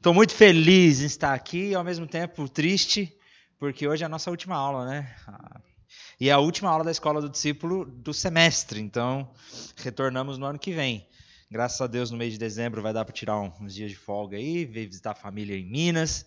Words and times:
Estou 0.00 0.14
muito 0.14 0.32
feliz 0.32 1.02
em 1.02 1.04
estar 1.04 1.34
aqui 1.34 1.68
e 1.68 1.74
ao 1.74 1.84
mesmo 1.84 2.06
tempo 2.06 2.48
triste, 2.48 3.14
porque 3.58 3.86
hoje 3.86 4.02
é 4.02 4.06
a 4.06 4.08
nossa 4.08 4.30
última 4.30 4.56
aula, 4.56 4.86
né? 4.86 5.14
E 6.18 6.30
é 6.30 6.32
a 6.32 6.38
última 6.38 6.70
aula 6.70 6.82
da 6.82 6.90
escola 6.90 7.20
do 7.20 7.28
discípulo 7.28 7.84
do 7.84 8.14
semestre, 8.14 8.80
então 8.80 9.30
retornamos 9.76 10.38
no 10.38 10.46
ano 10.46 10.58
que 10.58 10.72
vem. 10.72 11.06
Graças 11.50 11.78
a 11.82 11.86
Deus, 11.86 12.10
no 12.10 12.16
mês 12.16 12.32
de 12.32 12.38
dezembro 12.38 12.80
vai 12.80 12.94
dar 12.94 13.04
para 13.04 13.12
tirar 13.12 13.38
uns 13.38 13.74
dias 13.74 13.90
de 13.90 13.96
folga 13.98 14.38
aí, 14.38 14.64
vir 14.64 14.86
visitar 14.86 15.10
a 15.10 15.14
família 15.14 15.54
em 15.54 15.70
Minas. 15.70 16.24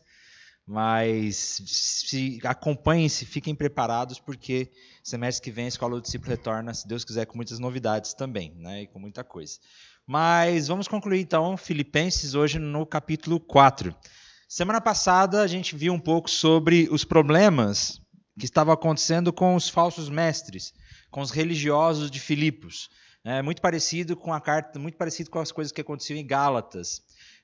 Mas 0.67 1.59
se 1.65 2.39
acompanhem-se, 2.43 3.25
fiquem 3.25 3.55
preparados, 3.55 4.19
porque 4.19 4.71
semestre 5.03 5.43
que 5.43 5.51
vem 5.51 5.65
a 5.65 5.69
escola 5.69 5.95
do 5.95 6.01
discípulo 6.01 6.29
retorna, 6.29 6.75
se 6.75 6.87
Deus 6.87 7.03
quiser, 7.03 7.25
com 7.25 7.35
muitas 7.35 7.57
novidades 7.57 8.13
também, 8.13 8.53
né? 8.55 8.83
E 8.83 8.87
com 8.87 8.99
muita 8.99 9.23
coisa. 9.23 9.57
Mas 10.05 10.67
vamos 10.67 10.87
concluir 10.87 11.21
então 11.21 11.55
Filipenses 11.55 12.35
hoje 12.35 12.59
no 12.59 12.85
capítulo 12.85 13.39
4. 13.39 13.95
Semana 14.49 14.81
passada 14.81 15.41
a 15.41 15.47
gente 15.47 15.75
viu 15.75 15.93
um 15.93 15.99
pouco 15.99 16.29
sobre 16.29 16.89
os 16.91 17.05
problemas 17.05 18.01
que 18.37 18.45
estavam 18.45 18.73
acontecendo 18.73 19.31
com 19.31 19.55
os 19.55 19.69
falsos 19.69 20.09
mestres, 20.09 20.73
com 21.09 21.21
os 21.21 21.31
religiosos 21.31 22.11
de 22.11 22.19
Filipos. 22.19 22.89
É 23.23 23.41
muito 23.41 23.61
parecido 23.61 24.17
com 24.17 24.33
a 24.33 24.41
carta, 24.41 24.77
muito 24.77 24.97
parecido 24.97 25.29
com 25.29 25.39
as 25.39 25.51
coisas 25.51 25.71
que 25.71 25.79
aconteciam 25.79 26.17
em 26.17 26.27
Gálatas 26.27 27.01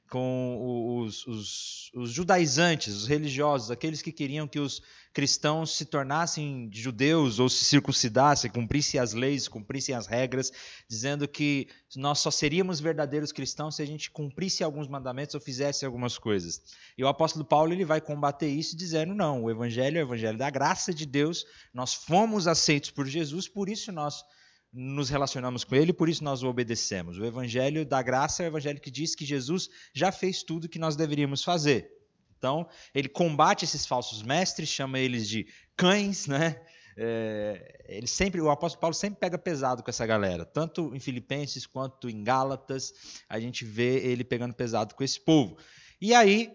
com 0.09 1.03
os, 1.05 1.25
os, 1.27 1.91
os, 1.95 2.11
judaizantes, 2.11 2.95
os 2.95 3.07
religiosos, 3.07 3.69
aqueles 3.69 4.01
que 4.01 4.11
queriam 4.11 4.47
que 4.47 4.59
os 4.59 4.81
cristãos 5.13 5.75
se 5.75 5.85
tornassem 5.85 6.69
judeus 6.71 7.39
ou 7.39 7.49
se 7.49 7.65
circuncidassem, 7.65 8.51
cumprissem 8.51 8.99
as 8.99 9.13
leis, 9.13 9.47
cumprissem 9.47 9.95
as 9.95 10.07
regras, 10.07 10.51
dizendo 10.87 11.27
que 11.27 11.67
nós 11.95 12.19
só 12.19 12.29
seríamos 12.29 12.79
verdadeiros 12.79 13.31
cristãos 13.31 13.75
se 13.75 13.81
a 13.81 13.85
gente 13.85 14.11
cumprisse 14.11 14.63
alguns 14.63 14.87
mandamentos 14.87 15.35
ou 15.35 15.41
fizesse 15.41 15.85
algumas 15.85 16.17
coisas. 16.17 16.61
E 16.97 17.03
o 17.03 17.07
apóstolo 17.07 17.43
Paulo 17.43 17.73
ele 17.73 17.85
vai 17.85 17.99
combater 17.99 18.47
isso 18.47 18.77
dizendo: 18.77 19.15
não, 19.15 19.43
o 19.43 19.49
evangelho 19.49 19.97
é 19.97 20.01
o 20.01 20.07
evangelho 20.07 20.37
da 20.37 20.49
graça 20.49 20.93
de 20.93 21.05
Deus, 21.05 21.45
nós 21.73 21.93
fomos 21.93 22.47
aceitos 22.47 22.91
por 22.91 23.07
Jesus, 23.07 23.47
por 23.47 23.67
isso 23.67 23.91
nós 23.91 24.23
nos 24.71 25.09
relacionamos 25.09 25.63
com 25.63 25.75
ele, 25.75 25.91
por 25.91 26.07
isso 26.07 26.23
nós 26.23 26.43
o 26.43 26.47
obedecemos. 26.47 27.17
O 27.17 27.25
evangelho 27.25 27.83
da 27.83 28.01
graça 28.03 28.43
é 28.43 28.45
o 28.45 28.49
evangelho 28.49 28.79
que 28.79 28.91
diz 28.91 29.15
que 29.15 29.25
Jesus 29.25 29.67
já 29.93 30.11
fez 30.11 30.43
tudo 30.43 30.69
que 30.69 30.77
nós 30.77 30.95
deveríamos 30.95 31.43
fazer. 31.43 31.98
Então, 32.39 32.67
ele 32.95 33.09
combate 33.09 33.65
esses 33.65 33.85
falsos 33.85 34.23
mestres, 34.23 34.69
chama 34.69 34.97
eles 34.97 35.27
de 35.27 35.45
cães, 35.75 36.25
né? 36.25 36.59
É, 37.01 37.85
ele 37.87 38.07
sempre, 38.07 38.41
o 38.41 38.49
apóstolo 38.49 38.81
Paulo 38.81 38.93
sempre 38.93 39.19
pega 39.19 39.37
pesado 39.37 39.83
com 39.83 39.89
essa 39.89 40.05
galera, 40.05 40.45
tanto 40.45 40.95
em 40.95 40.99
Filipenses 40.99 41.65
quanto 41.65 42.09
em 42.09 42.23
Gálatas, 42.23 42.93
a 43.27 43.39
gente 43.39 43.63
vê 43.63 43.99
ele 43.99 44.23
pegando 44.23 44.53
pesado 44.53 44.95
com 44.95 45.03
esse 45.03 45.19
povo. 45.19 45.57
E 46.01 46.13
aí, 46.13 46.53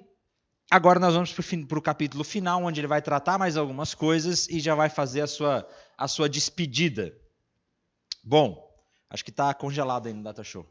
agora 0.70 0.98
nós 0.98 1.14
vamos 1.14 1.32
para 1.32 1.78
o 1.78 1.82
capítulo 1.82 2.24
final, 2.24 2.62
onde 2.64 2.80
ele 2.80 2.86
vai 2.86 3.02
tratar 3.02 3.38
mais 3.38 3.56
algumas 3.56 3.94
coisas 3.94 4.48
e 4.48 4.58
já 4.58 4.74
vai 4.74 4.88
fazer 4.88 5.20
a 5.20 5.26
sua, 5.26 5.68
a 5.96 6.08
sua 6.08 6.28
despedida. 6.28 7.14
Bom, 8.22 8.70
acho 9.10 9.24
que 9.24 9.30
está 9.30 9.52
congelado 9.52 10.06
aí 10.06 10.14
no 10.14 10.22
Data 10.22 10.42
Show. 10.42 10.66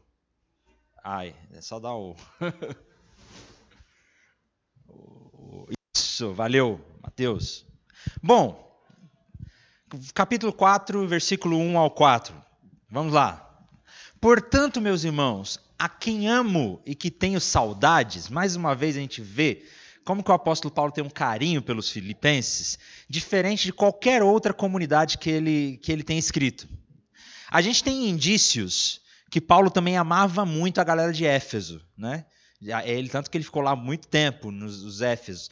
Ai, 1.04 1.36
é 1.52 1.60
só 1.60 1.78
dar 1.78 1.94
o. 1.94 2.16
Isso, 6.14 6.32
valeu, 6.32 6.80
Mateus. 7.02 7.66
Bom, 8.22 8.80
capítulo 10.14 10.52
4, 10.52 11.08
versículo 11.08 11.58
1 11.58 11.76
ao 11.76 11.90
4. 11.90 12.32
Vamos 12.88 13.12
lá. 13.12 13.66
Portanto, 14.20 14.80
meus 14.80 15.02
irmãos, 15.02 15.58
a 15.76 15.88
quem 15.88 16.28
amo 16.28 16.80
e 16.86 16.94
que 16.94 17.10
tenho 17.10 17.40
saudades, 17.40 18.28
mais 18.28 18.54
uma 18.54 18.76
vez 18.76 18.96
a 18.96 19.00
gente 19.00 19.20
vê 19.20 19.64
como 20.04 20.22
que 20.22 20.30
o 20.30 20.34
apóstolo 20.34 20.72
Paulo 20.72 20.92
tem 20.92 21.02
um 21.02 21.10
carinho 21.10 21.60
pelos 21.60 21.90
filipenses, 21.90 22.78
diferente 23.08 23.64
de 23.64 23.72
qualquer 23.72 24.22
outra 24.22 24.54
comunidade 24.54 25.18
que 25.18 25.28
ele, 25.28 25.80
que 25.82 25.90
ele 25.90 26.04
tem 26.04 26.16
escrito. 26.16 26.68
A 27.50 27.60
gente 27.60 27.82
tem 27.82 28.08
indícios 28.08 29.00
que 29.32 29.40
Paulo 29.40 29.68
também 29.68 29.96
amava 29.96 30.44
muito 30.44 30.80
a 30.80 30.84
galera 30.84 31.12
de 31.12 31.26
Éfeso, 31.26 31.84
né? 31.98 32.24
Ele 32.84 33.08
tanto 33.08 33.28
que 33.28 33.36
ele 33.36 33.44
ficou 33.44 33.62
lá 33.62 33.74
muito 33.74 34.06
tempo 34.06 34.52
nos 34.52 35.00
Éfesos, 35.02 35.50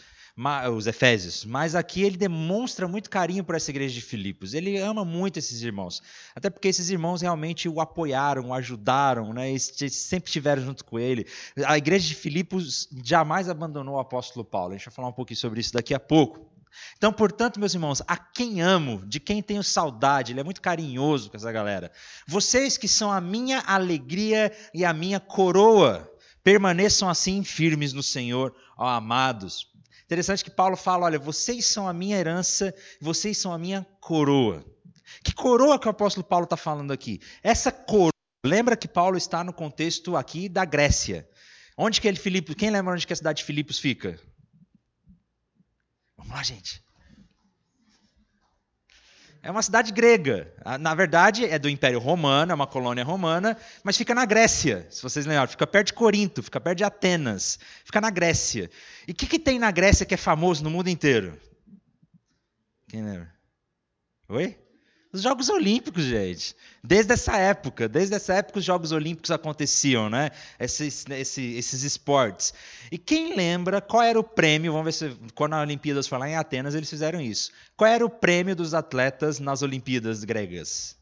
os 0.74 0.86
Efésios, 0.86 1.44
mas 1.44 1.74
aqui 1.74 2.02
ele 2.02 2.16
demonstra 2.16 2.88
muito 2.88 3.10
carinho 3.10 3.44
por 3.44 3.54
essa 3.54 3.70
igreja 3.70 3.94
de 3.94 4.00
Filipos. 4.00 4.54
Ele 4.54 4.78
ama 4.78 5.04
muito 5.04 5.38
esses 5.38 5.62
irmãos, 5.62 6.02
até 6.34 6.48
porque 6.48 6.68
esses 6.68 6.88
irmãos 6.88 7.20
realmente 7.20 7.68
o 7.68 7.80
apoiaram, 7.80 8.48
o 8.48 8.54
ajudaram, 8.54 9.32
né? 9.32 9.56
Sempre 9.58 10.28
estiveram 10.28 10.62
junto 10.62 10.84
com 10.84 10.98
ele. 10.98 11.26
A 11.66 11.76
igreja 11.76 12.08
de 12.08 12.14
Filipos 12.14 12.88
jamais 13.04 13.48
abandonou 13.48 13.96
o 13.96 14.00
apóstolo 14.00 14.44
Paulo. 14.44 14.72
A 14.72 14.76
gente 14.76 14.86
vai 14.86 14.94
falar 14.94 15.08
um 15.08 15.12
pouquinho 15.12 15.38
sobre 15.38 15.60
isso 15.60 15.72
daqui 15.72 15.92
a 15.92 16.00
pouco. 16.00 16.50
Então, 16.96 17.12
portanto, 17.12 17.60
meus 17.60 17.74
irmãos, 17.74 18.02
a 18.06 18.16
quem 18.16 18.62
amo, 18.62 19.04
de 19.06 19.20
quem 19.20 19.42
tenho 19.42 19.62
saudade, 19.62 20.32
ele 20.32 20.40
é 20.40 20.44
muito 20.44 20.62
carinhoso 20.62 21.30
com 21.30 21.36
essa 21.36 21.52
galera. 21.52 21.92
Vocês 22.26 22.78
que 22.78 22.88
são 22.88 23.12
a 23.12 23.20
minha 23.20 23.60
alegria 23.66 24.50
e 24.72 24.82
a 24.82 24.92
minha 24.94 25.20
coroa, 25.20 26.10
permaneçam 26.42 27.08
assim 27.08 27.44
firmes 27.44 27.92
no 27.92 28.02
Senhor, 28.02 28.54
ó 28.76 28.88
amados. 28.88 29.71
Interessante 30.04 30.44
que 30.44 30.50
Paulo 30.50 30.76
fala: 30.76 31.06
olha, 31.06 31.18
vocês 31.18 31.64
são 31.66 31.88
a 31.88 31.92
minha 31.92 32.16
herança, 32.16 32.74
vocês 33.00 33.38
são 33.38 33.52
a 33.52 33.58
minha 33.58 33.86
coroa. 34.00 34.64
Que 35.22 35.32
coroa 35.32 35.78
que 35.78 35.86
o 35.86 35.90
apóstolo 35.90 36.24
Paulo 36.24 36.44
está 36.44 36.56
falando 36.56 36.92
aqui? 36.92 37.20
Essa 37.42 37.70
coroa, 37.70 38.10
lembra 38.44 38.76
que 38.76 38.88
Paulo 38.88 39.16
está 39.16 39.44
no 39.44 39.52
contexto 39.52 40.16
aqui 40.16 40.48
da 40.48 40.64
Grécia. 40.64 41.28
Onde 41.76 42.00
que 42.00 42.08
ele, 42.08 42.18
Filipos, 42.18 42.54
quem 42.54 42.70
lembra 42.70 42.92
onde 42.92 43.06
que 43.06 43.12
a 43.12 43.16
cidade 43.16 43.38
de 43.38 43.44
Filipos 43.44 43.78
fica? 43.78 44.18
Vamos 46.16 46.34
lá, 46.34 46.42
gente. 46.42 46.82
É 49.42 49.50
uma 49.50 49.62
cidade 49.62 49.90
grega. 49.90 50.54
Na 50.80 50.94
verdade, 50.94 51.44
é 51.44 51.58
do 51.58 51.68
Império 51.68 51.98
Romano, 51.98 52.52
é 52.52 52.54
uma 52.54 52.66
colônia 52.66 53.02
romana, 53.02 53.56
mas 53.82 53.96
fica 53.96 54.14
na 54.14 54.24
Grécia, 54.24 54.86
se 54.88 55.02
vocês 55.02 55.26
lembrarem. 55.26 55.50
Fica 55.50 55.66
perto 55.66 55.88
de 55.88 55.94
Corinto, 55.94 56.44
fica 56.44 56.60
perto 56.60 56.78
de 56.78 56.84
Atenas. 56.84 57.58
Fica 57.84 58.00
na 58.00 58.08
Grécia. 58.08 58.70
E 59.06 59.10
o 59.10 59.14
que, 59.14 59.26
que 59.26 59.40
tem 59.40 59.58
na 59.58 59.72
Grécia 59.72 60.06
que 60.06 60.14
é 60.14 60.16
famoso 60.16 60.62
no 60.62 60.70
mundo 60.70 60.88
inteiro? 60.88 61.36
Quem 62.88 63.02
lembra? 63.02 63.34
Oi? 64.28 64.61
Os 65.12 65.20
Jogos 65.20 65.50
Olímpicos, 65.50 66.04
gente. 66.04 66.56
Desde 66.82 67.12
essa 67.12 67.36
época, 67.36 67.86
desde 67.86 68.14
essa 68.14 68.32
época 68.32 68.60
os 68.60 68.64
Jogos 68.64 68.92
Olímpicos 68.92 69.30
aconteciam, 69.30 70.08
né? 70.08 70.30
Esses, 70.58 71.04
esses, 71.10 71.56
esses 71.58 71.82
esportes. 71.82 72.54
E 72.90 72.96
quem 72.96 73.36
lembra 73.36 73.82
qual 73.82 74.02
era 74.02 74.18
o 74.18 74.24
prêmio? 74.24 74.72
Vamos 74.72 74.86
ver 74.86 74.92
se 74.92 75.16
quando 75.34 75.52
a 75.52 75.60
Olimpíadas 75.60 76.08
foi 76.08 76.18
lá 76.18 76.28
em 76.30 76.36
Atenas 76.36 76.74
eles 76.74 76.88
fizeram 76.88 77.20
isso. 77.20 77.52
Qual 77.76 77.90
era 77.90 78.04
o 78.04 78.08
prêmio 78.08 78.56
dos 78.56 78.72
atletas 78.72 79.38
nas 79.38 79.60
Olimpíadas 79.60 80.24
gregas? 80.24 80.96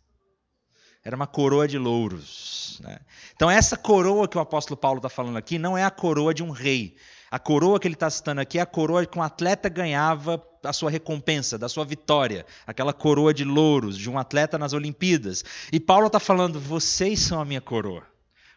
Era 1.05 1.15
uma 1.15 1.29
coroa 1.29 1.69
de 1.69 1.79
louros. 1.79 2.81
Né? 2.83 2.99
Então 3.37 3.49
essa 3.49 3.77
coroa 3.77 4.27
que 4.27 4.37
o 4.37 4.41
apóstolo 4.41 4.77
Paulo 4.77 4.99
está 4.99 5.09
falando 5.09 5.39
aqui 5.39 5.57
não 5.57 5.79
é 5.79 5.85
a 5.85 5.91
coroa 5.91 6.35
de 6.35 6.43
um 6.43 6.51
rei. 6.51 6.97
A 7.31 7.39
coroa 7.39 7.79
que 7.79 7.87
ele 7.87 7.95
está 7.95 8.11
citando 8.11 8.41
aqui 8.41 8.59
é 8.59 8.61
a 8.61 8.67
coroa 8.67 9.07
que 9.07 9.19
um 9.19 9.23
atleta 9.23 9.69
ganhava 9.69 10.43
a 10.65 10.73
sua 10.73 10.91
recompensa, 10.91 11.57
da 11.57 11.69
sua 11.69 11.85
vitória, 11.85 12.45
aquela 12.67 12.93
coroa 12.93 13.33
de 13.33 13.45
louros 13.45 13.97
de 13.97 14.11
um 14.11 14.19
atleta 14.19 14.59
nas 14.59 14.73
Olimpíadas. 14.73 15.45
E 15.73 15.79
Paulo 15.79 16.09
está 16.09 16.19
falando: 16.19 16.59
vocês 16.59 17.21
são 17.21 17.41
a 17.41 17.45
minha 17.45 17.61
coroa. 17.61 18.03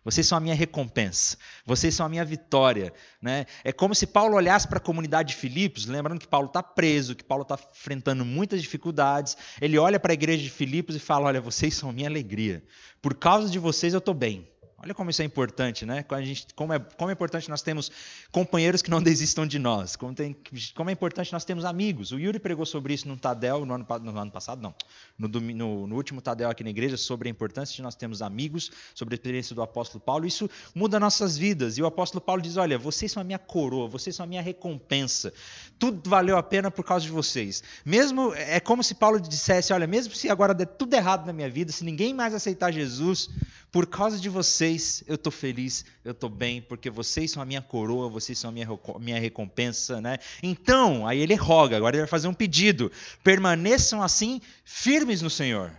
Vocês 0.03 0.27
são 0.27 0.37
a 0.37 0.41
minha 0.41 0.55
recompensa. 0.55 1.37
Vocês 1.65 1.93
são 1.95 2.05
a 2.05 2.09
minha 2.09 2.25
vitória. 2.25 2.91
Né? 3.21 3.45
É 3.63 3.71
como 3.71 3.95
se 3.95 4.05
Paulo 4.05 4.35
olhasse 4.35 4.67
para 4.67 4.77
a 4.77 4.81
comunidade 4.81 5.29
de 5.29 5.35
Filipos, 5.35 5.85
lembrando 5.85 6.19
que 6.19 6.27
Paulo 6.27 6.47
está 6.47 6.61
preso, 6.61 7.15
que 7.15 7.23
Paulo 7.23 7.43
está 7.43 7.57
enfrentando 7.71 8.25
muitas 8.25 8.61
dificuldades. 8.61 9.37
Ele 9.61 9.77
olha 9.77 9.99
para 9.99 10.11
a 10.11 10.15
igreja 10.15 10.43
de 10.43 10.49
Filipos 10.49 10.95
e 10.95 10.99
fala: 10.99 11.27
Olha, 11.27 11.39
vocês 11.39 11.73
são 11.75 11.89
a 11.89 11.93
minha 11.93 12.09
alegria. 12.09 12.63
Por 13.01 13.13
causa 13.15 13.49
de 13.49 13.59
vocês 13.59 13.93
eu 13.93 13.99
estou 13.99 14.13
bem. 14.13 14.51
Olha 14.83 14.93
como 14.93 15.09
isso 15.09 15.21
é 15.21 15.25
importante, 15.25 15.85
né? 15.85 16.03
Como, 16.03 16.21
gente, 16.21 16.47
como, 16.55 16.73
é, 16.73 16.79
como 16.79 17.09
é 17.09 17.13
importante 17.13 17.49
nós 17.49 17.61
termos 17.61 17.89
companheiros 18.33 18.81
que 18.81 18.91
não 18.91 18.99
desistam 19.01 19.47
de 19.47 19.57
nós. 19.57 19.95
Como, 19.95 20.13
tem, 20.13 20.35
como, 20.75 20.89
é 20.89 20.93
importante 20.93 21.31
nós 21.31 21.45
termos 21.45 21.63
amigos. 21.63 22.11
O 22.11 22.19
Yuri 22.19 22.37
pregou 22.37 22.65
sobre 22.65 22.93
isso 22.93 23.07
no 23.07 23.15
Tadel, 23.15 23.65
no 23.65 23.73
ano, 23.73 23.87
no 24.01 24.19
ano 24.19 24.31
passado, 24.31 24.61
não. 24.61 24.75
No, 25.17 25.29
no, 25.29 25.87
no, 25.87 25.95
último 25.95 26.21
Tadel 26.21 26.49
aqui 26.49 26.65
na 26.65 26.69
igreja, 26.69 26.97
sobre 26.97 27.29
a 27.29 27.31
importância 27.31 27.73
de 27.73 27.81
nós 27.81 27.95
termos 27.95 28.21
amigos, 28.21 28.71
sobre 28.93 29.13
a 29.13 29.15
experiência 29.15 29.55
do 29.55 29.61
apóstolo 29.61 30.03
Paulo. 30.03 30.25
Isso 30.25 30.49
muda 30.75 30.99
nossas 30.99 31.37
vidas. 31.37 31.77
E 31.77 31.81
o 31.81 31.85
apóstolo 31.85 32.19
Paulo 32.19 32.41
diz: 32.41 32.57
Olha, 32.57 32.77
vocês 32.77 33.09
são 33.09 33.21
a 33.21 33.23
minha 33.23 33.39
coroa, 33.39 33.87
vocês 33.87 34.13
são 34.13 34.25
a 34.25 34.27
minha 34.27 34.41
recompensa. 34.41 35.31
Tudo 35.79 36.09
valeu 36.09 36.35
a 36.35 36.43
pena 36.43 36.69
por 36.69 36.83
causa 36.83 37.05
de 37.05 37.11
vocês. 37.11 37.63
Mesmo, 37.85 38.33
é 38.33 38.59
como 38.59 38.83
se 38.83 38.95
Paulo 38.95 39.17
dissesse: 39.17 39.71
Olha, 39.71 39.87
mesmo 39.87 40.13
se 40.13 40.29
agora 40.29 40.53
der 40.53 40.65
tudo 40.65 40.93
errado 40.93 41.25
na 41.25 41.31
minha 41.31 41.49
vida, 41.49 41.71
se 41.71 41.85
ninguém 41.85 42.13
mais 42.13 42.33
aceitar 42.33 42.69
Jesus, 42.69 43.29
por 43.73 43.87
causa 43.87 44.19
de 44.19 44.29
vocês, 44.29 45.03
eu 45.07 45.15
estou 45.15 45.31
feliz, 45.31 45.83
eu 46.05 46.11
estou 46.11 46.29
bem, 46.29 46.61
porque 46.61 46.91
vocês 46.91 47.31
são 47.31 47.41
a 47.41 47.45
minha 47.45 47.59
coroa, 47.59 48.07
vocês 48.07 48.37
são 48.37 48.51
a 48.51 48.53
minha, 48.53 48.67
minha 48.99 49.19
recompensa, 49.19 49.99
né? 49.99 50.19
Então, 50.43 51.07
aí 51.07 51.19
ele 51.19 51.33
roga, 51.33 51.75
agora 51.75 51.95
ele 51.95 52.03
vai 52.03 52.07
fazer 52.07 52.27
um 52.27 52.35
pedido. 52.35 52.91
Permaneçam 53.23 54.03
assim, 54.03 54.39
firmes 54.63 55.23
no 55.23 55.29
Senhor. 55.29 55.71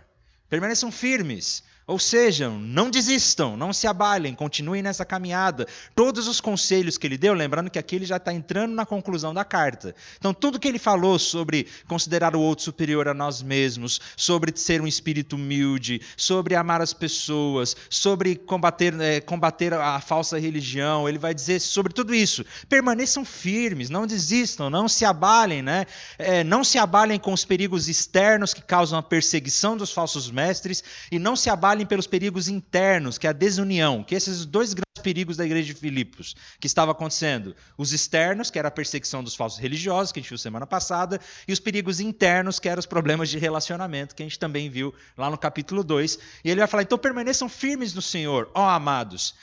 Permaneçam 0.49 0.91
firmes. 0.91 1.63
Ou 1.87 1.99
seja, 1.99 2.49
não 2.49 2.89
desistam, 2.89 3.55
não 3.55 3.71
se 3.71 3.85
abalem, 3.85 4.33
continuem 4.33 4.81
nessa 4.81 5.05
caminhada. 5.05 5.67
Todos 5.93 6.27
os 6.27 6.41
conselhos 6.41 6.97
que 6.97 7.05
ele 7.05 7.15
deu, 7.15 7.31
lembrando 7.35 7.69
que 7.69 7.77
aqui 7.77 7.95
ele 7.95 8.07
já 8.07 8.17
está 8.17 8.33
entrando 8.33 8.73
na 8.73 8.87
conclusão 8.87 9.35
da 9.35 9.45
carta. 9.45 9.93
Então, 10.17 10.33
tudo 10.33 10.59
que 10.59 10.67
ele 10.67 10.79
falou 10.79 11.19
sobre 11.19 11.67
considerar 11.87 12.35
o 12.35 12.41
outro 12.41 12.65
superior 12.65 13.07
a 13.07 13.13
nós 13.13 13.43
mesmos, 13.43 14.01
sobre 14.17 14.51
ser 14.55 14.81
um 14.81 14.87
espírito 14.87 15.35
humilde, 15.35 16.01
sobre 16.17 16.55
amar 16.55 16.81
as 16.81 16.91
pessoas, 16.91 17.77
sobre 17.87 18.35
combater, 18.35 18.99
é, 18.99 19.21
combater 19.21 19.71
a 19.71 20.01
falsa 20.01 20.39
religião, 20.39 21.07
ele 21.07 21.19
vai 21.19 21.35
dizer 21.35 21.59
sobre 21.59 21.93
tudo 21.93 22.15
isso. 22.15 22.43
Permaneçam 22.67 23.23
firmes, 23.23 23.91
não 23.91 24.07
desistam, 24.07 24.71
não 24.71 24.87
se 24.87 25.05
abalem, 25.05 25.61
né? 25.61 25.85
É, 26.17 26.43
não 26.43 26.63
se 26.63 26.79
abalem 26.79 27.19
com 27.19 27.31
os 27.31 27.45
perigos 27.45 27.87
externos 27.87 28.55
que 28.55 28.61
causam 28.63 28.97
a 28.97 29.03
perseguição 29.03 29.77
dos 29.77 29.91
falsos 29.91 30.31
mestres 30.31 30.83
e 31.11 31.19
não 31.19 31.35
se 31.35 31.47
abalem 31.47 31.74
pelos 31.83 32.05
perigos 32.05 32.47
internos, 32.47 33.17
que 33.17 33.25
é 33.25 33.31
a 33.31 33.33
desunião, 33.33 34.03
que 34.03 34.13
esses 34.13 34.45
dois 34.45 34.75
grandes 34.75 34.85
perigos 35.01 35.35
da 35.35 35.45
igreja 35.45 35.73
de 35.73 35.79
Filipos 35.79 36.35
que 36.59 36.67
estava 36.67 36.91
acontecendo. 36.91 37.55
Os 37.75 37.91
externos, 37.91 38.51
que 38.51 38.59
era 38.59 38.67
a 38.67 38.71
perseguição 38.71 39.23
dos 39.23 39.35
falsos 39.35 39.59
religiosos, 39.59 40.11
que 40.11 40.19
a 40.19 40.21
gente 40.21 40.29
viu 40.29 40.37
semana 40.37 40.67
passada, 40.67 41.19
e 41.47 41.51
os 41.53 41.59
perigos 41.59 41.99
internos, 41.99 42.59
que 42.59 42.69
eram 42.69 42.79
os 42.79 42.85
problemas 42.85 43.29
de 43.29 43.39
relacionamento, 43.39 44.13
que 44.13 44.21
a 44.21 44.25
gente 44.25 44.37
também 44.37 44.69
viu 44.69 44.93
lá 45.17 45.29
no 45.31 45.37
capítulo 45.37 45.83
2. 45.83 46.19
E 46.43 46.51
ele 46.51 46.59
vai 46.59 46.67
falar: 46.67 46.83
então 46.83 46.97
permaneçam 46.97 47.49
firmes 47.49 47.93
no 47.93 48.01
Senhor, 48.01 48.49
ó 48.53 48.69
amados. 48.69 49.33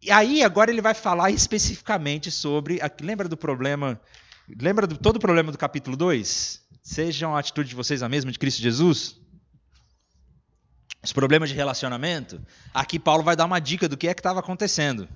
E 0.00 0.10
aí, 0.10 0.42
agora 0.42 0.70
ele 0.70 0.82
vai 0.82 0.92
falar 0.92 1.30
especificamente 1.30 2.30
sobre. 2.30 2.78
Lembra 3.00 3.26
do 3.28 3.36
problema. 3.36 4.00
Lembra 4.60 4.86
de 4.86 4.98
todo 4.98 5.16
o 5.16 5.20
problema 5.20 5.50
do 5.50 5.56
capítulo 5.56 5.96
2? 5.96 6.60
Sejam 6.82 7.34
a 7.34 7.38
atitude 7.38 7.70
de 7.70 7.74
vocês 7.74 8.02
a 8.02 8.08
mesma 8.10 8.30
de 8.30 8.38
Cristo 8.38 8.60
Jesus? 8.60 9.23
Os 11.04 11.12
problemas 11.12 11.50
de 11.50 11.54
relacionamento, 11.54 12.40
aqui 12.72 12.98
Paulo 12.98 13.22
vai 13.22 13.36
dar 13.36 13.44
uma 13.44 13.60
dica 13.60 13.88
do 13.88 13.96
que 13.96 14.08
é 14.08 14.14
que 14.14 14.20
estava 14.20 14.40
acontecendo. 14.40 15.06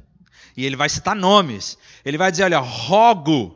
E 0.56 0.64
ele 0.64 0.76
vai 0.76 0.88
citar 0.88 1.16
nomes. 1.16 1.78
Ele 2.04 2.18
vai 2.18 2.30
dizer: 2.30 2.44
olha, 2.44 2.58
rogo. 2.58 3.54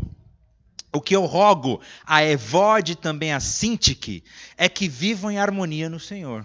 O 0.95 1.01
que 1.01 1.17
eu 1.17 1.25
rogo 1.25 1.81
a 2.05 2.23
Evode 2.23 2.97
também 2.97 3.33
a 3.33 3.41
Sintique 3.41 4.23
é 4.59 4.69
que 4.69 4.89
vivam 4.89 5.31
em 5.31 5.39
harmonia 5.39 5.89
no 5.89 5.99
Senhor. 5.99 6.45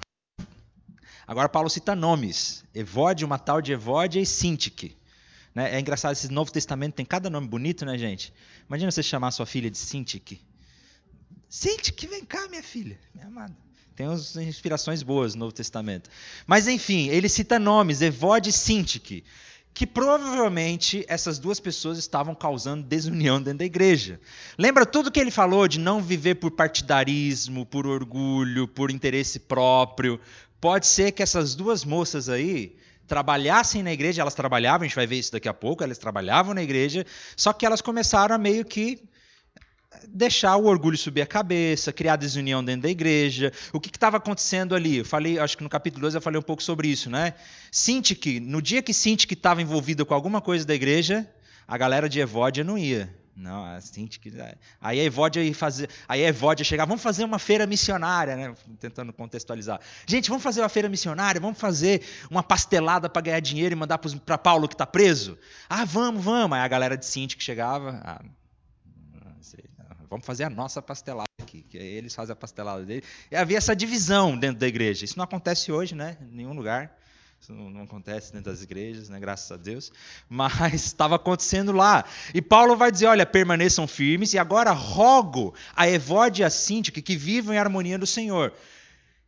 Agora 1.28 1.50
Paulo 1.50 1.70
cita 1.70 1.94
nomes. 1.94 2.64
Evode, 2.74 3.26
uma 3.26 3.38
tal 3.38 3.62
de 3.62 3.74
Evode 3.74 4.22
e 4.22 4.26
Sintique. 4.26 4.96
Né? 5.54 5.76
É 5.76 5.80
engraçado, 5.80 6.14
esse 6.14 6.30
Novo 6.32 6.50
Testamento 6.50 6.94
tem 6.94 7.06
cada 7.06 7.30
nome 7.30 7.48
bonito, 7.48 7.86
né, 7.86 7.98
gente? 7.98 8.34
Imagina 8.70 8.90
você 8.90 9.04
chamar 9.04 9.32
sua 9.32 9.46
filha 9.46 9.70
de 9.70 9.78
Sintique. 9.78 10.40
Sintique, 11.50 12.08
vem 12.08 12.24
cá, 12.24 12.48
minha 12.48 12.64
filha, 12.64 12.98
minha 13.14 13.28
amada. 13.28 13.67
Tem 13.98 14.08
umas 14.08 14.36
inspirações 14.36 15.02
boas 15.02 15.34
no 15.34 15.40
Novo 15.40 15.52
Testamento. 15.52 16.08
Mas, 16.46 16.68
enfim, 16.68 17.08
ele 17.08 17.28
cita 17.28 17.58
nomes, 17.58 18.00
Evod 18.00 18.48
e 18.48 18.54
Sintique, 18.54 19.24
que 19.74 19.88
provavelmente 19.88 21.04
essas 21.08 21.40
duas 21.40 21.60
pessoas 21.60 21.98
estavam 21.98 22.36
causando 22.36 22.84
desunião 22.84 23.42
dentro 23.42 23.58
da 23.58 23.66
igreja. 23.66 24.20
Lembra 24.56 24.86
tudo 24.86 25.10
que 25.10 25.20
ele 25.20 25.32
falou 25.32 25.68
de 25.68 25.80
não 25.80 26.00
viver 26.00 26.36
por 26.36 26.52
partidarismo, 26.52 27.66
por 27.66 27.88
orgulho, 27.88 28.68
por 28.68 28.92
interesse 28.92 29.40
próprio? 29.40 30.20
Pode 30.62 30.86
ser 30.86 31.12
que 31.12 31.24
essas 31.24 31.56
duas 31.56 31.84
moças 31.84 32.30
aí 32.30 32.76
trabalhassem 33.08 33.82
na 33.82 33.92
igreja, 33.92 34.22
elas 34.22 34.36
trabalhavam, 34.36 34.86
a 34.86 34.88
gente 34.88 34.96
vai 34.96 35.08
ver 35.08 35.18
isso 35.18 35.32
daqui 35.32 35.50
a 35.50 35.54
pouco, 35.56 35.84
elas 35.84 35.98
trabalhavam 35.98 36.54
na 36.54 36.62
igreja, 36.62 37.04
só 37.36 37.52
que 37.52 37.66
elas 37.66 37.82
começaram 37.82 38.36
a 38.36 38.38
meio 38.38 38.64
que 38.64 39.02
deixar 40.08 40.56
o 40.58 40.66
orgulho 40.66 40.98
subir 40.98 41.22
a 41.22 41.26
cabeça, 41.26 41.94
criar 41.94 42.16
desunião 42.16 42.64
dentro 42.64 42.84
da 42.84 42.90
igreja. 42.90 43.52
O 43.72 43.80
que 43.80 43.90
estava 43.90 44.18
acontecendo 44.18 44.76
ali? 44.76 44.98
Eu 44.98 45.06
falei, 45.06 45.40
acho 45.40 45.58
que 45.58 45.64
no 45.64 45.70
capítulo 45.70 46.02
2 46.02 46.16
eu 46.16 46.22
falei 46.22 46.40
um 46.40 46.44
pouco 46.44 46.62
sobre 46.62 46.88
isso, 46.88 47.10
né? 47.10 47.34
Sintique, 47.72 48.40
no 48.40 48.62
dia 48.62 48.82
que 48.82 48.94
Sintique 48.94 49.34
estava 49.34 49.62
envolvida 49.62 50.06
com 50.06 50.14
alguma 50.14 50.42
coisa 50.42 50.66
da 50.66 50.76
igreja, 50.76 51.28
a 51.68 51.78
galera 51.78 52.10
de 52.10 52.20
Evódia 52.20 52.64
não 52.64 52.78
ia. 52.78 53.14
Não, 53.36 53.64
a 53.66 53.80
Sintique, 53.80 54.34
aí 54.82 55.00
a 55.00 55.04
Evódia 55.04 55.44
ia 55.44 55.54
fazer, 55.54 55.88
aí 56.08 56.26
a 56.26 56.30
Evódia 56.30 56.66
chegava, 56.66 56.88
vamos 56.88 57.04
fazer 57.04 57.24
uma 57.24 57.38
feira 57.38 57.68
missionária, 57.68 58.36
né? 58.36 58.56
Tentando 58.80 59.14
contextualizar. 59.14 59.80
Gente, 60.08 60.28
vamos 60.28 60.44
fazer 60.44 60.62
uma 60.62 60.70
feira 60.70 60.90
missionária, 60.90 61.40
vamos 61.40 61.60
fazer 61.60 62.02
uma 62.32 62.42
pastelada 62.42 63.08
para 63.08 63.22
ganhar 63.22 63.40
dinheiro 63.40 63.74
e 63.74 63.76
mandar 63.76 64.00
para 64.00 64.38
Paulo 64.40 64.68
que 64.68 64.74
está 64.74 64.88
preso? 64.88 65.38
Ah, 65.70 65.86
vamos, 65.86 66.24
vamos. 66.24 66.58
Aí 66.58 66.64
a 66.64 66.68
galera 66.68 66.98
de 66.98 67.06
Sintique 67.06 67.44
chegava, 67.44 68.02
ah, 68.04 68.22
Vamos 70.10 70.26
fazer 70.26 70.44
a 70.44 70.50
nossa 70.50 70.82
pastelada 70.82 71.28
aqui, 71.42 71.64
que 71.64 71.78
eles 71.78 72.14
fazem 72.14 72.34
a 72.34 72.36
pastelada 72.36 72.84
dele. 72.86 73.04
E 73.32 73.36
havia 73.36 73.58
essa 73.58 73.76
divisão 73.76 74.38
dentro 74.38 74.60
da 74.60 74.68
igreja. 74.68 75.06
Isso 75.06 75.18
não 75.18 75.24
acontece 75.24 75.72
hoje, 75.72 75.96
né? 75.96 76.18
Em 76.22 76.36
nenhum 76.36 76.54
lugar. 76.54 76.98
Isso 77.40 77.54
não, 77.54 77.84
acontece 77.84 78.34
dentro 78.34 78.52
das 78.52 78.64
igrejas, 78.64 79.10
né? 79.10 79.20
Graças 79.20 79.52
a 79.52 79.58
Deus. 79.58 79.92
Mas 80.30 80.74
estava 80.86 81.16
acontecendo 81.16 81.72
lá. 81.72 82.06
E 82.34 82.42
Paulo 82.42 82.76
vai 82.76 82.92
dizer: 82.92 83.08
olha, 83.08 83.26
permaneçam 83.26 83.88
firmes, 83.88 84.34
e 84.34 84.38
agora 84.38 84.72
rogo 84.72 85.54
a 85.76 85.88
Evode 85.88 86.42
e 86.42 86.46
a 86.46 86.50
Síntica 86.50 87.02
que 87.02 87.16
vivam 87.16 87.54
em 87.54 87.58
harmonia 87.58 87.98
do 87.98 88.08
Senhor. 88.08 88.54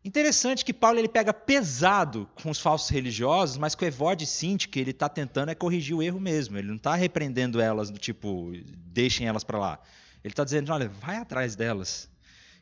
Interessante 0.04 0.64
que 0.64 0.74
Paulo 0.74 0.98
ele 0.98 1.10
pega 1.10 1.34
pesado 1.34 2.28
com 2.42 2.50
os 2.50 2.60
falsos 2.60 2.90
religiosos, 2.90 3.58
mas 3.58 3.76
com 3.76 3.84
Evode 3.84 4.24
e 4.24 4.28
Sintique 4.28 4.80
ele 4.80 4.92
está 4.92 5.10
tentando 5.10 5.50
é 5.50 5.56
corrigir 5.56 5.96
o 5.96 6.02
erro 6.02 6.22
mesmo. 6.22 6.58
Ele 6.58 6.70
não 6.70 6.78
está 6.78 6.96
repreendendo 6.96 7.60
elas 7.60 7.90
do 7.90 8.00
tipo, 8.00 8.54
deixem 8.78 9.28
elas 9.28 9.44
para 9.44 9.60
lá. 9.60 9.80
Ele 10.24 10.32
está 10.32 10.44
dizendo: 10.44 10.72
olha, 10.72 10.88
vai 10.88 11.18
atrás 11.18 11.56
delas 11.56 12.10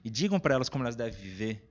e 0.03 0.09
digam 0.09 0.39
para 0.39 0.53
elas 0.53 0.69
como 0.69 0.83
elas 0.83 0.95
devem 0.95 1.19
viver, 1.19 1.69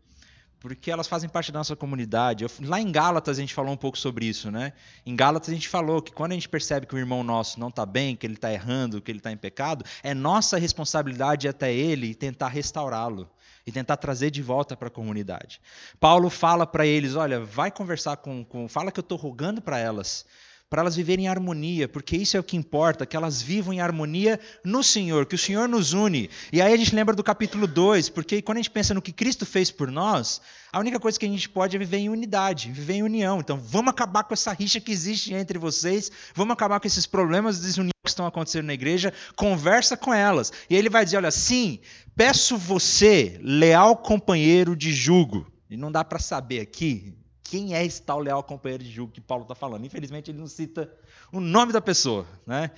porque 0.59 0.91
elas 0.91 1.07
fazem 1.07 1.29
parte 1.29 1.53
da 1.53 1.59
nossa 1.59 1.77
comunidade. 1.77 2.45
Eu, 2.45 2.51
lá 2.63 2.81
em 2.81 2.91
Gálatas 2.91 3.39
a 3.39 3.41
gente 3.41 3.55
falou 3.55 3.73
um 3.73 3.77
pouco 3.77 3.97
sobre 3.97 4.27
isso, 4.27 4.51
né? 4.51 4.73
Em 5.05 5.15
Gálatas 5.15 5.51
a 5.51 5.55
gente 5.55 5.69
falou 5.69 6.03
que 6.03 6.13
quando 6.13 6.33
a 6.33 6.35
gente 6.35 6.49
percebe 6.49 6.87
que 6.87 6.95
o 6.95 6.99
irmão 6.99 7.23
nosso 7.23 7.61
não 7.61 7.69
está 7.69 7.87
bem, 7.87 8.17
que 8.17 8.27
ele 8.27 8.35
está 8.35 8.53
errando, 8.53 9.01
que 9.01 9.11
ele 9.11 9.19
está 9.19 9.31
em 9.31 9.37
pecado, 9.37 9.85
é 10.03 10.13
nossa 10.13 10.59
responsabilidade 10.59 11.49
até 11.49 11.73
ele 11.73 12.15
tentar 12.15 12.49
restaurá-lo 12.49 13.31
e 13.67 13.73
tentar 13.73 13.97
trazer 13.97 14.31
de 14.31 14.43
volta 14.43 14.77
para 14.77 14.89
a 14.89 14.91
comunidade. 14.91 15.61
Paulo 15.99 16.31
fala 16.31 16.67
para 16.67 16.87
eles: 16.87 17.15
olha, 17.17 17.41
vai 17.41 17.71
conversar 17.71 18.17
com, 18.17 18.45
com 18.45 18.69
fala 18.69 18.91
que 18.91 18.99
eu 18.99 19.03
estou 19.03 19.19
rogando 19.19 19.61
para 19.61 19.79
elas 19.79 20.25
para 20.69 20.83
elas 20.83 20.97
viverem 20.97 21.27
em 21.27 21.29
harmonia, 21.29 21.89
porque 21.89 22.17
isso 22.17 22.37
é 22.37 22.41
o 22.41 22.43
que 22.43 22.57
importa, 22.57 23.07
que 23.07 23.17
elas 23.17 23.41
vivam 23.41 23.73
em 23.73 23.81
harmonia 23.81 24.41
no 24.65 24.83
Senhor, 24.83 25.25
que 25.25 25.37
o 25.37 25.39
Senhor 25.39 25.69
nos 25.69 25.93
une. 25.93 26.29
E 26.53 26.61
aí 26.61 26.73
a 26.73 26.77
gente 26.77 26.95
lembra 26.95 27.15
do 27.15 27.23
capítulo 27.23 27.69
2, 27.69 28.09
porque 28.09 28.43
quando 28.43 28.59
a 28.59 28.61
gente 28.63 28.71
pensa 28.71 28.93
no 28.93 29.01
que 29.01 29.13
Cristo 29.13 29.47
fez 29.47 29.71
por 29.71 29.93
nós, 29.93 30.41
a 30.73 30.81
única 30.81 30.99
coisa 30.99 31.19
que 31.19 31.25
a 31.25 31.29
gente 31.29 31.49
pode 31.49 31.77
é 31.77 31.79
viver 31.79 31.99
em 31.99 32.09
unidade, 32.09 32.73
viver 32.73 32.95
em 32.95 33.03
união. 33.05 33.39
Então 33.39 33.59
vamos 33.59 33.91
acabar 33.91 34.25
com 34.25 34.35
essa 34.35 34.53
rixa 34.53 34.81
que 34.81 34.91
existe 34.91 35.33
entre 35.33 35.57
vocês, 35.57 36.11
vamos 36.35 36.53
acabar 36.53 36.81
com 36.81 36.89
esses 36.89 37.07
problemas 37.07 37.59
de 37.59 37.67
desunião 37.67 37.93
que 38.05 38.11
estão 38.11 38.27
acontecendo 38.27 38.67
na 38.67 38.75
igreja, 38.75 39.13
conversa 39.37 39.97
com 39.97 40.13
elas. 40.13 40.53
E 40.69 40.75
ele 40.75 40.91
vai 40.91 41.05
dizer: 41.05 41.19
olha, 41.19 41.31
sim, 41.31 41.79
peço 42.17 42.59
você, 42.59 43.39
leal 43.41 43.97
companheiro 43.97 44.75
de 44.75 44.93
jugo. 44.93 45.47
E 45.71 45.77
não 45.77 45.93
dá 45.93 46.05
para 46.05 46.19
saber 46.19 46.61
aqui, 46.61 47.15
quem 47.47 47.75
é 47.75 47.85
esse 47.85 48.03
tal 48.03 48.19
leal 48.19 48.43
companheiro 48.43 48.83
de 48.83 48.91
julgo 48.91 49.13
que 49.13 49.21
Paulo 49.21 49.43
está 49.43 49.55
falando. 49.55 49.85
Infelizmente, 49.85 50.31
ele 50.31 50.39
não 50.39 50.47
cita 50.47 50.91
o 51.33 51.41
nome 51.41 51.73
da 51.73 51.81
pessoa, 51.81 52.27
né? 52.47 52.71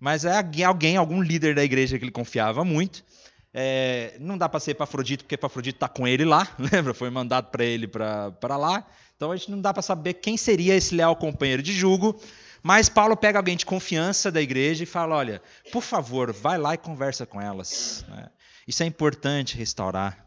mas 0.00 0.24
é 0.24 0.64
alguém, 0.64 0.96
algum 0.96 1.22
líder 1.22 1.54
da 1.54 1.64
igreja 1.64 1.98
que 1.98 2.04
ele 2.04 2.10
confiava 2.10 2.64
muito. 2.64 3.04
É, 3.52 4.16
não 4.18 4.36
dá 4.36 4.48
para 4.48 4.58
ser 4.58 4.72
Epafrodito, 4.72 5.24
porque 5.24 5.36
Epafrodito 5.36 5.76
está 5.76 5.88
com 5.88 6.06
ele 6.08 6.24
lá, 6.24 6.48
lembra? 6.58 6.92
Foi 6.92 7.08
mandado 7.08 7.50
para 7.50 7.64
ele 7.64 7.86
para 7.86 8.56
lá. 8.56 8.86
Então 9.16 9.30
a 9.30 9.36
gente 9.36 9.50
não 9.50 9.60
dá 9.60 9.72
para 9.72 9.82
saber 9.82 10.14
quem 10.14 10.36
seria 10.36 10.74
esse 10.74 10.94
leal 10.94 11.14
companheiro 11.14 11.62
de 11.62 11.72
julgo. 11.72 12.20
Mas 12.62 12.88
Paulo 12.88 13.16
pega 13.16 13.38
alguém 13.38 13.56
de 13.56 13.64
confiança 13.64 14.32
da 14.32 14.42
igreja 14.42 14.82
e 14.82 14.86
fala: 14.86 15.14
olha, 15.14 15.40
por 15.70 15.82
favor, 15.82 16.32
vai 16.32 16.58
lá 16.58 16.74
e 16.74 16.78
conversa 16.78 17.24
com 17.24 17.40
elas. 17.40 18.04
Né? 18.08 18.28
Isso 18.66 18.82
é 18.82 18.86
importante 18.86 19.56
restaurar. 19.56 20.23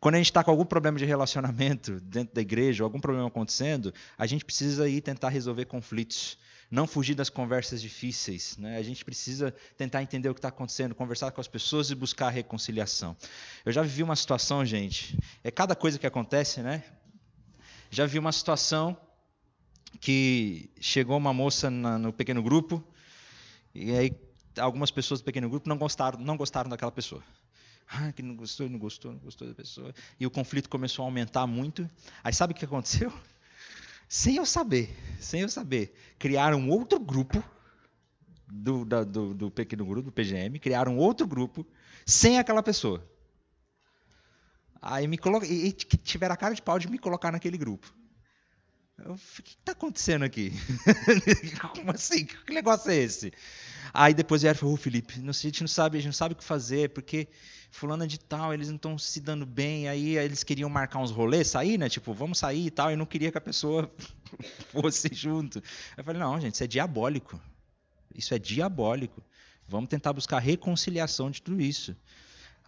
Quando 0.00 0.14
a 0.14 0.18
gente 0.18 0.26
está 0.26 0.44
com 0.44 0.50
algum 0.50 0.64
problema 0.64 0.98
de 0.98 1.04
relacionamento 1.04 2.00
dentro 2.02 2.34
da 2.34 2.40
igreja, 2.40 2.84
algum 2.84 3.00
problema 3.00 3.26
acontecendo, 3.26 3.92
a 4.16 4.26
gente 4.26 4.44
precisa 4.44 4.88
ir 4.88 5.00
tentar 5.00 5.28
resolver 5.28 5.64
conflitos. 5.64 6.38
Não 6.70 6.86
fugir 6.86 7.14
das 7.14 7.30
conversas 7.30 7.80
difíceis. 7.80 8.56
Né? 8.58 8.76
A 8.76 8.82
gente 8.82 9.02
precisa 9.02 9.54
tentar 9.76 10.02
entender 10.02 10.28
o 10.28 10.34
que 10.34 10.38
está 10.38 10.48
acontecendo, 10.48 10.94
conversar 10.94 11.30
com 11.30 11.40
as 11.40 11.48
pessoas 11.48 11.90
e 11.90 11.94
buscar 11.94 12.26
a 12.26 12.30
reconciliação. 12.30 13.16
Eu 13.64 13.72
já 13.72 13.82
vivi 13.82 14.02
uma 14.02 14.14
situação, 14.14 14.64
gente, 14.66 15.18
é 15.42 15.50
cada 15.50 15.74
coisa 15.74 15.98
que 15.98 16.06
acontece, 16.06 16.60
né? 16.60 16.84
Já 17.90 18.04
vi 18.04 18.18
uma 18.18 18.32
situação 18.32 18.94
que 19.98 20.70
chegou 20.78 21.16
uma 21.16 21.32
moça 21.32 21.70
na, 21.70 21.98
no 21.98 22.12
pequeno 22.12 22.42
grupo, 22.42 22.84
e 23.74 23.92
aí 23.92 24.12
algumas 24.58 24.90
pessoas 24.90 25.20
do 25.20 25.24
pequeno 25.24 25.48
grupo 25.48 25.68
não 25.68 25.78
gostaram, 25.78 26.20
não 26.20 26.36
gostaram 26.36 26.68
daquela 26.68 26.92
pessoa. 26.92 27.22
Ah, 27.90 28.12
que 28.12 28.22
não 28.22 28.36
gostou, 28.36 28.68
não 28.68 28.78
gostou, 28.78 29.12
não 29.12 29.18
gostou 29.18 29.48
da 29.48 29.54
pessoa. 29.54 29.94
E 30.20 30.26
o 30.26 30.30
conflito 30.30 30.68
começou 30.68 31.04
a 31.04 31.08
aumentar 31.08 31.46
muito. 31.46 31.88
Aí 32.22 32.32
sabe 32.34 32.52
o 32.52 32.56
que 32.56 32.64
aconteceu? 32.64 33.12
Sem 34.08 34.36
eu 34.36 34.46
saber, 34.46 34.96
sem 35.20 35.42
eu 35.42 35.50
saber, 35.50 35.94
criaram 36.18 36.66
outro 36.70 36.98
grupo 36.98 37.44
do, 38.46 38.82
da, 38.82 39.04
do, 39.04 39.34
do 39.34 39.50
pequeno 39.50 39.84
grupo, 39.84 40.06
do 40.06 40.12
PGM, 40.12 40.58
criaram 40.58 40.96
outro 40.96 41.26
grupo 41.26 41.66
sem 42.06 42.38
aquela 42.38 42.62
pessoa. 42.62 43.06
Aí 44.80 45.06
me 45.06 45.18
coloca, 45.18 45.46
e 45.46 45.72
tiveram 45.72 46.32
a 46.32 46.38
cara 46.38 46.54
de 46.54 46.62
pau 46.62 46.78
de 46.78 46.88
me 46.88 46.98
colocar 46.98 47.30
naquele 47.30 47.58
grupo. 47.58 47.92
Eu, 49.04 49.12
o 49.12 49.42
que 49.42 49.50
está 49.50 49.72
acontecendo 49.72 50.24
aqui? 50.24 50.52
Como 51.74 51.90
assim? 51.90 52.24
Que 52.24 52.52
negócio 52.52 52.90
é 52.90 52.96
esse? 52.96 53.32
Aí 53.92 54.12
depois 54.12 54.42
vieram 54.42 54.56
e 54.56 54.58
falou, 54.60 54.74
ô 54.74 54.76
Felipe, 54.76 55.14
a 55.14 55.32
gente 55.32 55.60
não 55.62 55.68
sabe, 55.68 55.96
a 55.96 56.00
gente 56.00 56.08
não 56.08 56.12
sabe 56.12 56.34
o 56.34 56.36
que 56.36 56.44
fazer, 56.44 56.90
porque 56.90 57.28
fulana 57.70 58.06
de 58.06 58.18
tal, 58.18 58.52
eles 58.52 58.68
não 58.68 58.76
estão 58.76 58.98
se 58.98 59.20
dando 59.20 59.46
bem, 59.46 59.88
aí 59.88 60.16
eles 60.16 60.42
queriam 60.42 60.68
marcar 60.68 60.98
uns 60.98 61.10
rolês, 61.10 61.48
sair, 61.48 61.78
né? 61.78 61.88
Tipo, 61.88 62.12
vamos 62.12 62.38
sair 62.38 62.66
e 62.66 62.70
tal, 62.70 62.90
e 62.90 62.96
não 62.96 63.06
queria 63.06 63.30
que 63.30 63.38
a 63.38 63.40
pessoa 63.40 63.90
fosse 64.72 65.08
junto. 65.12 65.62
Eu 65.96 66.04
falei, 66.04 66.20
não, 66.20 66.40
gente, 66.40 66.54
isso 66.54 66.64
é 66.64 66.66
diabólico. 66.66 67.40
Isso 68.14 68.34
é 68.34 68.38
diabólico. 68.38 69.22
Vamos 69.66 69.88
tentar 69.88 70.12
buscar 70.12 70.38
reconciliação 70.38 71.30
de 71.30 71.42
tudo 71.42 71.60
isso. 71.60 71.94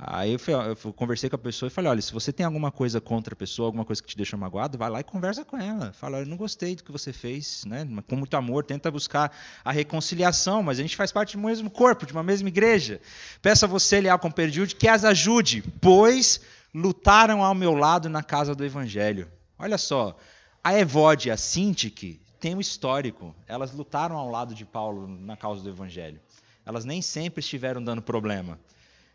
Aí 0.02 0.32
eu, 0.32 0.38
fui, 0.38 0.54
eu, 0.54 0.94
conversei 0.94 1.28
com 1.28 1.36
a 1.36 1.38
pessoa 1.38 1.66
e 1.66 1.70
falei: 1.70 1.90
olha, 1.90 2.00
se 2.00 2.10
você 2.10 2.32
tem 2.32 2.46
alguma 2.46 2.72
coisa 2.72 3.02
contra 3.02 3.34
a 3.34 3.36
pessoa, 3.36 3.66
alguma 3.66 3.84
coisa 3.84 4.02
que 4.02 4.08
te 4.08 4.16
deixa 4.16 4.34
magoado, 4.34 4.78
vai 4.78 4.88
lá 4.88 5.00
e 5.00 5.04
conversa 5.04 5.44
com 5.44 5.58
ela. 5.58 5.92
Fala: 5.92 6.20
eu 6.20 6.26
não 6.26 6.38
gostei 6.38 6.74
do 6.74 6.82
que 6.82 6.90
você 6.90 7.12
fez, 7.12 7.66
né? 7.66 7.86
com 8.08 8.16
muito 8.16 8.34
amor, 8.34 8.64
tenta 8.64 8.90
buscar 8.90 9.30
a 9.62 9.70
reconciliação, 9.70 10.62
mas 10.62 10.78
a 10.78 10.82
gente 10.82 10.96
faz 10.96 11.12
parte 11.12 11.36
do 11.36 11.42
mesmo 11.42 11.68
corpo, 11.68 12.06
de 12.06 12.14
uma 12.14 12.22
mesma 12.22 12.48
igreja. 12.48 12.98
Peço 13.42 13.66
a 13.66 13.68
você, 13.68 14.00
leal 14.00 14.18
com 14.18 14.30
Perdiude, 14.30 14.74
que 14.74 14.88
as 14.88 15.04
ajude, 15.04 15.62
pois 15.82 16.40
lutaram 16.74 17.44
ao 17.44 17.54
meu 17.54 17.74
lado 17.74 18.08
na 18.08 18.22
casa 18.22 18.54
do 18.54 18.64
evangelho. 18.64 19.30
Olha 19.58 19.76
só, 19.76 20.16
a 20.64 20.78
Evode 20.78 21.28
e 21.28 21.30
a 21.30 21.36
Sintique 21.36 22.22
têm 22.40 22.54
um 22.54 22.60
histórico. 22.60 23.34
Elas 23.46 23.74
lutaram 23.74 24.16
ao 24.16 24.30
lado 24.30 24.54
de 24.54 24.64
Paulo 24.64 25.06
na 25.06 25.36
causa 25.36 25.62
do 25.62 25.68
evangelho. 25.68 26.18
Elas 26.64 26.86
nem 26.86 27.02
sempre 27.02 27.40
estiveram 27.40 27.84
dando 27.84 28.00
problema. 28.00 28.58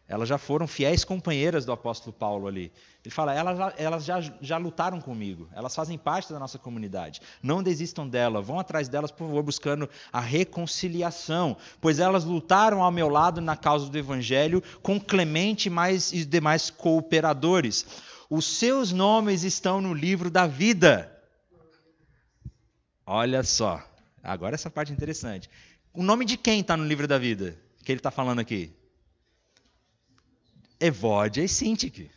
Elas 0.07 0.29
já 0.29 0.37
foram 0.37 0.67
fiéis 0.67 1.03
companheiras 1.03 1.65
do 1.65 1.71
apóstolo 1.71 2.13
Paulo 2.13 2.47
ali. 2.47 2.71
Ele 3.03 3.13
fala, 3.13 3.33
elas, 3.33 3.73
elas 3.75 4.05
já, 4.05 4.19
já 4.39 4.57
lutaram 4.57 5.01
comigo, 5.01 5.49
elas 5.51 5.73
fazem 5.73 5.97
parte 5.97 6.31
da 6.31 6.37
nossa 6.37 6.59
comunidade. 6.59 7.21
Não 7.41 7.63
desistam 7.63 8.07
dela, 8.07 8.39
vão 8.39 8.59
atrás 8.59 8.87
delas, 8.87 9.09
por 9.09 9.25
favor, 9.25 9.41
buscando 9.41 9.89
a 10.13 10.19
reconciliação, 10.19 11.57
pois 11.81 11.97
elas 11.97 12.23
lutaram 12.23 12.83
ao 12.83 12.91
meu 12.91 13.09
lado 13.09 13.41
na 13.41 13.57
causa 13.57 13.89
do 13.89 13.97
evangelho 13.97 14.61
com 14.83 14.99
Clemente 14.99 15.71
mais, 15.71 16.13
e 16.13 16.23
demais 16.23 16.69
cooperadores. 16.69 17.85
Os 18.29 18.45
seus 18.45 18.91
nomes 18.91 19.43
estão 19.43 19.81
no 19.81 19.93
livro 19.93 20.29
da 20.29 20.45
vida. 20.45 21.11
Olha 23.07 23.43
só, 23.43 23.83
agora 24.23 24.53
essa 24.53 24.69
parte 24.69 24.91
é 24.91 24.95
interessante. 24.95 25.49
O 25.93 26.03
nome 26.03 26.25
de 26.25 26.37
quem 26.37 26.59
está 26.59 26.77
no 26.77 26.85
livro 26.85 27.07
da 27.07 27.17
vida 27.17 27.57
que 27.83 27.91
ele 27.91 27.99
está 27.99 28.11
falando 28.11 28.39
aqui? 28.39 28.71
Evódia 30.79 31.43
e 31.43 31.47
Sintique. 31.47 32.09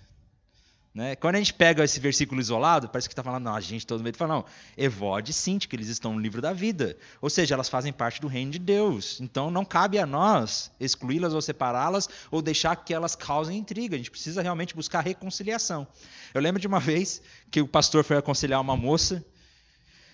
Né? 0.95 1.15
Quando 1.15 1.37
a 1.37 1.39
gente 1.39 1.55
pega 1.55 1.85
esse 1.85 2.01
versículo 2.01 2.41
isolado, 2.41 2.89
parece 2.89 3.09
que 3.09 3.13
está 3.13 3.23
falando, 3.23 3.45
não, 3.45 3.55
a 3.55 3.61
gente 3.61 3.87
todo 3.87 4.03
mundo 4.03 4.17
fala, 4.17 4.35
não, 4.35 4.45
Evódia 4.77 5.31
e 5.31 5.35
Sintique, 5.35 5.77
eles 5.77 5.87
estão 5.87 6.13
no 6.13 6.19
livro 6.19 6.43
da 6.43 6.53
vida. 6.53 6.97
Ou 7.21 7.31
seja, 7.31 7.55
elas 7.55 7.69
fazem 7.69 7.93
parte 7.93 8.21
do 8.21 8.27
reino 8.27 8.51
de 8.51 8.59
Deus. 8.59 9.21
Então 9.21 9.51
não 9.51 9.65
cabe 9.65 9.99
a 9.99 10.07
nós 10.07 10.73
excluí-las 10.81 11.35
ou 11.35 11.41
separá-las 11.41 12.09
ou 12.31 12.43
deixar 12.43 12.75
que 12.75 12.93
elas 12.93 13.15
causem 13.15 13.59
intriga. 13.59 13.95
A 13.95 13.99
gente 13.99 14.11
precisa 14.11 14.43
realmente 14.43 14.75
buscar 14.75 15.01
reconciliação. 15.01 15.87
Eu 16.35 16.41
lembro 16.41 16.61
de 16.61 16.67
uma 16.67 16.81
vez 16.81 17.23
que 17.51 17.61
o 17.61 17.69
pastor 17.69 18.03
foi 18.03 18.17
aconselhar 18.17 18.61
uma 18.61 18.77
moça 18.77 19.25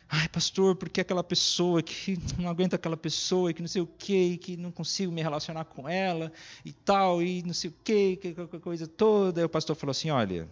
Ai, 0.08 0.28
pastor, 0.28 0.76
porque 0.76 1.00
aquela 1.00 1.24
pessoa 1.24 1.82
que 1.82 2.18
não 2.38 2.48
aguenta 2.48 2.76
aquela 2.76 2.96
pessoa 2.96 3.50
e 3.50 3.54
que 3.54 3.62
não 3.62 3.68
sei 3.68 3.82
o 3.82 3.86
quê, 3.86 4.38
que 4.40 4.56
não 4.56 4.70
consigo 4.70 5.10
me 5.10 5.22
relacionar 5.22 5.64
com 5.64 5.88
ela 5.88 6.32
e 6.64 6.72
tal, 6.72 7.22
e 7.22 7.42
não 7.42 7.54
sei 7.54 7.70
o 7.70 7.74
quê, 7.82 8.16
que 8.20 8.34
coisa 8.60 8.86
toda. 8.86 9.40
Aí 9.40 9.44
o 9.44 9.48
pastor 9.48 9.74
falou 9.74 9.92
assim: 9.92 10.10
olha, 10.10 10.48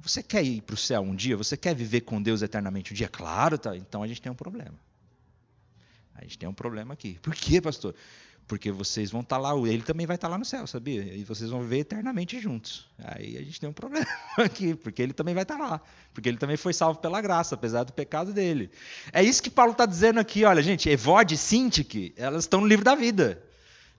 você 0.00 0.22
quer 0.22 0.44
ir 0.44 0.60
para 0.60 0.74
o 0.74 0.76
céu 0.76 1.00
um 1.00 1.14
dia? 1.14 1.36
Você 1.36 1.56
quer 1.56 1.74
viver 1.74 2.02
com 2.02 2.22
Deus 2.22 2.42
eternamente 2.42 2.92
um 2.92 2.96
dia? 2.96 3.08
Claro, 3.08 3.56
tá. 3.56 3.76
Então 3.76 4.02
a 4.02 4.06
gente 4.06 4.20
tem 4.20 4.30
um 4.30 4.34
problema. 4.34 4.78
A 6.14 6.22
gente 6.22 6.38
tem 6.38 6.48
um 6.48 6.54
problema 6.54 6.94
aqui. 6.94 7.18
Por 7.20 7.34
quê, 7.34 7.60
pastor? 7.60 7.94
Porque 8.46 8.70
vocês 8.70 9.10
vão 9.10 9.22
estar 9.22 9.36
tá 9.36 9.42
lá, 9.42 9.56
ele 9.68 9.82
também 9.82 10.06
vai 10.06 10.16
estar 10.16 10.28
tá 10.28 10.32
lá 10.32 10.38
no 10.38 10.44
céu, 10.44 10.66
sabia? 10.66 11.02
E 11.02 11.24
vocês 11.24 11.48
vão 11.48 11.62
viver 11.62 11.78
eternamente 11.78 12.38
juntos. 12.38 12.86
Aí 12.98 13.38
a 13.38 13.42
gente 13.42 13.58
tem 13.58 13.68
um 13.68 13.72
problema 13.72 14.06
aqui, 14.36 14.74
porque 14.74 15.00
ele 15.00 15.14
também 15.14 15.34
vai 15.34 15.44
estar 15.44 15.56
tá 15.56 15.66
lá. 15.66 15.80
Porque 16.12 16.28
ele 16.28 16.36
também 16.36 16.56
foi 16.56 16.74
salvo 16.74 17.00
pela 17.00 17.20
graça, 17.20 17.54
apesar 17.54 17.84
do 17.84 17.92
pecado 17.92 18.32
dele. 18.32 18.70
É 19.12 19.22
isso 19.22 19.42
que 19.42 19.50
Paulo 19.50 19.72
está 19.72 19.86
dizendo 19.86 20.20
aqui, 20.20 20.44
olha, 20.44 20.62
gente, 20.62 20.88
Evode 20.90 21.34
e 21.34 21.38
Sintique, 21.38 22.12
elas 22.16 22.44
estão 22.44 22.60
no 22.60 22.66
livro 22.66 22.84
da 22.84 22.94
vida. 22.94 23.42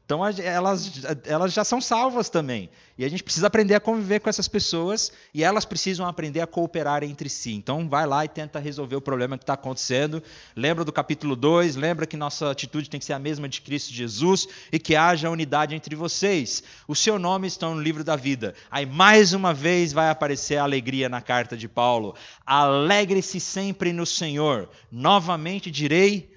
Então 0.05 0.23
elas, 0.23 0.91
elas 1.25 1.51
já 1.51 1.63
são 1.63 1.81
salvas 1.81 2.29
também. 2.29 2.69
E 2.95 3.03
a 3.03 3.09
gente 3.09 3.23
precisa 3.23 3.47
aprender 3.47 3.73
a 3.73 3.79
conviver 3.79 4.19
com 4.19 4.29
essas 4.29 4.47
pessoas 4.47 5.11
e 5.33 5.43
elas 5.43 5.65
precisam 5.65 6.07
aprender 6.07 6.41
a 6.41 6.47
cooperar 6.47 7.03
entre 7.03 7.27
si. 7.27 7.53
Então 7.53 7.89
vai 7.89 8.05
lá 8.05 8.23
e 8.23 8.27
tenta 8.27 8.59
resolver 8.59 8.95
o 8.95 9.01
problema 9.01 9.35
que 9.35 9.43
está 9.43 9.53
acontecendo. 9.53 10.21
Lembra 10.55 10.85
do 10.85 10.93
capítulo 10.93 11.35
2, 11.35 11.75
lembra 11.75 12.05
que 12.05 12.15
nossa 12.15 12.51
atitude 12.51 12.87
tem 12.87 12.99
que 12.99 13.05
ser 13.05 13.13
a 13.13 13.19
mesma 13.19 13.49
de 13.49 13.61
Cristo 13.61 13.91
Jesus 13.91 14.47
e 14.71 14.77
que 14.77 14.95
haja 14.95 15.27
unidade 15.27 15.73
entre 15.73 15.95
vocês. 15.95 16.61
O 16.87 16.95
seu 16.95 17.17
nome 17.17 17.47
está 17.47 17.67
no 17.67 17.81
livro 17.81 18.03
da 18.03 18.15
vida. 18.15 18.53
Aí 18.69 18.85
mais 18.85 19.33
uma 19.33 19.55
vez 19.55 19.91
vai 19.91 20.11
aparecer 20.11 20.57
a 20.57 20.63
alegria 20.63 21.09
na 21.09 21.19
carta 21.19 21.57
de 21.57 21.67
Paulo. 21.67 22.13
Alegre-se 22.45 23.39
sempre 23.39 23.91
no 23.91 24.05
Senhor. 24.05 24.69
Novamente 24.91 25.71
direi, 25.71 26.31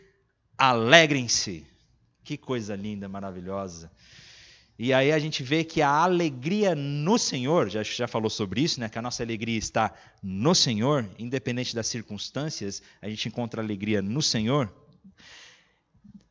alegrem-se. 0.57 1.68
Que 2.29 2.37
coisa 2.37 2.77
linda, 2.77 3.09
maravilhosa. 3.09 3.91
E 4.79 4.93
aí 4.93 5.13
a 5.13 5.19
gente 5.19 5.43
vê 5.43 5.65
que 5.65 5.81
a 5.81 5.89
alegria 5.89 6.75
no 6.75 7.19
Senhor, 7.19 7.71
já, 7.71 7.83
já 7.83 8.07
falou 8.07 8.29
sobre 8.29 8.61
isso, 8.61 8.79
né? 8.79 8.87
que 8.87 8.99
a 8.99 9.01
nossa 9.01 9.23
alegria 9.23 9.57
está 9.57 9.95
no 10.23 10.55
Senhor, 10.55 11.09
independente 11.19 11.75
das 11.75 11.87
circunstâncias, 11.87 12.83
a 13.01 13.09
gente 13.09 13.29
encontra 13.29 13.63
alegria 13.63 14.03
no 14.03 14.21
Senhor. 14.21 14.71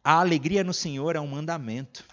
A 0.03 0.19
alegria 0.19 0.63
no 0.63 0.71
Senhor 0.71 1.15
é 1.15 1.19
um 1.19 1.25
mandamento. 1.25 2.05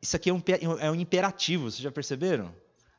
Isso 0.00 0.16
aqui 0.16 0.30
é 0.30 0.32
um, 0.32 0.42
é 0.80 0.90
um 0.90 0.94
imperativo, 0.94 1.64
vocês 1.64 1.82
já 1.82 1.92
perceberam? 1.92 2.54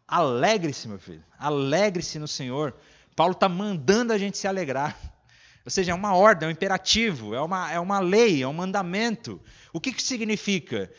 Alegre-se, 0.07 0.87
meu 0.87 0.99
filho. 0.99 1.25
Alegre-se 1.39 2.19
no 2.19 2.27
Senhor. 2.27 2.75
Paulo 3.15 3.33
está 3.33 3.49
mandando 3.49 4.13
a 4.13 4.19
gente 4.19 4.37
se 4.37 4.47
alegrar. 4.47 4.95
Ou 5.63 5.71
seja, 5.71 5.91
é 5.91 5.95
uma 5.95 6.15
ordem, 6.15 6.47
é 6.47 6.49
um 6.49 6.51
imperativo, 6.51 7.35
é 7.35 7.41
uma, 7.41 7.71
é 7.71 7.79
uma 7.79 7.99
lei, 7.99 8.41
é 8.41 8.47
um 8.47 8.53
mandamento. 8.53 9.39
O 9.71 9.79
que, 9.79 9.91
que 9.91 10.01
significa? 10.01 10.91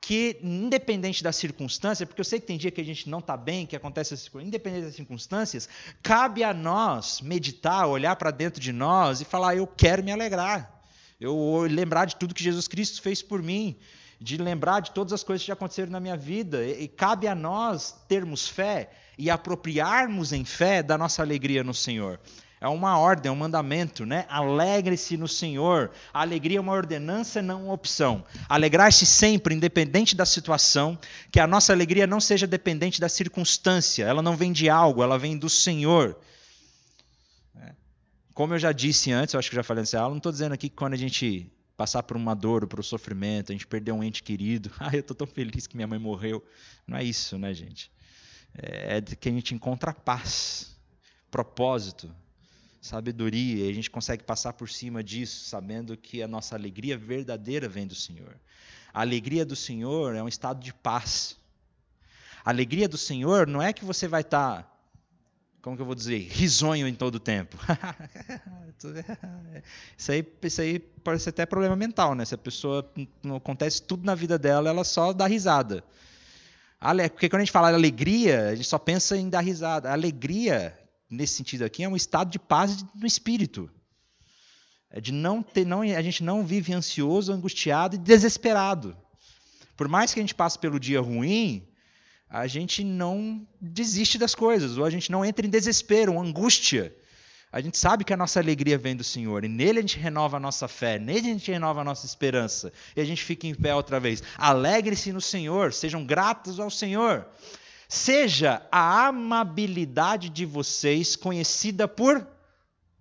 Que, 0.00 0.38
independente 0.42 1.22
da 1.22 1.32
circunstância, 1.32 2.06
porque 2.06 2.20
eu 2.20 2.24
sei 2.24 2.40
que 2.40 2.46
tem 2.46 2.58
dia 2.58 2.70
que 2.70 2.80
a 2.80 2.84
gente 2.84 3.08
não 3.08 3.18
está 3.18 3.36
bem, 3.36 3.66
que 3.66 3.76
acontece 3.76 4.14
independente 4.36 4.86
das 4.86 4.94
circunstâncias, 4.94 5.68
cabe 6.02 6.42
a 6.42 6.52
nós 6.52 7.20
meditar, 7.20 7.86
olhar 7.86 8.16
para 8.16 8.30
dentro 8.30 8.60
de 8.60 8.72
nós 8.72 9.20
e 9.20 9.24
falar: 9.24 9.56
eu 9.56 9.66
quero 9.66 10.02
me 10.02 10.12
alegrar. 10.12 10.80
Eu 11.20 11.66
lembrar 11.70 12.06
de 12.06 12.16
tudo 12.16 12.34
que 12.34 12.42
Jesus 12.42 12.66
Cristo 12.66 13.02
fez 13.02 13.20
por 13.22 13.42
mim, 13.42 13.76
de 14.18 14.38
lembrar 14.38 14.80
de 14.80 14.90
todas 14.90 15.12
as 15.12 15.22
coisas 15.22 15.42
que 15.42 15.48
já 15.48 15.52
aconteceram 15.52 15.92
na 15.92 16.00
minha 16.00 16.16
vida. 16.16 16.64
E, 16.64 16.84
e 16.84 16.88
cabe 16.88 17.28
a 17.28 17.34
nós 17.34 17.94
termos 18.08 18.48
fé 18.48 18.90
e 19.18 19.28
apropriarmos 19.28 20.32
em 20.32 20.46
fé 20.46 20.82
da 20.82 20.96
nossa 20.96 21.20
alegria 21.20 21.62
no 21.62 21.74
Senhor. 21.74 22.18
É 22.60 22.68
uma 22.68 22.98
ordem, 22.98 23.30
é 23.30 23.32
um 23.32 23.36
mandamento, 23.36 24.04
né? 24.04 24.26
Alegre-se 24.28 25.16
no 25.16 25.26
Senhor. 25.26 25.90
A 26.12 26.20
alegria 26.20 26.58
é 26.58 26.60
uma 26.60 26.74
ordenança, 26.74 27.40
não 27.40 27.64
uma 27.64 27.72
opção. 27.72 28.22
Alegrar-se 28.46 29.06
sempre, 29.06 29.54
independente 29.54 30.14
da 30.14 30.26
situação, 30.26 30.98
que 31.32 31.40
a 31.40 31.46
nossa 31.46 31.72
alegria 31.72 32.06
não 32.06 32.20
seja 32.20 32.46
dependente 32.46 33.00
da 33.00 33.08
circunstância. 33.08 34.04
Ela 34.04 34.20
não 34.20 34.36
vem 34.36 34.52
de 34.52 34.68
algo, 34.68 35.02
ela 35.02 35.18
vem 35.18 35.38
do 35.38 35.48
Senhor. 35.48 36.18
É. 37.56 37.72
Como 38.34 38.52
eu 38.52 38.58
já 38.58 38.72
disse 38.72 39.10
antes, 39.10 39.32
eu 39.32 39.40
acho 39.40 39.48
que 39.48 39.56
já 39.56 39.62
falei 39.62 39.80
nessa 39.80 39.98
aula, 39.98 40.10
não 40.10 40.18
estou 40.18 40.30
dizendo 40.30 40.52
aqui 40.52 40.68
que 40.68 40.76
quando 40.76 40.92
a 40.92 40.98
gente 40.98 41.50
passar 41.78 42.02
por 42.02 42.14
uma 42.14 42.34
dor, 42.34 42.66
por 42.66 42.78
um 42.78 42.82
sofrimento, 42.82 43.52
a 43.52 43.54
gente 43.54 43.66
perder 43.66 43.92
um 43.92 44.04
ente 44.04 44.22
querido, 44.22 44.70
ah, 44.78 44.90
eu 44.92 45.00
estou 45.00 45.16
tão 45.16 45.26
feliz 45.26 45.66
que 45.66 45.76
minha 45.76 45.88
mãe 45.88 45.98
morreu. 45.98 46.44
Não 46.86 46.98
é 46.98 47.02
isso, 47.02 47.38
né, 47.38 47.54
gente? 47.54 47.90
É 48.52 49.00
que 49.00 49.30
a 49.30 49.32
gente 49.32 49.54
encontra 49.54 49.94
paz, 49.94 50.76
propósito, 51.30 52.14
sabedoria, 52.80 53.66
e 53.66 53.70
a 53.70 53.74
gente 53.74 53.90
consegue 53.90 54.24
passar 54.24 54.54
por 54.54 54.68
cima 54.68 55.04
disso, 55.04 55.44
sabendo 55.44 55.96
que 55.96 56.22
a 56.22 56.28
nossa 56.28 56.54
alegria 56.54 56.96
verdadeira 56.96 57.68
vem 57.68 57.86
do 57.86 57.94
Senhor. 57.94 58.36
A 58.92 59.02
alegria 59.02 59.44
do 59.44 59.54
Senhor 59.54 60.14
é 60.14 60.22
um 60.22 60.28
estado 60.28 60.60
de 60.60 60.72
paz. 60.72 61.36
A 62.44 62.50
alegria 62.50 62.88
do 62.88 62.96
Senhor 62.96 63.46
não 63.46 63.60
é 63.60 63.72
que 63.72 63.84
você 63.84 64.08
vai 64.08 64.22
estar, 64.22 64.62
tá, 64.62 64.72
como 65.60 65.76
que 65.76 65.82
eu 65.82 65.86
vou 65.86 65.94
dizer, 65.94 66.18
risonho 66.30 66.88
em 66.88 66.94
todo 66.94 67.16
o 67.16 67.20
tempo. 67.20 67.58
isso, 69.96 70.10
aí, 70.10 70.26
isso 70.42 70.60
aí 70.62 70.82
ser 71.18 71.30
até 71.30 71.44
problema 71.44 71.76
mental, 71.76 72.14
né? 72.14 72.24
Se 72.24 72.34
a 72.34 72.38
pessoa 72.38 72.90
não 73.22 73.36
acontece 73.36 73.82
tudo 73.82 74.06
na 74.06 74.14
vida 74.14 74.38
dela, 74.38 74.70
ela 74.70 74.84
só 74.84 75.12
dá 75.12 75.26
risada. 75.26 75.84
Porque 77.10 77.28
quando 77.28 77.42
a 77.42 77.44
gente 77.44 77.52
fala 77.52 77.68
alegria, 77.68 78.48
a 78.48 78.54
gente 78.54 78.66
só 78.66 78.78
pensa 78.78 79.18
em 79.18 79.28
dar 79.28 79.40
risada. 79.40 79.90
A 79.90 79.92
alegria 79.92 80.79
nesse 81.10 81.34
sentido 81.34 81.64
aqui, 81.64 81.82
é 81.82 81.88
um 81.88 81.96
estado 81.96 82.30
de 82.30 82.38
paz 82.38 82.84
no 82.94 83.06
espírito. 83.06 83.68
É 84.90 85.00
de 85.00 85.12
não 85.12 85.42
ter, 85.42 85.66
não, 85.66 85.82
a 85.82 86.02
gente 86.02 86.22
não 86.22 86.44
vive 86.44 86.72
ansioso, 86.72 87.32
angustiado 87.32 87.96
e 87.96 87.98
desesperado. 87.98 88.96
Por 89.76 89.88
mais 89.88 90.12
que 90.12 90.20
a 90.20 90.22
gente 90.22 90.34
passe 90.34 90.58
pelo 90.58 90.78
dia 90.78 91.00
ruim, 91.00 91.66
a 92.28 92.46
gente 92.46 92.84
não 92.84 93.46
desiste 93.60 94.18
das 94.18 94.34
coisas, 94.34 94.78
ou 94.78 94.84
a 94.84 94.90
gente 94.90 95.10
não 95.10 95.24
entra 95.24 95.46
em 95.46 95.50
desespero, 95.50 96.20
angústia. 96.20 96.94
A 97.52 97.60
gente 97.60 97.76
sabe 97.76 98.04
que 98.04 98.12
a 98.12 98.16
nossa 98.16 98.38
alegria 98.38 98.78
vem 98.78 98.94
do 98.94 99.02
Senhor, 99.02 99.44
e 99.44 99.48
nele 99.48 99.78
a 99.78 99.82
gente 99.82 99.98
renova 99.98 100.36
a 100.36 100.40
nossa 100.40 100.68
fé, 100.68 100.98
nele 100.98 101.30
a 101.30 101.32
gente 101.32 101.50
renova 101.50 101.80
a 101.80 101.84
nossa 101.84 102.06
esperança, 102.06 102.72
e 102.94 103.00
a 103.00 103.04
gente 103.04 103.24
fica 103.24 103.48
em 103.48 103.54
pé 103.54 103.74
outra 103.74 103.98
vez. 103.98 104.22
Alegre-se 104.36 105.12
no 105.12 105.20
Senhor, 105.20 105.72
sejam 105.72 106.04
gratos 106.04 106.60
ao 106.60 106.70
Senhor. 106.70 107.26
Seja 107.92 108.62
a 108.70 109.08
amabilidade 109.08 110.28
de 110.28 110.46
vocês 110.46 111.16
conhecida 111.16 111.88
por 111.88 112.24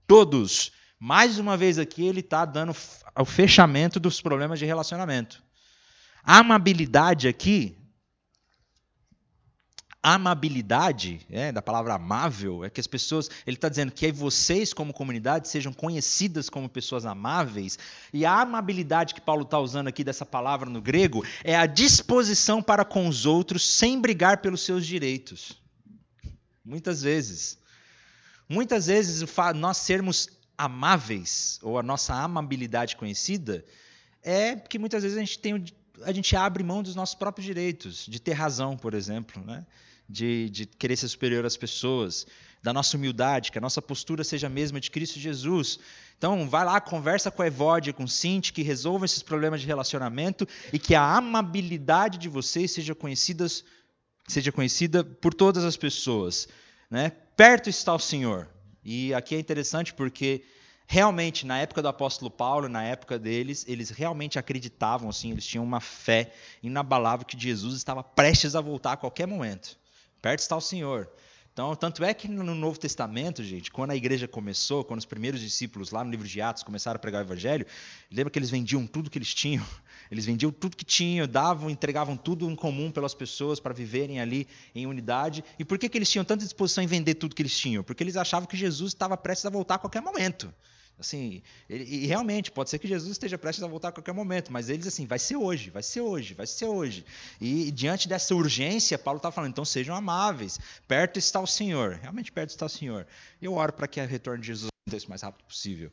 todos. 0.08 0.72
Mais 1.00 1.38
uma 1.38 1.56
vez 1.56 1.78
aqui, 1.78 2.08
ele 2.08 2.22
está 2.22 2.44
dando 2.44 2.76
o 3.16 3.24
fechamento 3.24 4.00
dos 4.00 4.20
problemas 4.20 4.58
de 4.58 4.66
relacionamento. 4.66 5.44
A 6.24 6.40
amabilidade 6.40 7.28
aqui 7.28 7.78
amabilidade, 10.02 11.20
é, 11.30 11.52
da 11.52 11.62
palavra 11.62 11.94
amável, 11.94 12.64
é 12.64 12.70
que 12.70 12.80
as 12.80 12.88
pessoas, 12.88 13.30
ele 13.46 13.58
está 13.58 13.68
dizendo 13.68 13.92
que 13.92 14.12
vocês, 14.12 14.74
como 14.74 14.94
comunidade, 14.94 15.50
sejam 15.50 15.74
conhecidas 15.74 16.50
como 16.50 16.70
pessoas 16.70 17.06
amáveis. 17.06 17.78
E 18.14 18.26
a 18.26 18.42
amabilidade 18.42 19.14
que 19.14 19.22
Paulo 19.22 19.44
está 19.44 19.60
usando 19.60 19.88
aqui 19.88 20.04
dessa 20.04 20.26
palavra 20.26 20.70
no 20.70 20.82
grego 20.82 21.26
é 21.44 21.56
a 21.56 21.66
disposição 21.66 22.62
para 22.62 22.86
com 22.86 23.08
os 23.08 23.26
outros 23.26 23.68
sem 23.68 24.00
brigar 24.00 24.42
pelos 24.42 24.62
seus 24.62 24.86
direitos. 24.86 25.62
Muitas 26.64 27.02
vezes. 27.02 27.58
Muitas 28.48 28.88
vezes 28.88 29.24
nós 29.56 29.78
sermos 29.78 30.30
amáveis, 30.58 31.60
ou 31.62 31.78
a 31.78 31.84
nossa 31.84 32.14
amabilidade 32.14 32.96
conhecida, 32.96 33.64
é 34.24 34.56
que 34.56 34.80
muitas 34.80 35.04
vezes 35.04 35.18
a 35.18 35.22
gente 35.22 35.40
tem 35.40 35.64
a 36.04 36.12
gente 36.12 36.36
abre 36.36 36.64
mão 36.64 36.82
dos 36.82 36.96
nossos 36.96 37.16
próprios 37.16 37.46
direitos, 37.46 38.06
de 38.06 38.20
ter 38.20 38.34
razão, 38.34 38.78
por 38.78 38.94
exemplo, 38.94 39.44
né? 39.46 39.66
de, 40.10 40.50
de 40.50 40.66
querer 40.66 40.96
ser 40.96 41.08
superior 41.08 41.46
às 41.46 41.56
pessoas, 41.56 42.26
da 42.62 42.74
nossa 42.74 42.98
humildade, 42.98 43.52
que 43.52 43.58
a 43.58 43.62
nossa 43.62 43.82
postura 43.82 44.24
seja 44.24 44.48
a 44.48 44.50
mesma 44.50 44.80
de 44.80 44.90
Cristo 44.90 45.20
Jesus. 45.20 45.80
Então, 46.18 46.50
vai 46.50 46.66
lá, 46.66 46.82
conversa 46.82 47.30
com 47.30 47.42
a 47.42 47.48
Evódia, 47.48 47.94
com 47.94 48.04
o 48.04 48.08
Cinti, 48.08 48.52
que 48.52 48.64
resolva 48.64 49.06
esses 49.06 49.22
problemas 49.22 49.62
de 49.62 49.68
relacionamento 49.68 50.48
e 50.74 50.80
que 50.80 50.96
a 50.96 51.18
amabilidade 51.18 52.18
de 52.18 52.28
vocês 52.28 52.72
seja, 52.72 52.96
conhecidas, 52.96 53.64
seja 54.28 54.52
conhecida 54.52 55.04
por 55.04 55.34
todas 55.34 55.64
as 55.64 55.78
pessoas. 55.78 56.48
Né? 56.90 57.12
Perto 57.38 57.70
está 57.70 57.94
o 57.94 58.00
Senhor. 58.00 58.50
E 58.84 59.14
aqui 59.14 59.36
é 59.36 59.40
interessante 59.40 59.94
porque 59.94 60.44
realmente, 60.92 61.46
na 61.46 61.60
época 61.60 61.84
do 61.84 61.88
apóstolo 61.88 62.32
Paulo, 62.32 62.68
na 62.68 62.84
época 62.84 63.20
deles, 63.20 63.64
eles 63.68 63.92
realmente 63.92 64.40
acreditavam, 64.40 65.08
assim, 65.08 65.30
eles 65.30 65.46
tinham 65.46 65.64
uma 65.64 65.80
fé 65.80 66.34
inabalável 66.64 67.28
que 67.28 67.40
Jesus 67.40 67.76
estava 67.76 68.04
prestes 68.04 68.56
a 68.56 68.62
voltar 68.62 68.94
a 68.94 68.98
qualquer 68.98 69.28
momento. 69.28 69.78
Perto 70.20 70.40
está 70.40 70.58
o 70.58 70.62
Senhor. 70.62 71.08
Então, 71.54 71.76
tanto 71.76 72.04
é 72.04 72.12
que 72.12 72.28
no 72.28 72.56
Novo 72.56 72.80
Testamento, 72.80 73.44
gente, 73.44 73.70
quando 73.70 73.92
a 73.92 73.96
igreja 73.96 74.28
começou, 74.28 74.84
quando 74.84 75.00
os 75.00 75.06
primeiros 75.06 75.42
discípulos 75.42 75.92
lá 75.92 76.04
no 76.04 76.10
livro 76.10 76.28
de 76.28 76.42
Atos 76.42 76.64
começaram 76.64 76.96
a 76.96 77.00
pregar 77.00 77.22
o 77.22 77.26
evangelho, 77.26 77.68
lembra 78.12 78.32
que 78.32 78.40
eles 78.40 78.50
vendiam 78.50 78.88
tudo 78.88 79.12
que 79.12 79.20
eles 79.20 79.34
tinham? 79.34 79.64
Eles 80.10 80.26
vendiam 80.26 80.52
tudo 80.52 80.76
que 80.76 80.86
tinham, 80.86 81.28
davam, 81.28 81.70
entregavam 81.70 82.18
tudo 82.18 82.50
em 82.50 82.56
comum 82.56 82.90
pelas 82.90 83.14
pessoas 83.14 83.60
para 83.60 83.76
viverem 83.76 84.20
ali 84.20 84.48
em 84.74 84.88
unidade. 84.88 85.44
E 85.60 85.64
por 85.64 85.78
que, 85.78 85.88
que 85.88 85.96
eles 86.00 86.10
tinham 86.10 86.26
tanta 86.26 86.44
disposição 86.44 86.84
em 86.84 86.88
vender 86.88 87.14
tudo 87.14 87.36
que 87.36 87.44
eles 87.44 87.56
tinham? 87.56 87.84
Porque 87.84 88.02
eles 88.02 88.18
achavam 88.18 88.48
que 88.48 88.58
Jesus 88.58 88.92
estava 88.92 89.16
prestes 89.16 89.46
a 89.46 89.52
voltar 89.52 89.76
a 89.76 89.78
qualquer 89.78 90.02
momento. 90.02 90.52
Assim, 91.00 91.42
ele, 91.70 91.86
e 91.86 92.06
realmente, 92.06 92.52
pode 92.52 92.70
ser 92.70 92.78
que 92.78 92.88
Jesus 92.88 93.12
esteja 93.12 93.38
prestes 93.38 93.64
a 93.64 93.68
voltar 93.68 93.88
a 93.88 93.92
qualquer 93.94 94.14
momento, 94.14 94.52
mas 94.52 94.70
eles 94.70 94.86
assim, 94.86 95.06
vai 95.06 95.18
ser 95.18 95.38
hoje, 95.38 95.70
vai 95.70 95.82
ser 95.82 96.02
hoje, 96.02 96.34
vai 96.34 96.46
ser 96.46 96.66
hoje. 96.66 97.06
E, 97.40 97.70
e 97.70 97.72
diante 97.72 98.08
dessa 98.10 98.36
urgência, 98.36 98.98
Paulo 98.98 99.18
está 99.18 99.32
falando, 99.32 99.52
então 99.52 99.64
sejam 99.64 99.96
amáveis, 99.96 100.60
perto 100.88 101.18
está 101.18 101.40
o 101.40 101.48
Senhor, 101.48 102.00
realmente 102.02 102.34
perto 102.34 102.50
está 102.50 102.66
o 102.66 102.70
Senhor. 102.70 103.08
Eu 103.42 103.54
oro 103.54 103.72
para 103.72 103.88
que 103.88 104.02
o 104.02 104.06
retorno 104.06 104.42
de 104.42 104.48
Jesus 104.48 104.70
aconteça 104.86 105.06
o 105.06 105.10
mais 105.10 105.22
rápido 105.22 105.46
possível. 105.46 105.90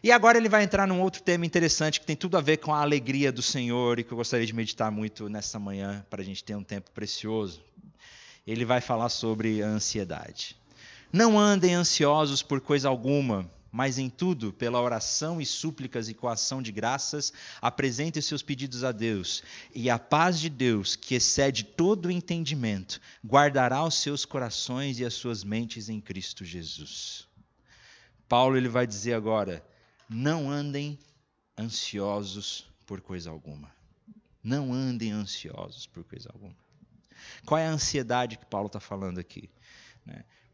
E 0.00 0.12
agora 0.12 0.38
ele 0.38 0.48
vai 0.48 0.62
entrar 0.62 0.86
num 0.86 1.00
outro 1.00 1.20
tema 1.20 1.44
interessante 1.44 1.98
que 1.98 2.06
tem 2.06 2.14
tudo 2.14 2.36
a 2.36 2.40
ver 2.40 2.58
com 2.58 2.72
a 2.72 2.80
alegria 2.80 3.32
do 3.32 3.42
Senhor 3.42 3.98
e 3.98 4.04
que 4.04 4.12
eu 4.12 4.16
gostaria 4.16 4.46
de 4.46 4.52
meditar 4.52 4.92
muito 4.92 5.28
nessa 5.28 5.58
manhã 5.58 6.06
para 6.08 6.22
a 6.22 6.24
gente 6.24 6.44
ter 6.44 6.54
um 6.54 6.62
tempo 6.62 6.92
precioso. 6.92 7.60
Ele 8.46 8.64
vai 8.64 8.80
falar 8.80 9.08
sobre 9.08 9.60
a 9.60 9.66
ansiedade. 9.66 10.56
Não 11.12 11.36
andem 11.36 11.74
ansiosos 11.74 12.42
por 12.42 12.60
coisa 12.60 12.88
alguma 12.88 13.50
mas 13.70 13.98
em 13.98 14.08
tudo, 14.08 14.52
pela 14.52 14.80
oração 14.80 15.40
e 15.40 15.46
súplicas 15.46 16.08
e 16.08 16.14
com 16.14 16.28
ação 16.28 16.62
de 16.62 16.72
graças, 16.72 17.32
apresente 17.60 18.22
seus 18.22 18.42
pedidos 18.42 18.84
a 18.84 18.92
Deus, 18.92 19.42
e 19.74 19.90
a 19.90 19.98
paz 19.98 20.40
de 20.40 20.48
Deus, 20.48 20.96
que 20.96 21.14
excede 21.14 21.64
todo 21.64 22.06
o 22.06 22.10
entendimento, 22.10 23.00
guardará 23.24 23.84
os 23.84 23.96
seus 23.96 24.24
corações 24.24 24.98
e 24.98 25.04
as 25.04 25.14
suas 25.14 25.44
mentes 25.44 25.88
em 25.88 26.00
Cristo 26.00 26.44
Jesus. 26.44 27.26
Paulo 28.28 28.56
ele 28.56 28.68
vai 28.68 28.86
dizer 28.86 29.14
agora: 29.14 29.64
não 30.08 30.50
andem 30.50 30.98
ansiosos 31.58 32.66
por 32.86 33.00
coisa 33.00 33.30
alguma. 33.30 33.74
Não 34.42 34.72
andem 34.72 35.10
ansiosos 35.10 35.86
por 35.86 36.04
coisa 36.04 36.30
alguma. 36.32 36.56
Qual 37.44 37.58
é 37.58 37.66
a 37.66 37.70
ansiedade 37.70 38.38
que 38.38 38.46
Paulo 38.46 38.68
está 38.68 38.78
falando 38.78 39.18
aqui? 39.18 39.50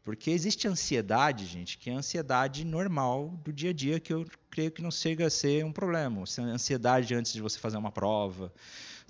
Porque 0.03 0.31
existe 0.31 0.67
ansiedade, 0.67 1.45
gente, 1.45 1.77
que 1.77 1.89
é 1.89 1.93
a 1.93 1.97
ansiedade 1.97 2.65
normal 2.65 3.39
do 3.43 3.53
dia 3.53 3.69
a 3.69 3.73
dia, 3.73 4.01
que 4.01 4.13
eu 4.13 4.25
creio 4.49 4.69
que 4.69 4.81
não 4.81 4.91
chega 4.91 5.27
a 5.27 5.29
ser 5.29 5.63
um 5.63 5.71
problema. 5.71 6.23
Ansiedade 6.39 7.15
antes 7.15 7.31
de 7.31 7.41
você 7.41 7.57
fazer 7.57 7.77
uma 7.77 7.91
prova, 7.91 8.51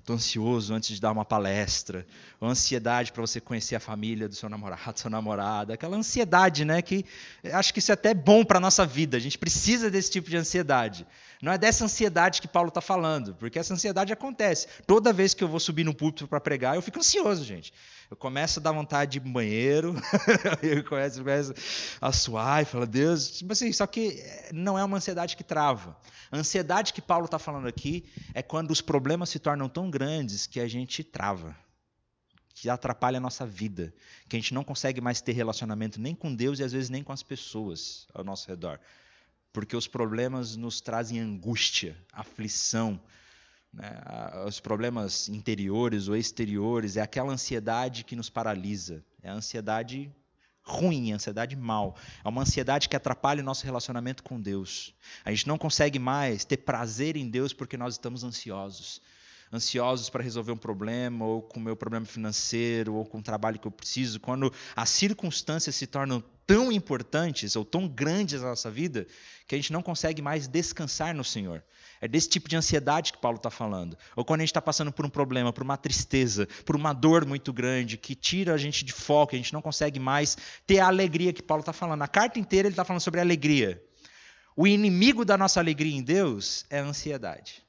estou 0.04 0.14
ansioso 0.14 0.72
antes 0.72 0.94
de 0.94 1.00
dar 1.00 1.10
uma 1.10 1.24
palestra, 1.24 2.06
ansiedade 2.40 3.10
para 3.10 3.22
você 3.22 3.40
conhecer 3.40 3.74
a 3.74 3.80
família 3.80 4.28
do 4.28 4.34
seu 4.34 4.48
namorado, 4.48 4.92
sua 5.00 5.10
namorada, 5.10 5.74
aquela 5.74 5.96
ansiedade, 5.96 6.64
né, 6.64 6.82
que 6.82 7.04
acho 7.52 7.72
que 7.72 7.78
isso 7.78 7.90
é 7.90 7.94
até 7.94 8.12
bom 8.12 8.44
para 8.44 8.58
a 8.58 8.60
nossa 8.60 8.84
vida, 8.86 9.16
a 9.16 9.20
gente 9.20 9.38
precisa 9.38 9.90
desse 9.90 10.10
tipo 10.10 10.28
de 10.28 10.36
ansiedade. 10.36 11.06
Não 11.42 11.52
é 11.52 11.58
dessa 11.58 11.84
ansiedade 11.84 12.40
que 12.40 12.48
Paulo 12.48 12.68
está 12.68 12.80
falando, 12.80 13.34
porque 13.34 13.58
essa 13.58 13.74
ansiedade 13.74 14.12
acontece. 14.12 14.66
Toda 14.86 15.12
vez 15.12 15.34
que 15.34 15.42
eu 15.42 15.48
vou 15.48 15.60
subir 15.60 15.84
no 15.84 15.94
púlpito 15.94 16.28
para 16.28 16.40
pregar, 16.40 16.76
eu 16.76 16.82
fico 16.82 16.98
ansioso, 16.98 17.44
gente. 17.44 17.72
Eu 18.14 18.16
começo 18.16 18.60
a 18.60 18.62
dar 18.62 18.70
vontade 18.70 19.18
de 19.18 19.18
ir 19.18 19.32
banheiro, 19.32 19.92
eu 20.62 20.84
começo, 20.84 21.18
começo 21.18 21.52
a 22.00 22.12
suar 22.12 22.62
e 22.62 22.64
falar, 22.64 22.86
Deus, 22.86 23.38
tipo 23.38 23.52
assim, 23.52 23.72
só 23.72 23.88
que 23.88 24.22
não 24.52 24.78
é 24.78 24.84
uma 24.84 24.98
ansiedade 24.98 25.36
que 25.36 25.42
trava. 25.42 25.98
A 26.30 26.36
ansiedade 26.36 26.92
que 26.92 27.02
Paulo 27.02 27.24
está 27.24 27.40
falando 27.40 27.66
aqui 27.66 28.04
é 28.32 28.40
quando 28.40 28.70
os 28.70 28.80
problemas 28.80 29.30
se 29.30 29.40
tornam 29.40 29.68
tão 29.68 29.90
grandes 29.90 30.46
que 30.46 30.60
a 30.60 30.68
gente 30.68 31.02
trava, 31.02 31.56
que 32.54 32.70
atrapalha 32.70 33.16
a 33.16 33.20
nossa 33.20 33.44
vida, 33.44 33.92
que 34.28 34.36
a 34.36 34.38
gente 34.38 34.54
não 34.54 34.62
consegue 34.62 35.00
mais 35.00 35.20
ter 35.20 35.32
relacionamento 35.32 36.00
nem 36.00 36.14
com 36.14 36.32
Deus 36.32 36.60
e 36.60 36.62
às 36.62 36.70
vezes 36.70 36.90
nem 36.90 37.02
com 37.02 37.12
as 37.12 37.24
pessoas 37.24 38.06
ao 38.14 38.22
nosso 38.22 38.46
redor. 38.46 38.78
Porque 39.52 39.74
os 39.74 39.88
problemas 39.88 40.54
nos 40.54 40.80
trazem 40.80 41.18
angústia, 41.18 41.96
aflição, 42.12 43.00
né? 43.74 44.00
Os 44.46 44.60
problemas 44.60 45.28
interiores 45.28 46.08
ou 46.08 46.16
exteriores, 46.16 46.96
é 46.96 47.02
aquela 47.02 47.32
ansiedade 47.32 48.04
que 48.04 48.16
nos 48.16 48.30
paralisa. 48.30 49.04
É 49.22 49.30
a 49.30 49.34
ansiedade 49.34 50.10
ruim, 50.62 51.12
a 51.12 51.16
ansiedade 51.16 51.54
mal. 51.56 51.96
É 52.24 52.28
uma 52.28 52.42
ansiedade 52.42 52.88
que 52.88 52.96
atrapalha 52.96 53.42
o 53.42 53.44
nosso 53.44 53.64
relacionamento 53.64 54.22
com 54.22 54.40
Deus. 54.40 54.94
A 55.24 55.30
gente 55.30 55.46
não 55.46 55.58
consegue 55.58 55.98
mais 55.98 56.44
ter 56.44 56.58
prazer 56.58 57.16
em 57.16 57.28
Deus 57.28 57.52
porque 57.52 57.76
nós 57.76 57.94
estamos 57.94 58.24
ansiosos. 58.24 59.02
Ansiosos 59.54 60.10
para 60.10 60.20
resolver 60.20 60.50
um 60.50 60.56
problema, 60.56 61.24
ou 61.24 61.40
com 61.40 61.60
o 61.60 61.62
meu 61.62 61.76
problema 61.76 62.04
financeiro, 62.04 62.94
ou 62.94 63.04
com 63.04 63.18
o 63.18 63.22
trabalho 63.22 63.56
que 63.56 63.68
eu 63.68 63.70
preciso. 63.70 64.18
Quando 64.18 64.52
as 64.74 64.88
circunstâncias 64.88 65.76
se 65.76 65.86
tornam 65.86 66.20
tão 66.44 66.72
importantes 66.72 67.54
ou 67.54 67.64
tão 67.64 67.86
grandes 67.86 68.42
na 68.42 68.48
nossa 68.48 68.68
vida, 68.68 69.06
que 69.46 69.54
a 69.54 69.58
gente 69.58 69.72
não 69.72 69.80
consegue 69.80 70.20
mais 70.20 70.48
descansar 70.48 71.14
no 71.14 71.22
Senhor. 71.22 71.62
É 72.00 72.08
desse 72.08 72.28
tipo 72.28 72.48
de 72.48 72.56
ansiedade 72.56 73.12
que 73.12 73.18
Paulo 73.18 73.36
está 73.36 73.48
falando. 73.48 73.96
Ou 74.16 74.24
quando 74.24 74.40
a 74.40 74.42
gente 74.42 74.50
está 74.50 74.60
passando 74.60 74.92
por 74.92 75.06
um 75.06 75.08
problema, 75.08 75.52
por 75.52 75.62
uma 75.62 75.76
tristeza, 75.76 76.48
por 76.64 76.74
uma 76.74 76.92
dor 76.92 77.24
muito 77.24 77.52
grande, 77.52 77.96
que 77.96 78.16
tira 78.16 78.54
a 78.54 78.58
gente 78.58 78.84
de 78.84 78.92
foco, 78.92 79.34
a 79.34 79.38
gente 79.38 79.52
não 79.52 79.62
consegue 79.62 80.00
mais 80.00 80.36
ter 80.66 80.80
a 80.80 80.88
alegria 80.88 81.32
que 81.32 81.42
Paulo 81.42 81.60
está 81.60 81.72
falando. 81.72 82.02
A 82.02 82.08
carta 82.08 82.40
inteira 82.40 82.66
ele 82.66 82.72
está 82.72 82.84
falando 82.84 83.00
sobre 83.00 83.20
alegria. 83.20 83.80
O 84.56 84.66
inimigo 84.66 85.24
da 85.24 85.38
nossa 85.38 85.60
alegria 85.60 85.96
em 85.96 86.02
Deus 86.02 86.66
é 86.68 86.80
a 86.80 86.84
ansiedade. 86.84 87.63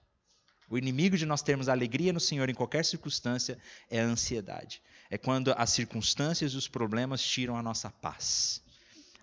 O 0.69 0.77
inimigo 0.77 1.17
de 1.17 1.25
nós 1.25 1.41
termos 1.41 1.69
alegria 1.69 2.11
no 2.11 2.19
Senhor 2.19 2.49
em 2.49 2.53
qualquer 2.53 2.83
circunstância 2.83 3.57
é 3.89 4.01
a 4.01 4.05
ansiedade. 4.05 4.81
É 5.09 5.17
quando 5.17 5.53
as 5.57 5.69
circunstâncias 5.69 6.53
e 6.53 6.57
os 6.57 6.67
problemas 6.67 7.21
tiram 7.21 7.55
a 7.57 7.61
nossa 7.61 7.89
paz. 7.89 8.61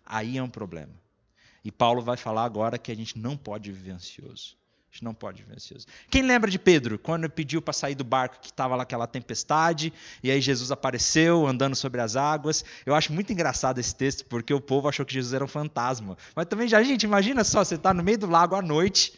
Aí 0.06 0.38
é 0.38 0.42
um 0.42 0.50
problema. 0.50 0.92
E 1.64 1.70
Paulo 1.70 2.02
vai 2.02 2.16
falar 2.16 2.44
agora 2.44 2.78
que 2.78 2.90
a 2.90 2.94
gente 2.94 3.18
não 3.18 3.36
pode 3.36 3.70
viver 3.70 3.92
ansioso. 3.92 4.56
A 4.90 4.94
gente 4.94 5.04
não 5.04 5.14
pode 5.14 5.42
viver 5.42 5.54
ansioso. 5.54 5.86
Quem 6.10 6.22
lembra 6.22 6.50
de 6.50 6.58
Pedro, 6.58 6.98
quando 6.98 7.28
pediu 7.30 7.62
para 7.62 7.72
sair 7.72 7.94
do 7.94 8.04
barco 8.04 8.40
que 8.40 8.48
estava 8.48 8.76
lá 8.76 8.82
aquela 8.82 9.06
tempestade, 9.06 9.92
e 10.22 10.30
aí 10.30 10.40
Jesus 10.40 10.70
apareceu 10.70 11.46
andando 11.46 11.74
sobre 11.74 12.00
as 12.00 12.14
águas? 12.14 12.64
Eu 12.84 12.94
acho 12.94 13.12
muito 13.12 13.32
engraçado 13.32 13.78
esse 13.78 13.94
texto, 13.94 14.26
porque 14.26 14.52
o 14.52 14.60
povo 14.60 14.88
achou 14.88 15.06
que 15.06 15.14
Jesus 15.14 15.32
era 15.32 15.44
um 15.44 15.48
fantasma. 15.48 16.16
Mas 16.36 16.46
também 16.46 16.68
já, 16.68 16.82
gente, 16.82 17.04
imagina 17.04 17.42
só, 17.42 17.64
você 17.64 17.76
está 17.76 17.94
no 17.94 18.02
meio 18.02 18.18
do 18.18 18.26
lago 18.26 18.54
à 18.54 18.60
noite, 18.60 19.14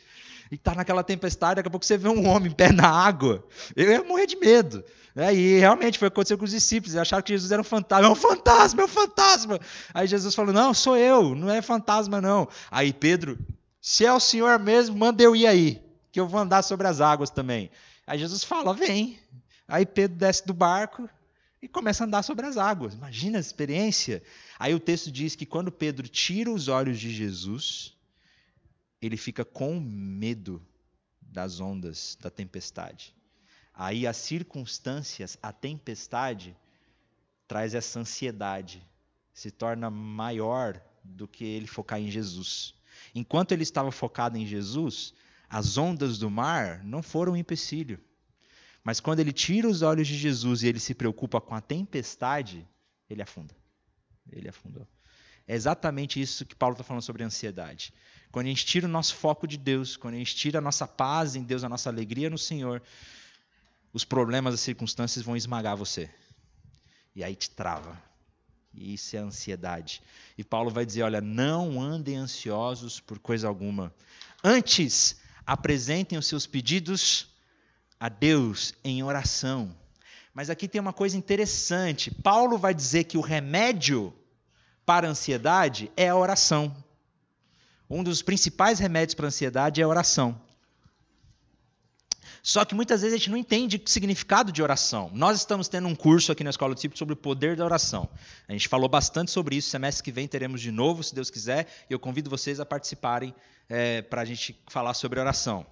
e 0.55 0.57
tá 0.57 0.73
naquela 0.73 1.03
tempestade, 1.03 1.57
daqui 1.57 1.67
a 1.67 1.71
pouco 1.71 1.85
você 1.85 1.99
vê 1.99 2.09
um 2.09 2.29
homem 2.29 2.49
em 2.49 2.55
pé 2.55 2.71
na 2.71 2.89
água. 2.89 3.45
Eu 3.75 3.91
ia 3.91 4.05
morrer 4.05 4.25
de 4.25 4.37
medo. 4.37 4.85
Né? 5.13 5.35
E 5.35 5.59
realmente 5.59 5.99
foi 5.99 6.07
o 6.07 6.11
que 6.13 6.15
aconteceu 6.15 6.39
com 6.39 6.45
os 6.45 6.53
discípulos. 6.53 6.95
Eles 6.95 7.03
acharam 7.03 7.25
que 7.25 7.33
Jesus 7.33 7.51
era 7.51 7.61
um 7.61 7.65
fantasma. 7.65 8.07
É 8.07 8.09
um 8.09 8.15
fantasma, 8.15 8.83
é 8.83 8.85
um 8.85 8.89
fantasma. 8.89 9.61
Aí 9.93 10.07
Jesus 10.07 10.33
falou: 10.33 10.55
Não, 10.55 10.73
sou 10.73 10.97
eu, 10.97 11.35
não 11.35 11.51
é 11.51 11.61
fantasma, 11.61 12.21
não. 12.21 12.49
Aí 12.71 12.93
Pedro, 12.93 13.37
se 13.81 14.07
é 14.07 14.13
o 14.13 14.21
Senhor 14.21 14.57
mesmo, 14.61 14.97
manda 14.97 15.25
eu 15.25 15.35
ir 15.35 15.49
aí, 15.49 15.83
que 16.13 16.21
eu 16.21 16.29
vou 16.29 16.41
andar 16.41 16.63
sobre 16.63 16.87
as 16.87 17.01
águas 17.01 17.31
também. 17.31 17.69
Aí 18.07 18.17
Jesus 18.17 18.45
fala: 18.45 18.73
Vem. 18.73 19.19
Aí 19.67 19.85
Pedro 19.85 20.17
desce 20.17 20.47
do 20.47 20.55
barco 20.55 21.11
e 21.61 21.67
começa 21.67 22.05
a 22.05 22.07
andar 22.07 22.23
sobre 22.23 22.47
as 22.47 22.57
águas. 22.57 22.95
Imagina 22.95 23.39
a 23.39 23.41
experiência. 23.41 24.23
Aí 24.57 24.73
o 24.73 24.79
texto 24.79 25.11
diz 25.11 25.35
que 25.35 25.47
quando 25.47 25.73
Pedro 25.73 26.07
tira 26.07 26.49
os 26.49 26.69
olhos 26.69 27.01
de 27.01 27.11
Jesus, 27.11 27.94
ele 29.07 29.17
fica 29.17 29.45
com 29.45 29.79
medo 29.81 30.65
das 31.21 31.61
ondas, 31.61 32.17
da 32.21 32.31
tempestade. 32.31 33.15
Aí 33.73 34.07
as 34.07 34.17
circunstâncias, 34.17 35.37
a 35.43 35.53
tempestade, 35.53 36.57
traz 37.47 37.75
essa 37.75 37.99
ansiedade, 38.01 38.87
se 39.33 39.51
torna 39.51 39.91
maior 39.91 40.81
do 41.03 41.27
que 41.27 41.45
ele 41.45 41.67
focar 41.67 42.01
em 42.01 42.11
Jesus. 42.11 42.75
Enquanto 43.15 43.53
ele 43.53 43.65
estava 43.65 43.91
focado 43.91 44.39
em 44.39 44.47
Jesus, 44.47 45.13
as 45.49 45.77
ondas 45.77 46.19
do 46.19 46.31
mar 46.31 46.83
não 46.85 47.03
foram 47.03 47.33
um 47.33 47.37
empecilho. 47.37 48.01
Mas 48.83 49.01
quando 49.01 49.21
ele 49.21 49.33
tira 49.33 49.69
os 49.69 49.83
olhos 49.83 50.07
de 50.07 50.17
Jesus 50.17 50.63
e 50.63 50.69
ele 50.69 50.79
se 50.79 50.95
preocupa 50.95 51.41
com 51.41 51.55
a 51.55 51.61
tempestade, 51.61 52.67
ele 53.09 53.23
afunda. 53.23 53.55
Ele 54.31 54.49
afundou. 54.49 54.87
É 55.47 55.55
exatamente 55.55 56.21
isso 56.21 56.47
que 56.47 56.55
Paulo 56.55 56.75
está 56.75 56.85
falando 56.85 57.03
sobre 57.03 57.23
a 57.23 57.27
ansiedade. 57.27 57.93
Quando 58.35 58.47
a 58.47 58.49
gente 58.49 58.67
tira 58.67 58.89
o 58.89 58.91
nosso 58.91 59.15
foco 59.15 59.47
de 59.47 59.57
Deus, 59.57 59.97
quando 59.97 60.15
a 60.15 60.17
gente 60.17 60.35
tira 60.35 60.59
a 60.59 60.61
nossa 60.61 60.89
paz 60.89 61.37
em 61.37 61.45
Deus, 61.45 61.63
a 61.63 61.69
nossa 61.69 61.89
alegria 61.89 62.29
no 62.29 62.37
Senhor, 62.37 62.83
os 63.93 64.05
problemas, 64.05 64.55
as 64.55 64.61
circunstâncias 64.61 65.25
vão 65.25 65.37
esmagar 65.37 65.77
você. 65.77 66.11
E 67.15 67.23
aí 67.23 67.37
te 67.37 67.49
trava. 67.49 67.97
E 68.75 68.95
isso 68.95 69.15
é 69.15 69.21
ansiedade. 69.21 70.03
E 70.37 70.43
Paulo 70.43 70.69
vai 70.69 70.85
dizer: 70.85 71.03
olha, 71.03 71.21
não 71.21 71.81
andem 71.81 72.17
ansiosos 72.17 72.99
por 72.99 73.21
coisa 73.21 73.47
alguma. 73.47 73.95
Antes, 74.43 75.21
apresentem 75.47 76.19
os 76.19 76.27
seus 76.27 76.45
pedidos 76.45 77.29
a 78.01 78.09
Deus 78.09 78.75
em 78.83 79.01
oração. 79.05 79.73
Mas 80.35 80.51
aqui 80.51 80.67
tem 80.67 80.81
uma 80.81 80.93
coisa 80.93 81.17
interessante. 81.17 82.11
Paulo 82.11 82.59
vai 82.59 82.75
dizer 82.75 83.05
que 83.05 83.17
o 83.17 83.21
remédio 83.21 84.13
para 84.85 85.07
a 85.07 85.11
ansiedade 85.11 85.89
é 85.97 86.09
a 86.09 86.17
oração. 86.17 86.75
Um 87.89 88.03
dos 88.03 88.23
principais 88.23 88.79
remédios 88.79 89.15
para 89.15 89.27
a 89.27 89.29
ansiedade 89.29 89.81
é 89.81 89.85
a 89.85 89.89
oração. 89.89 90.41
Só 92.43 92.63
que 92.63 92.75
muitas 92.75 93.01
vezes 93.01 93.15
a 93.15 93.19
gente 93.19 93.31
não 93.31 93.39
entende 93.39 93.83
o 93.83 93.89
significado 93.89 94.53
de 94.53 94.63
oração. 94.63 95.11
Nós 95.15 95.39
estamos 95.39 95.67
tendo 95.67 95.89
um 95.89 95.95
curso 95.95 96.31
aqui 96.31 96.45
na 96.45 96.51
Escola 96.51 96.75
do 96.75 96.77
Discípulo 96.77 96.99
sobre 96.99 97.15
o 97.15 97.17
poder 97.17 97.57
da 97.57 97.65
oração. 97.65 98.07
A 98.47 98.53
gente 98.53 98.69
falou 98.69 98.87
bastante 98.87 99.31
sobre 99.31 99.57
isso. 99.57 99.71
Semestre 99.71 100.05
que 100.05 100.13
vem 100.13 100.29
teremos 100.29 100.61
de 100.61 100.71
novo, 100.71 101.03
se 101.03 101.15
Deus 101.15 101.31
quiser. 101.31 101.67
E 101.89 101.93
eu 101.95 101.99
convido 101.99 102.29
vocês 102.29 102.61
a 102.61 102.67
participarem 102.67 103.35
é, 103.67 104.03
para 104.03 104.21
a 104.21 104.25
gente 104.27 104.55
falar 104.69 104.93
sobre 104.93 105.19
oração. 105.19 105.65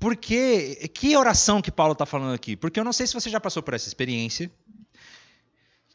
Porque, 0.00 0.88
que 0.94 1.14
oração 1.14 1.60
que 1.60 1.70
Paulo 1.70 1.92
está 1.92 2.06
falando 2.06 2.32
aqui? 2.32 2.56
Porque 2.56 2.80
eu 2.80 2.84
não 2.84 2.92
sei 2.92 3.06
se 3.06 3.12
você 3.12 3.28
já 3.28 3.38
passou 3.38 3.62
por 3.62 3.74
essa 3.74 3.86
experiência, 3.86 4.50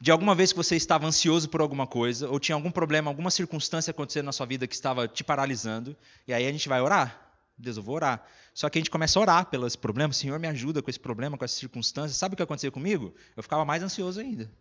de 0.03 0.11
alguma 0.11 0.35
vez 0.35 0.51
que 0.51 0.57
você 0.57 0.75
estava 0.75 1.07
ansioso 1.07 1.47
por 1.47 1.61
alguma 1.61 1.87
coisa, 1.87 2.27
ou 2.27 2.37
tinha 2.37 2.57
algum 2.57 2.69
problema, 2.69 3.09
alguma 3.09 3.31
circunstância 3.31 3.91
acontecendo 3.91 4.25
na 4.25 4.33
sua 4.33 4.45
vida 4.45 4.67
que 4.67 4.75
estava 4.75 5.07
te 5.07 5.23
paralisando, 5.23 5.95
e 6.27 6.33
aí 6.33 6.45
a 6.45 6.51
gente 6.51 6.67
vai 6.67 6.81
orar. 6.81 7.31
Deus, 7.57 7.77
eu 7.77 7.83
vou 7.83 7.95
orar. 7.95 8.21
Só 8.53 8.67
que 8.69 8.77
a 8.77 8.81
gente 8.81 8.91
começa 8.91 9.17
a 9.17 9.21
orar 9.21 9.45
pelos 9.45 9.77
problemas, 9.77 10.17
Senhor, 10.17 10.37
me 10.37 10.47
ajuda 10.49 10.81
com 10.81 10.89
esse 10.89 10.99
problema, 10.99 11.37
com 11.37 11.45
essa 11.45 11.55
circunstância. 11.55 12.13
Sabe 12.17 12.33
o 12.33 12.35
que 12.35 12.43
aconteceu 12.43 12.69
comigo? 12.69 13.15
Eu 13.33 13.41
ficava 13.41 13.63
mais 13.63 13.81
ansioso 13.81 14.19
ainda. 14.19 14.51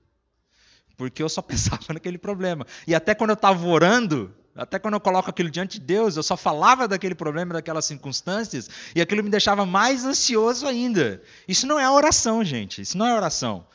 Porque 0.96 1.20
eu 1.20 1.28
só 1.28 1.42
pensava 1.42 1.92
naquele 1.92 2.18
problema. 2.18 2.64
E 2.86 2.94
até 2.94 3.12
quando 3.12 3.30
eu 3.30 3.34
estava 3.34 3.66
orando, 3.66 4.32
até 4.54 4.78
quando 4.78 4.94
eu 4.94 5.00
coloco 5.00 5.28
aquilo 5.28 5.50
diante 5.50 5.80
de 5.80 5.86
Deus, 5.86 6.16
eu 6.16 6.22
só 6.22 6.36
falava 6.36 6.86
daquele 6.86 7.16
problema, 7.16 7.54
daquelas 7.54 7.84
circunstâncias, 7.84 8.70
e 8.94 9.00
aquilo 9.00 9.24
me 9.24 9.30
deixava 9.30 9.66
mais 9.66 10.04
ansioso 10.04 10.68
ainda. 10.68 11.20
Isso 11.48 11.66
não 11.66 11.80
é 11.80 11.90
oração, 11.90 12.44
gente. 12.44 12.80
Isso 12.80 12.96
não 12.96 13.08
é 13.08 13.16
oração. 13.16 13.66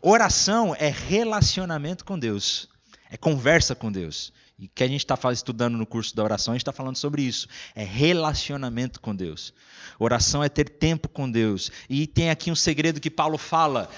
Oração 0.00 0.74
é 0.78 0.88
relacionamento 0.88 2.04
com 2.04 2.18
Deus. 2.18 2.68
É 3.10 3.16
conversa 3.16 3.74
com 3.74 3.90
Deus. 3.90 4.32
E 4.58 4.68
que 4.68 4.82
a 4.82 4.88
gente 4.88 5.04
está 5.04 5.18
estudando 5.32 5.76
no 5.76 5.86
curso 5.86 6.16
da 6.16 6.24
oração, 6.24 6.52
a 6.52 6.54
gente 6.54 6.62
está 6.62 6.72
falando 6.72 6.96
sobre 6.96 7.22
isso. 7.22 7.46
É 7.74 7.84
relacionamento 7.84 9.00
com 9.00 9.14
Deus. 9.14 9.52
Oração 9.98 10.42
é 10.42 10.48
ter 10.48 10.68
tempo 10.68 11.08
com 11.08 11.30
Deus. 11.30 11.70
E 11.88 12.06
tem 12.06 12.30
aqui 12.30 12.50
um 12.50 12.56
segredo 12.56 13.00
que 13.00 13.10
Paulo 13.10 13.36
fala. 13.36 13.90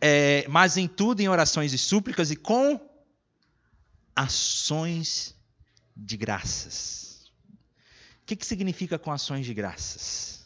É, 0.00 0.46
mas 0.48 0.76
em 0.76 0.86
tudo, 0.86 1.20
em 1.20 1.28
orações 1.28 1.72
e 1.72 1.78
súplicas 1.78 2.30
e 2.30 2.36
com 2.36 2.78
ações 4.14 5.34
de 5.96 6.16
graças. 6.16 7.30
O 8.22 8.26
que, 8.26 8.36
que 8.36 8.46
significa 8.46 8.98
com 8.98 9.10
ações 9.10 9.46
de 9.46 9.54
graças? 9.54 10.37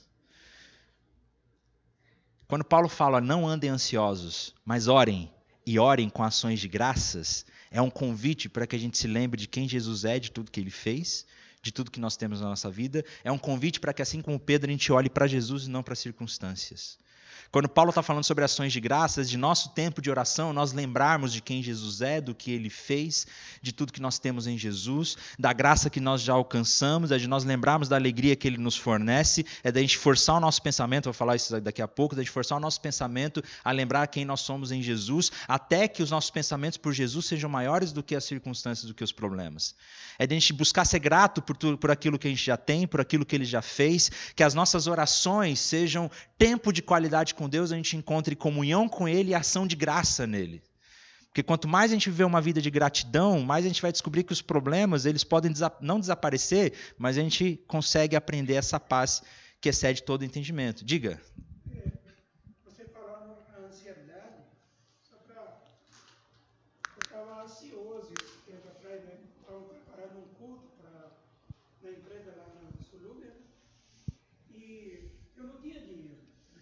Quando 2.53 2.67
Paulo 2.67 2.87
fala 2.87 3.19
não 3.19 3.49
andem 3.49 3.71
ansiosos, 3.71 4.55
mas 4.63 4.87
orem 4.87 5.33
e 5.65 5.79
orem 5.79 6.11
com 6.11 6.23
ações 6.23 6.61
de 6.61 6.69
graças, 6.69 7.47
é 7.71 7.81
um 7.81 7.89
convite 7.89 8.47
para 8.47 8.67
que 8.67 8.77
a 8.77 8.79
gente 8.79 8.99
se 8.99 9.07
lembre 9.07 9.41
de 9.41 9.49
quem 9.49 9.67
Jesus 9.67 10.05
é, 10.05 10.19
de 10.19 10.31
tudo 10.31 10.51
que 10.51 10.61
ele 10.61 10.69
fez, 10.69 11.25
de 11.63 11.73
tudo 11.73 11.91
que 11.91 11.99
nós 11.99 12.15
temos 12.15 12.43
na 12.43 12.51
nossa 12.51 12.71
vida. 12.71 13.03
É 13.25 13.33
um 13.33 13.39
convite 13.39 13.81
para 13.81 13.95
que, 13.95 14.03
assim 14.03 14.21
como 14.21 14.39
Pedro, 14.39 14.69
a 14.69 14.71
gente 14.71 14.93
olhe 14.93 15.09
para 15.09 15.27
Jesus 15.27 15.65
e 15.65 15.71
não 15.71 15.83
para 15.83 15.95
as 15.95 15.99
circunstâncias. 16.01 16.99
Quando 17.53 17.69
Paulo 17.69 17.91
está 17.91 18.03
falando 18.03 18.25
sobre 18.25 18.43
ações 18.43 18.73
de 18.73 18.81
graças, 18.81 19.29
de 19.29 19.37
nosso 19.37 19.75
tempo 19.75 20.01
de 20.01 20.09
oração, 20.11 20.55
nós 20.55 20.73
lembrarmos 20.73 21.31
de 21.31 21.43
quem 21.43 21.63
Jesus 21.63 22.01
é, 22.01 22.19
do 22.19 22.35
que 22.35 22.51
ele 22.51 22.71
fez, 22.71 23.27
de 23.61 23.75
tudo 23.75 23.93
que 23.93 24.01
nós 24.01 24.19
temos 24.19 24.47
em 24.47 24.57
Jesus, 24.57 25.19
da 25.39 25.53
graça 25.53 25.91
que 25.91 26.01
nós 26.01 26.23
já 26.23 26.33
alcançamos, 26.33 27.11
é 27.11 27.19
de 27.19 27.29
nós 27.29 27.45
lembrarmos 27.45 27.91
da 27.91 27.97
alegria 27.97 28.35
que 28.35 28.49
ele 28.49 28.57
nos 28.57 28.75
fornece, 28.75 29.45
é 29.63 29.71
da 29.71 29.83
gente 29.83 29.99
forçar 29.99 30.37
o 30.37 30.41
nosso 30.41 30.63
pensamento, 30.63 31.05
vou 31.05 31.13
falar 31.13 31.37
isso 31.37 31.61
daqui 31.61 31.83
a 31.83 31.89
pouco, 31.89 32.17
da 32.17 32.23
gente 32.23 32.31
forçar 32.31 32.57
o 32.57 32.61
nosso 32.61 32.81
pensamento 32.81 33.45
a 33.63 33.71
lembrar 33.71 34.07
quem 34.07 34.25
nós 34.25 34.41
somos 34.41 34.73
em 34.73 34.81
Jesus, 34.81 35.31
até 35.47 35.87
que 35.87 36.03
os 36.03 36.11
nossos 36.11 36.31
pensamentos 36.31 36.79
por 36.79 36.95
Jesus 36.95 37.27
sejam 37.27 37.51
maiores 37.51 37.93
do 37.93 38.03
que 38.03 38.17
as 38.17 38.25
circunstâncias, 38.25 38.89
do 38.89 38.95
que 38.95 39.05
os 39.05 39.13
problemas. 39.13 39.75
É 40.19 40.27
de 40.27 40.35
a 40.35 40.39
gente 40.39 40.55
buscar 40.55 40.87
ser 40.87 41.01
grato 41.01 41.43
por, 41.43 41.55
tudo, 41.55 41.77
por 41.77 41.91
aquilo 41.91 42.19
que 42.19 42.29
a 42.29 42.31
gente 42.31 42.45
já 42.45 42.57
tem, 42.57 42.87
por 42.87 43.01
aquilo 43.01 43.27
que 43.27 43.37
ele 43.37 43.45
já 43.45 43.61
fez, 43.61 44.11
que 44.35 44.43
as 44.43 44.55
nossas 44.55 44.87
orações 44.87 45.61
sejam 45.61 46.11
tempo 46.43 46.73
de 46.73 46.83
qualidade 46.83 47.37
com 47.37 47.49
Deus, 47.49 47.71
a 47.71 47.77
gente 47.77 47.97
encontre 47.97 48.35
comunhão 48.35 48.89
com 48.89 49.07
Ele 49.09 49.31
e 49.31 49.35
ação 49.35 49.65
de 49.65 49.77
graça 49.77 50.27
nele. 50.27 50.61
Porque 51.27 51.41
quanto 51.41 51.69
mais 51.69 51.93
a 51.93 51.95
gente 51.95 52.11
viver 52.11 52.25
uma 52.25 52.41
vida 52.41 52.61
de 52.61 52.69
gratidão, 52.69 53.41
mais 53.43 53.65
a 53.65 53.69
gente 53.69 53.81
vai 53.81 53.93
descobrir 53.93 54.25
que 54.25 54.33
os 54.33 54.43
problemas 54.43 55.07
eles 55.07 55.23
podem 55.23 55.53
não 55.81 56.01
desaparecer, 56.01 56.73
mas 56.99 57.17
a 57.17 57.21
gente 57.21 57.63
consegue 57.69 58.17
aprender 58.17 58.55
essa 58.55 58.81
paz 58.81 59.23
que 59.61 59.69
excede 59.69 60.03
todo 60.03 60.25
entendimento. 60.25 60.85
Diga. 60.85 61.21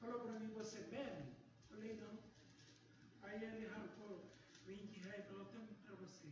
falou 0.00 0.20
para 0.20 0.38
mim, 0.38 0.52
você 0.54 0.80
bebe? 0.82 1.24
Falei, 1.68 1.94
não. 1.94 2.18
Aí 3.22 3.42
ele 3.42 3.66
arrancou 3.66 4.24
20 4.66 5.00
reais 5.00 5.24
e 5.24 5.28
falou, 5.28 5.44
toma 5.46 5.66
para 5.84 5.94
você. 5.96 6.28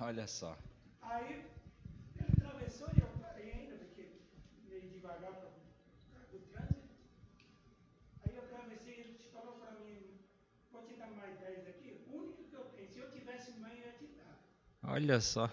Olha 0.00 0.26
só. 0.26 0.58
Aí 1.02 1.44
ele 2.18 2.32
atravessou 2.36 2.88
e 2.96 3.00
eu 3.00 3.08
parei 3.20 3.52
ainda, 3.52 3.76
porque 3.76 4.08
meio 4.68 4.88
devagar 4.90 5.32
para 5.32 6.20
do 6.30 6.38
trânsito. 6.50 6.94
Aí 8.24 8.34
eu 8.36 8.42
atravessei 8.44 8.94
e 8.94 9.00
ele 9.00 9.30
falou 9.32 9.54
para 9.58 9.72
mim, 9.80 10.18
vou 10.72 10.82
te 10.86 10.94
dar 10.94 11.10
mais 11.10 11.38
10 11.40 11.68
aqui, 11.68 12.04
o 12.08 12.16
único 12.16 12.44
que 12.44 12.54
eu 12.54 12.64
tenho, 12.76 12.90
se 12.90 12.98
eu 12.98 13.10
tivesse 13.10 13.52
mãe 13.52 13.72
eu 13.78 13.86
ia 13.86 13.92
te 13.92 14.06
dar. 14.06 14.38
Olha 14.82 15.20
só. 15.20 15.50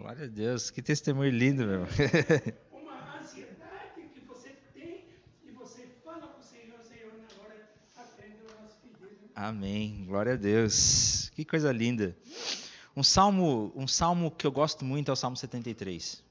Glória 0.00 0.24
a 0.24 0.28
Deus, 0.28 0.70
que 0.70 0.80
testemunho 0.80 1.30
lindo, 1.30 1.66
meu. 1.66 1.80
Uma 2.72 3.18
ansiedade 3.20 4.00
que 4.14 4.20
você 4.26 4.56
tem 4.72 5.04
e 5.44 5.50
você 5.50 5.88
fala 6.02 6.26
para 6.26 6.40
o 6.40 6.42
Senhor, 6.42 6.82
Senhor, 6.82 7.12
na 7.18 7.42
hora 7.42 7.68
atende 7.94 8.38
o 8.38 8.62
nosso 8.62 8.78
pedido. 8.78 9.30
Amém. 9.34 10.06
Glória 10.06 10.32
a 10.32 10.36
Deus. 10.36 11.30
Que 11.34 11.44
coisa 11.44 11.70
linda. 11.70 12.16
Um 12.96 13.02
salmo, 13.02 13.74
um 13.76 13.86
salmo 13.86 14.30
que 14.30 14.46
eu 14.46 14.50
gosto 14.50 14.86
muito 14.86 15.10
é 15.10 15.12
o 15.12 15.16
Salmo 15.16 15.36
73. 15.36 16.24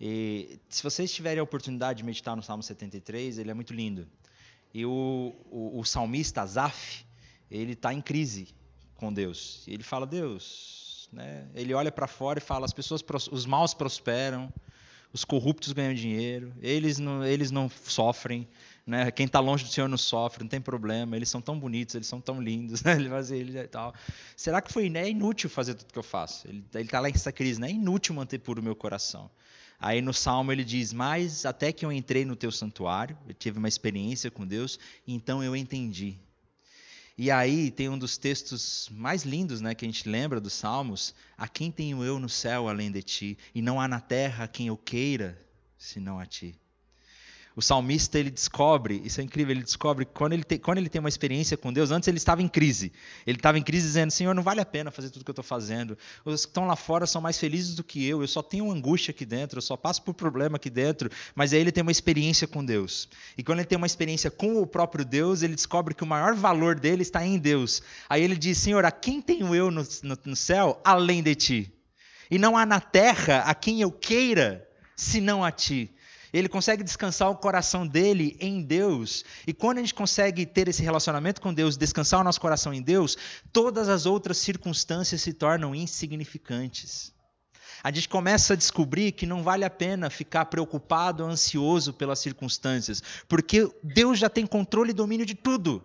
E 0.00 0.58
se 0.70 0.82
vocês 0.82 1.12
tiverem 1.12 1.40
a 1.40 1.44
oportunidade 1.44 1.98
de 1.98 2.04
meditar 2.04 2.34
no 2.34 2.42
Salmo 2.42 2.62
73, 2.62 3.36
ele 3.36 3.50
é 3.50 3.54
muito 3.54 3.74
lindo. 3.74 4.08
E 4.72 4.86
o, 4.86 5.34
o, 5.50 5.80
o 5.80 5.84
salmista 5.84 6.40
Azaf, 6.40 7.04
ele 7.50 7.72
está 7.72 7.92
em 7.92 8.00
crise 8.00 8.48
com 8.96 9.12
Deus. 9.12 9.66
E 9.66 9.74
ele 9.74 9.82
fala: 9.82 10.06
Deus, 10.06 10.79
né? 11.12 11.46
ele 11.54 11.74
olha 11.74 11.90
para 11.90 12.06
fora 12.06 12.38
e 12.38 12.42
fala: 12.42 12.64
as 12.64 12.72
pessoas, 12.72 13.02
os 13.30 13.46
maus 13.46 13.74
prosperam, 13.74 14.52
os 15.12 15.24
corruptos 15.24 15.72
ganham 15.72 15.94
dinheiro, 15.94 16.52
eles 16.60 16.98
não, 16.98 17.24
eles 17.24 17.50
não 17.50 17.68
sofrem, 17.68 18.46
né? 18.86 19.10
Quem 19.10 19.26
está 19.26 19.40
longe 19.40 19.64
do 19.64 19.70
Senhor 19.70 19.88
não 19.88 19.98
sofre, 19.98 20.42
não 20.42 20.48
tem 20.48 20.60
problema. 20.60 21.16
Eles 21.16 21.28
são 21.28 21.40
tão 21.40 21.58
bonitos, 21.58 21.94
eles 21.94 22.06
são 22.06 22.20
tão 22.20 22.40
lindos, 22.40 22.82
né? 22.82 22.94
Ele 22.98 23.08
faz 23.08 23.30
ele 23.30 23.58
e 23.58 23.68
tal. 23.68 23.94
Será 24.36 24.60
que 24.60 24.72
foi 24.72 24.88
né, 24.88 25.08
inútil 25.08 25.50
fazer 25.50 25.74
tudo 25.74 25.92
que 25.92 25.98
eu 25.98 26.02
faço? 26.02 26.48
Ele 26.48 26.64
está 26.74 27.00
lá 27.00 27.08
nessa 27.08 27.32
crise, 27.32 27.60
né? 27.60 27.68
É 27.68 27.72
inútil 27.72 28.14
manter 28.14 28.38
puro 28.38 28.60
o 28.60 28.64
meu 28.64 28.74
coração. 28.74 29.30
Aí 29.78 30.02
no 30.02 30.12
Salmo 30.12 30.52
ele 30.52 30.64
diz: 30.64 30.92
Mas 30.92 31.46
até 31.46 31.72
que 31.72 31.84
eu 31.84 31.90
entrei 31.90 32.24
no 32.24 32.36
teu 32.36 32.52
santuário, 32.52 33.16
eu 33.26 33.34
tive 33.34 33.58
uma 33.58 33.68
experiência 33.68 34.30
com 34.30 34.46
Deus, 34.46 34.78
então 35.06 35.42
eu 35.42 35.56
entendi. 35.56 36.18
E 37.22 37.30
aí 37.30 37.70
tem 37.70 37.86
um 37.86 37.98
dos 37.98 38.16
textos 38.16 38.88
mais 38.90 39.24
lindos 39.24 39.60
né, 39.60 39.74
que 39.74 39.84
a 39.84 39.88
gente 39.88 40.08
lembra 40.08 40.40
dos 40.40 40.54
Salmos: 40.54 41.14
A 41.36 41.46
quem 41.46 41.70
tenho 41.70 42.02
eu 42.02 42.18
no 42.18 42.30
céu 42.30 42.66
além 42.66 42.90
de 42.90 43.02
ti? 43.02 43.38
E 43.54 43.60
não 43.60 43.78
há 43.78 43.86
na 43.86 44.00
terra 44.00 44.48
quem 44.48 44.68
eu 44.68 44.76
queira 44.78 45.38
senão 45.76 46.18
a 46.18 46.24
ti. 46.24 46.58
O 47.56 47.60
salmista 47.60 48.18
ele 48.18 48.30
descobre, 48.30 49.02
isso 49.04 49.20
é 49.20 49.24
incrível, 49.24 49.52
ele 49.52 49.64
descobre 49.64 50.04
que 50.04 50.12
quando 50.12 50.34
ele, 50.34 50.44
tem, 50.44 50.58
quando 50.58 50.78
ele 50.78 50.88
tem 50.88 51.00
uma 51.00 51.08
experiência 51.08 51.56
com 51.56 51.72
Deus, 51.72 51.90
antes 51.90 52.06
ele 52.06 52.16
estava 52.16 52.40
em 52.40 52.48
crise. 52.48 52.92
Ele 53.26 53.38
estava 53.38 53.58
em 53.58 53.62
crise 53.62 53.86
dizendo: 53.86 54.12
Senhor, 54.12 54.34
não 54.34 54.42
vale 54.42 54.60
a 54.60 54.64
pena 54.64 54.90
fazer 54.90 55.10
tudo 55.10 55.24
que 55.24 55.30
eu 55.30 55.32
estou 55.32 55.44
fazendo. 55.44 55.98
Os 56.24 56.44
que 56.44 56.50
estão 56.50 56.66
lá 56.66 56.76
fora 56.76 57.06
são 57.06 57.20
mais 57.20 57.38
felizes 57.38 57.74
do 57.74 57.82
que 57.82 58.06
eu. 58.06 58.20
Eu 58.20 58.28
só 58.28 58.40
tenho 58.40 58.70
angústia 58.70 59.10
aqui 59.10 59.26
dentro, 59.26 59.58
eu 59.58 59.62
só 59.62 59.76
passo 59.76 60.02
por 60.02 60.14
problema 60.14 60.56
aqui 60.56 60.70
dentro. 60.70 61.10
Mas 61.34 61.52
aí 61.52 61.60
ele 61.60 61.72
tem 61.72 61.82
uma 61.82 61.90
experiência 61.90 62.46
com 62.46 62.64
Deus. 62.64 63.08
E 63.36 63.42
quando 63.42 63.58
ele 63.58 63.68
tem 63.68 63.76
uma 63.76 63.86
experiência 63.86 64.30
com 64.30 64.62
o 64.62 64.66
próprio 64.66 65.04
Deus, 65.04 65.42
ele 65.42 65.56
descobre 65.56 65.92
que 65.92 66.04
o 66.04 66.06
maior 66.06 66.34
valor 66.34 66.78
dele 66.78 67.02
está 67.02 67.26
em 67.26 67.36
Deus. 67.36 67.82
Aí 68.08 68.22
ele 68.22 68.36
diz: 68.36 68.58
Senhor, 68.58 68.84
a 68.84 68.92
quem 68.92 69.20
tenho 69.20 69.52
eu 69.54 69.72
no, 69.72 69.82
no, 70.04 70.18
no 70.24 70.36
céu 70.36 70.80
além 70.84 71.20
de 71.20 71.34
ti? 71.34 71.72
E 72.30 72.38
não 72.38 72.56
há 72.56 72.64
na 72.64 72.80
terra 72.80 73.40
a 73.40 73.54
quem 73.56 73.80
eu 73.80 73.90
queira 73.90 74.66
senão 74.94 75.44
a 75.44 75.50
ti. 75.50 75.92
Ele 76.32 76.48
consegue 76.48 76.82
descansar 76.82 77.30
o 77.30 77.36
coração 77.36 77.86
dele 77.86 78.36
em 78.40 78.62
Deus. 78.62 79.24
E 79.46 79.52
quando 79.52 79.78
a 79.78 79.80
gente 79.80 79.94
consegue 79.94 80.46
ter 80.46 80.68
esse 80.68 80.82
relacionamento 80.82 81.40
com 81.40 81.52
Deus, 81.52 81.76
descansar 81.76 82.20
o 82.20 82.24
nosso 82.24 82.40
coração 82.40 82.72
em 82.72 82.82
Deus, 82.82 83.16
todas 83.52 83.88
as 83.88 84.06
outras 84.06 84.38
circunstâncias 84.38 85.20
se 85.20 85.32
tornam 85.32 85.74
insignificantes. 85.74 87.12
A 87.82 87.90
gente 87.90 88.08
começa 88.08 88.52
a 88.52 88.56
descobrir 88.56 89.12
que 89.12 89.24
não 89.24 89.42
vale 89.42 89.64
a 89.64 89.70
pena 89.70 90.10
ficar 90.10 90.44
preocupado 90.46 91.24
ansioso 91.24 91.94
pelas 91.94 92.18
circunstâncias, 92.18 93.02
porque 93.26 93.70
Deus 93.82 94.18
já 94.18 94.28
tem 94.28 94.46
controle 94.46 94.90
e 94.90 94.94
domínio 94.94 95.24
de 95.24 95.34
tudo. 95.34 95.82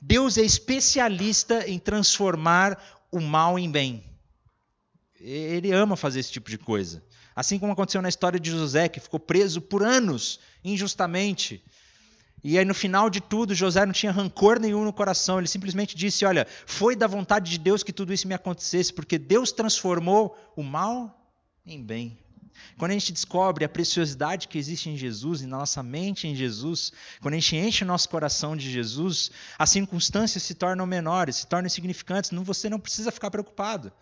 Deus 0.00 0.36
é 0.36 0.42
especialista 0.42 1.66
em 1.68 1.78
transformar 1.78 2.78
o 3.10 3.20
mal 3.20 3.58
em 3.58 3.70
bem. 3.70 4.04
Ele 5.18 5.72
ama 5.72 5.96
fazer 5.96 6.20
esse 6.20 6.32
tipo 6.32 6.50
de 6.50 6.58
coisa. 6.58 7.02
Assim 7.34 7.58
como 7.58 7.72
aconteceu 7.72 8.02
na 8.02 8.08
história 8.08 8.38
de 8.38 8.50
José, 8.50 8.88
que 8.88 9.00
ficou 9.00 9.20
preso 9.20 9.60
por 9.60 9.82
anos 9.82 10.38
injustamente. 10.64 11.64
E 12.44 12.58
aí, 12.58 12.64
no 12.64 12.74
final 12.74 13.08
de 13.08 13.20
tudo, 13.20 13.54
José 13.54 13.86
não 13.86 13.92
tinha 13.92 14.10
rancor 14.10 14.58
nenhum 14.58 14.84
no 14.84 14.92
coração. 14.92 15.38
Ele 15.38 15.46
simplesmente 15.46 15.96
disse: 15.96 16.24
Olha, 16.24 16.46
foi 16.66 16.96
da 16.96 17.06
vontade 17.06 17.50
de 17.50 17.58
Deus 17.58 17.82
que 17.82 17.92
tudo 17.92 18.12
isso 18.12 18.26
me 18.26 18.34
acontecesse, 18.34 18.92
porque 18.92 19.16
Deus 19.16 19.52
transformou 19.52 20.36
o 20.56 20.62
mal 20.62 21.32
em 21.64 21.82
bem. 21.82 22.18
Quando 22.76 22.90
a 22.90 22.94
gente 22.94 23.12
descobre 23.12 23.64
a 23.64 23.68
preciosidade 23.68 24.48
que 24.48 24.58
existe 24.58 24.90
em 24.90 24.96
Jesus 24.96 25.40
e 25.40 25.46
na 25.46 25.58
nossa 25.58 25.82
mente 25.82 26.26
em 26.26 26.34
Jesus, 26.34 26.92
quando 27.20 27.34
a 27.34 27.38
gente 27.38 27.56
enche 27.56 27.84
o 27.84 27.86
nosso 27.86 28.08
coração 28.08 28.56
de 28.56 28.70
Jesus, 28.70 29.30
as 29.58 29.70
circunstâncias 29.70 30.42
se 30.42 30.54
tornam 30.54 30.86
menores, 30.86 31.36
se 31.36 31.46
tornam 31.46 31.66
insignificantes. 31.66 32.30
Você 32.30 32.68
não 32.68 32.80
precisa 32.80 33.12
ficar 33.12 33.30
preocupado. 33.30 33.92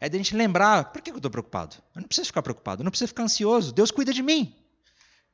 É 0.00 0.08
de 0.08 0.16
a 0.16 0.18
gente 0.18 0.34
lembrar, 0.34 0.92
por 0.92 1.02
que 1.02 1.10
eu 1.10 1.16
estou 1.16 1.30
preocupado? 1.30 1.76
Eu 1.94 2.00
não 2.00 2.08
preciso 2.08 2.28
ficar 2.28 2.42
preocupado, 2.42 2.80
eu 2.80 2.84
não 2.84 2.90
preciso 2.90 3.08
ficar 3.08 3.24
ansioso. 3.24 3.72
Deus 3.72 3.90
cuida 3.90 4.12
de 4.12 4.22
mim. 4.22 4.54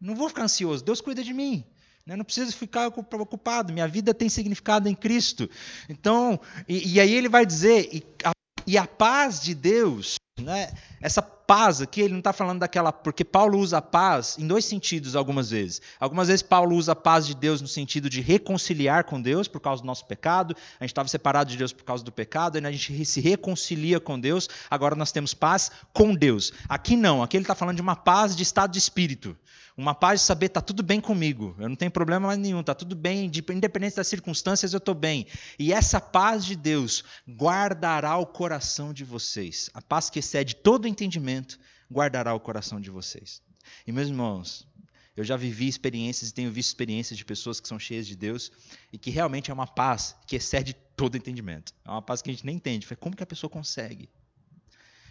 Não 0.00 0.16
vou 0.16 0.28
ficar 0.28 0.42
ansioso, 0.42 0.84
Deus 0.84 1.00
cuida 1.00 1.22
de 1.22 1.32
mim. 1.32 1.64
Eu 2.06 2.16
não 2.16 2.24
preciso 2.24 2.56
ficar 2.56 2.90
preocupado, 2.90 3.72
minha 3.72 3.88
vida 3.88 4.12
tem 4.12 4.28
significado 4.28 4.88
em 4.88 4.94
Cristo. 4.94 5.48
Então, 5.88 6.38
e, 6.68 6.94
e 6.94 7.00
aí 7.00 7.12
ele 7.12 7.28
vai 7.28 7.46
dizer, 7.46 7.88
e 7.92 8.04
a, 8.24 8.32
e 8.66 8.78
a 8.78 8.86
paz 8.86 9.40
de 9.40 9.54
Deus, 9.54 10.16
né, 10.38 10.72
essa 11.00 11.22
paz 11.46 11.80
aqui, 11.80 12.00
ele 12.00 12.12
não 12.12 12.18
está 12.18 12.32
falando 12.32 12.60
daquela. 12.60 12.92
Porque 12.92 13.24
Paulo 13.24 13.58
usa 13.58 13.78
a 13.78 13.82
paz 13.82 14.36
em 14.38 14.46
dois 14.46 14.64
sentidos 14.64 15.14
algumas 15.14 15.50
vezes. 15.50 15.80
Algumas 16.00 16.28
vezes 16.28 16.42
Paulo 16.42 16.74
usa 16.74 16.92
a 16.92 16.96
paz 16.96 17.26
de 17.26 17.34
Deus 17.34 17.60
no 17.60 17.68
sentido 17.68 18.10
de 18.10 18.20
reconciliar 18.20 19.04
com 19.04 19.20
Deus 19.20 19.46
por 19.48 19.60
causa 19.60 19.82
do 19.82 19.86
nosso 19.86 20.06
pecado. 20.06 20.56
A 20.80 20.84
gente 20.84 20.90
estava 20.92 21.08
separado 21.08 21.50
de 21.50 21.56
Deus 21.56 21.72
por 21.72 21.84
causa 21.84 22.04
do 22.04 22.12
pecado, 22.12 22.58
e 22.58 22.66
a 22.66 22.72
gente 22.72 23.04
se 23.04 23.20
reconcilia 23.20 24.00
com 24.00 24.18
Deus. 24.18 24.48
Agora 24.70 24.94
nós 24.94 25.12
temos 25.12 25.34
paz 25.34 25.70
com 25.92 26.14
Deus. 26.14 26.52
Aqui 26.68 26.96
não, 26.96 27.22
aqui 27.22 27.36
ele 27.36 27.44
está 27.44 27.54
falando 27.54 27.76
de 27.76 27.82
uma 27.82 27.96
paz 27.96 28.34
de 28.34 28.42
estado 28.42 28.72
de 28.72 28.78
espírito. 28.78 29.36
Uma 29.76 29.94
paz 29.94 30.20
de 30.20 30.26
saber, 30.26 30.46
está 30.46 30.62
tudo 30.62 30.82
bem 30.82 31.02
comigo, 31.02 31.54
eu 31.58 31.68
não 31.68 31.76
tenho 31.76 31.90
problema 31.90 32.34
nenhum, 32.34 32.60
está 32.60 32.74
tudo 32.74 32.96
bem, 32.96 33.26
independente 33.26 33.96
das 33.96 34.08
circunstâncias, 34.08 34.72
eu 34.72 34.78
estou 34.78 34.94
bem. 34.94 35.26
E 35.58 35.70
essa 35.70 36.00
paz 36.00 36.46
de 36.46 36.56
Deus 36.56 37.04
guardará 37.28 38.16
o 38.16 38.24
coração 38.24 38.90
de 38.90 39.04
vocês. 39.04 39.68
A 39.74 39.82
paz 39.82 40.08
que 40.08 40.18
excede 40.18 40.56
todo 40.56 40.88
entendimento 40.88 41.58
guardará 41.92 42.32
o 42.32 42.40
coração 42.40 42.80
de 42.80 42.90
vocês. 42.90 43.42
E, 43.86 43.92
meus 43.92 44.08
irmãos, 44.08 44.66
eu 45.14 45.24
já 45.24 45.36
vivi 45.36 45.68
experiências 45.68 46.30
e 46.30 46.34
tenho 46.34 46.50
visto 46.50 46.68
experiências 46.68 47.18
de 47.18 47.24
pessoas 47.24 47.60
que 47.60 47.68
são 47.68 47.78
cheias 47.78 48.06
de 48.06 48.16
Deus 48.16 48.50
e 48.90 48.96
que 48.96 49.10
realmente 49.10 49.50
é 49.50 49.54
uma 49.54 49.66
paz 49.66 50.16
que 50.26 50.36
excede 50.36 50.74
todo 50.96 51.18
entendimento. 51.18 51.74
É 51.84 51.90
uma 51.90 52.02
paz 52.02 52.22
que 52.22 52.30
a 52.30 52.32
gente 52.32 52.46
nem 52.46 52.56
entende. 52.56 52.86
Como 52.96 53.14
que 53.14 53.22
a 53.22 53.26
pessoa 53.26 53.50
consegue? 53.50 54.08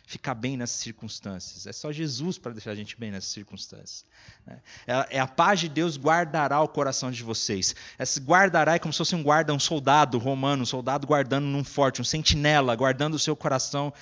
Ficar 0.05 0.35
bem 0.35 0.55
nessas 0.55 0.77
circunstâncias. 0.77 1.65
É 1.65 1.73
só 1.73 1.91
Jesus 1.91 2.37
para 2.37 2.51
deixar 2.51 2.71
a 2.71 2.75
gente 2.75 2.97
bem 2.97 3.11
nessas 3.11 3.31
circunstâncias. 3.31 4.05
Né? 4.45 4.59
É, 4.85 5.17
é 5.17 5.19
a 5.19 5.27
paz 5.27 5.59
de 5.59 5.69
Deus 5.69 5.97
guardará 5.97 6.61
o 6.61 6.67
coração 6.67 7.11
de 7.11 7.23
vocês. 7.23 7.75
Esse 7.97 8.19
guardará 8.19 8.75
é 8.75 8.79
como 8.79 8.93
se 8.93 8.97
fosse 8.97 9.15
um 9.15 9.23
guarda, 9.23 9.53
um 9.53 9.59
soldado 9.59 10.17
romano, 10.17 10.63
um 10.63 10.65
soldado 10.65 11.07
guardando 11.07 11.45
num 11.45 11.63
forte, 11.63 12.01
um 12.01 12.05
sentinela, 12.05 12.75
guardando 12.75 13.15
o 13.15 13.19
seu 13.19 13.35
coração 13.35 13.93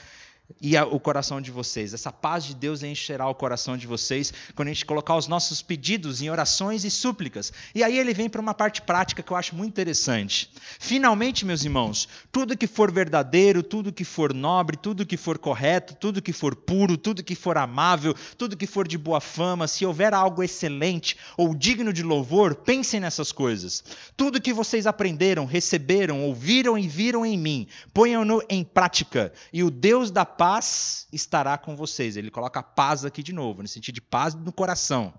e 0.61 0.77
o 0.77 0.99
coração 0.99 1.41
de 1.41 1.51
vocês. 1.51 1.93
Essa 1.93 2.11
paz 2.11 2.45
de 2.45 2.55
Deus 2.55 2.83
encherá 2.83 3.27
o 3.27 3.35
coração 3.35 3.77
de 3.77 3.85
vocês 3.87 4.33
quando 4.55 4.69
a 4.69 4.73
gente 4.73 4.85
colocar 4.85 5.15
os 5.15 5.27
nossos 5.27 5.61
pedidos 5.61 6.21
em 6.21 6.29
orações 6.29 6.83
e 6.85 6.91
súplicas. 6.91 7.51
E 7.75 7.83
aí 7.83 7.97
ele 7.97 8.13
vem 8.13 8.29
para 8.29 8.41
uma 8.41 8.53
parte 8.53 8.81
prática 8.81 9.21
que 9.21 9.31
eu 9.31 9.37
acho 9.37 9.55
muito 9.55 9.71
interessante. 9.71 10.49
Finalmente, 10.79 11.45
meus 11.45 11.63
irmãos, 11.63 12.07
tudo 12.31 12.57
que 12.57 12.67
for 12.67 12.91
verdadeiro, 12.91 13.61
tudo 13.61 13.91
que 13.91 14.05
for 14.05 14.33
nobre, 14.33 14.77
tudo 14.77 15.05
que 15.05 15.17
for 15.17 15.37
correto, 15.37 15.95
tudo 15.95 16.21
que 16.21 16.31
for 16.31 16.55
puro, 16.55 16.97
tudo 16.97 17.23
que 17.23 17.35
for 17.35 17.57
amável, 17.57 18.15
tudo 18.37 18.57
que 18.57 18.67
for 18.67 18.87
de 18.87 18.97
boa 18.97 19.19
fama, 19.19 19.67
se 19.67 19.85
houver 19.85 20.13
algo 20.13 20.43
excelente 20.43 21.17
ou 21.35 21.53
digno 21.53 21.91
de 21.91 22.03
louvor, 22.03 22.55
pensem 22.55 22.99
nessas 22.99 23.31
coisas. 23.31 23.83
Tudo 24.15 24.41
que 24.41 24.53
vocês 24.53 24.87
aprenderam, 24.87 25.45
receberam, 25.45 26.23
ouviram 26.23 26.77
e 26.77 26.87
viram 26.87 27.25
em 27.25 27.37
mim, 27.37 27.67
ponham-no 27.93 28.41
em 28.49 28.63
prática, 28.63 29.33
e 29.51 29.63
o 29.63 29.69
Deus 29.69 30.11
da 30.11 30.25
paz 30.37 31.07
estará 31.11 31.57
com 31.57 31.75
vocês. 31.75 32.17
Ele 32.17 32.31
coloca 32.31 32.61
paz 32.61 33.05
aqui 33.05 33.23
de 33.23 33.33
novo, 33.33 33.61
no 33.61 33.67
sentido 33.67 33.95
de 33.95 34.01
paz 34.01 34.33
no 34.33 34.51
coração. 34.51 35.13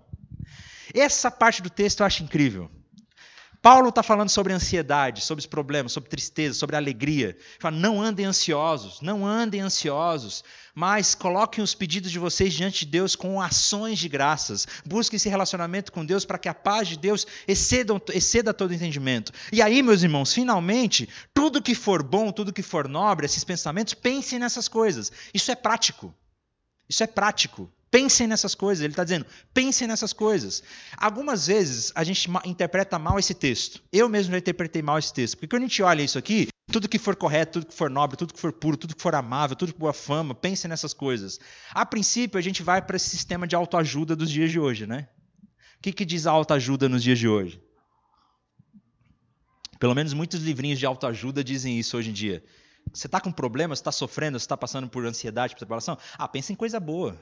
Essa 0.93 1.31
parte 1.31 1.61
do 1.61 1.69
texto 1.69 2.01
eu 2.01 2.05
acho 2.05 2.23
incrível. 2.23 2.69
Paulo 3.65 3.89
está 3.89 4.03
falando 4.03 4.29
sobre 4.29 4.53
ansiedade, 4.53 5.21
sobre 5.21 5.39
os 5.39 5.47
problemas, 5.47 5.91
sobre 5.91 6.07
tristeza, 6.07 6.53
sobre 6.53 6.75
alegria. 6.75 7.29
Ele 7.29 7.39
fala, 7.57 7.75
não 7.75 7.99
andem 7.99 8.23
ansiosos, 8.23 9.01
não 9.01 9.25
andem 9.25 9.59
ansiosos, 9.59 10.43
mas 10.75 11.15
coloquem 11.15 11.63
os 11.63 11.73
pedidos 11.73 12.11
de 12.11 12.19
vocês 12.19 12.53
diante 12.53 12.85
de 12.85 12.91
Deus 12.91 13.15
com 13.15 13.41
ações 13.41 13.97
de 13.97 14.07
graças. 14.07 14.67
Busquem 14.85 15.17
esse 15.17 15.29
relacionamento 15.29 15.91
com 15.91 16.05
Deus 16.05 16.25
para 16.25 16.37
que 16.37 16.47
a 16.47 16.53
paz 16.53 16.89
de 16.89 16.95
Deus 16.95 17.25
exceda, 17.47 17.99
exceda 18.13 18.53
todo 18.53 18.71
entendimento. 18.71 19.31
E 19.51 19.63
aí, 19.63 19.81
meus 19.81 20.03
irmãos, 20.03 20.31
finalmente, 20.31 21.09
tudo 21.33 21.59
que 21.59 21.73
for 21.73 22.03
bom, 22.03 22.31
tudo 22.31 22.53
que 22.53 22.61
for 22.61 22.87
nobre, 22.87 23.25
esses 23.25 23.43
pensamentos, 23.43 23.95
pensem 23.95 24.37
nessas 24.37 24.67
coisas. 24.67 25.11
Isso 25.33 25.49
é 25.49 25.55
prático. 25.55 26.13
Isso 26.87 27.01
é 27.03 27.07
prático. 27.07 27.67
Pensem 27.95 28.27
nessas 28.27 28.53
coisas. 28.53 28.83
Ele 28.83 28.91
está 28.91 29.05
dizendo, 29.05 29.25
pensem 29.53 29.87
nessas 29.87 30.11
coisas. 30.11 30.61
Algumas 30.97 31.47
vezes 31.47 31.93
a 31.95 32.03
gente 32.03 32.29
interpreta 32.43 32.99
mal 32.99 33.17
esse 33.17 33.33
texto. 33.33 33.81
Eu 33.89 34.09
mesmo 34.09 34.33
já 34.33 34.37
interpretei 34.37 34.81
mal 34.81 34.99
esse 34.99 35.13
texto. 35.13 35.37
Porque 35.37 35.47
quando 35.47 35.63
a 35.63 35.67
gente 35.67 35.81
olha 35.81 36.03
isso 36.03 36.17
aqui, 36.17 36.49
Tudo 36.69 36.89
que 36.89 36.99
for 36.99 37.15
correto, 37.15 37.53
tudo 37.53 37.67
que 37.67 37.73
for 37.73 37.89
nobre, 37.89 38.17
tudo 38.17 38.33
que 38.33 38.39
for 38.39 38.51
puro, 38.51 38.75
tudo 38.75 38.95
que 38.95 39.01
for 39.01 39.15
amável, 39.15 39.55
tudo 39.55 39.71
que 39.71 39.79
boa 39.79 39.93
fama, 39.93 40.35
pense 40.35 40.67
nessas 40.67 40.93
coisas. 40.93 41.39
A 41.71 41.85
princípio, 41.85 42.37
a 42.37 42.41
gente 42.41 42.61
vai 42.61 42.81
para 42.81 42.97
esse 42.97 43.07
sistema 43.07 43.47
de 43.47 43.55
autoajuda 43.55 44.13
dos 44.13 44.29
dias 44.29 44.51
de 44.51 44.59
hoje, 44.59 44.85
né? 44.85 45.07
O 45.77 45.81
que, 45.81 45.93
que 45.93 46.03
diz 46.03 46.27
a 46.27 46.31
autoajuda 46.31 46.89
nos 46.89 47.01
dias 47.01 47.17
de 47.17 47.29
hoje? 47.29 47.63
Pelo 49.79 49.95
menos 49.95 50.13
muitos 50.13 50.41
livrinhos 50.41 50.79
de 50.79 50.85
autoajuda 50.85 51.41
dizem 51.41 51.79
isso 51.79 51.95
hoje 51.95 52.09
em 52.09 52.13
dia. 52.13 52.43
Você 52.93 53.07
está 53.07 53.21
com 53.21 53.31
problema, 53.31 53.73
você 53.73 53.79
está 53.79 53.91
sofrendo, 53.91 54.35
está 54.35 54.57
passando 54.57 54.89
por 54.89 55.05
ansiedade, 55.05 55.53
por 55.53 55.59
separação? 55.59 55.97
Ah, 56.17 56.27
pensa 56.27 56.51
em 56.51 56.55
coisa 56.55 56.77
boa. 56.77 57.17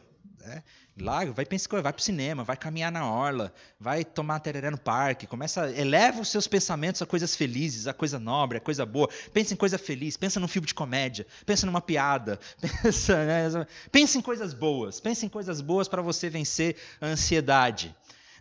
Né? 0.46 0.64
Lá, 1.00 1.26
vai 1.26 1.46
pensar, 1.46 1.70
vai 1.82 1.94
para 1.94 2.00
o 2.00 2.04
cinema, 2.04 2.44
vai 2.44 2.56
caminhar 2.56 2.92
na 2.92 3.10
orla, 3.10 3.54
vai 3.80 4.04
tomar 4.04 4.40
tereré 4.40 4.70
no 4.70 4.78
parque, 4.78 5.26
começa, 5.26 5.72
eleva 5.72 6.22
os 6.22 6.28
seus 6.28 6.48
pensamentos 6.48 7.02
a 7.02 7.06
coisas 7.06 7.36
felizes, 7.36 7.88
a 7.88 7.94
coisa 7.94 8.20
nobre, 8.20 8.58
a 8.58 8.62
coisa 8.62 8.86
boa. 8.86 9.10
Pensa 9.34 9.54
em 9.54 9.58
coisa 9.58 9.78
feliz, 9.78 10.18
pensa 10.18 10.40
num 10.40 10.48
filme 10.48 10.68
de 10.68 10.74
comédia, 10.74 11.26
pensa 11.46 11.66
numa 11.66 11.82
piada, 11.82 12.40
pensa, 12.84 13.26
né? 13.26 13.68
pensa 13.92 14.18
em 14.18 14.22
coisas 14.22 14.54
boas, 14.54 15.00
pensa 15.00 15.26
em 15.26 15.30
coisas 15.30 15.62
boas 15.62 15.88
para 15.88 16.02
você 16.02 16.30
vencer 16.30 16.76
a 17.02 17.08
ansiedade. 17.08 17.96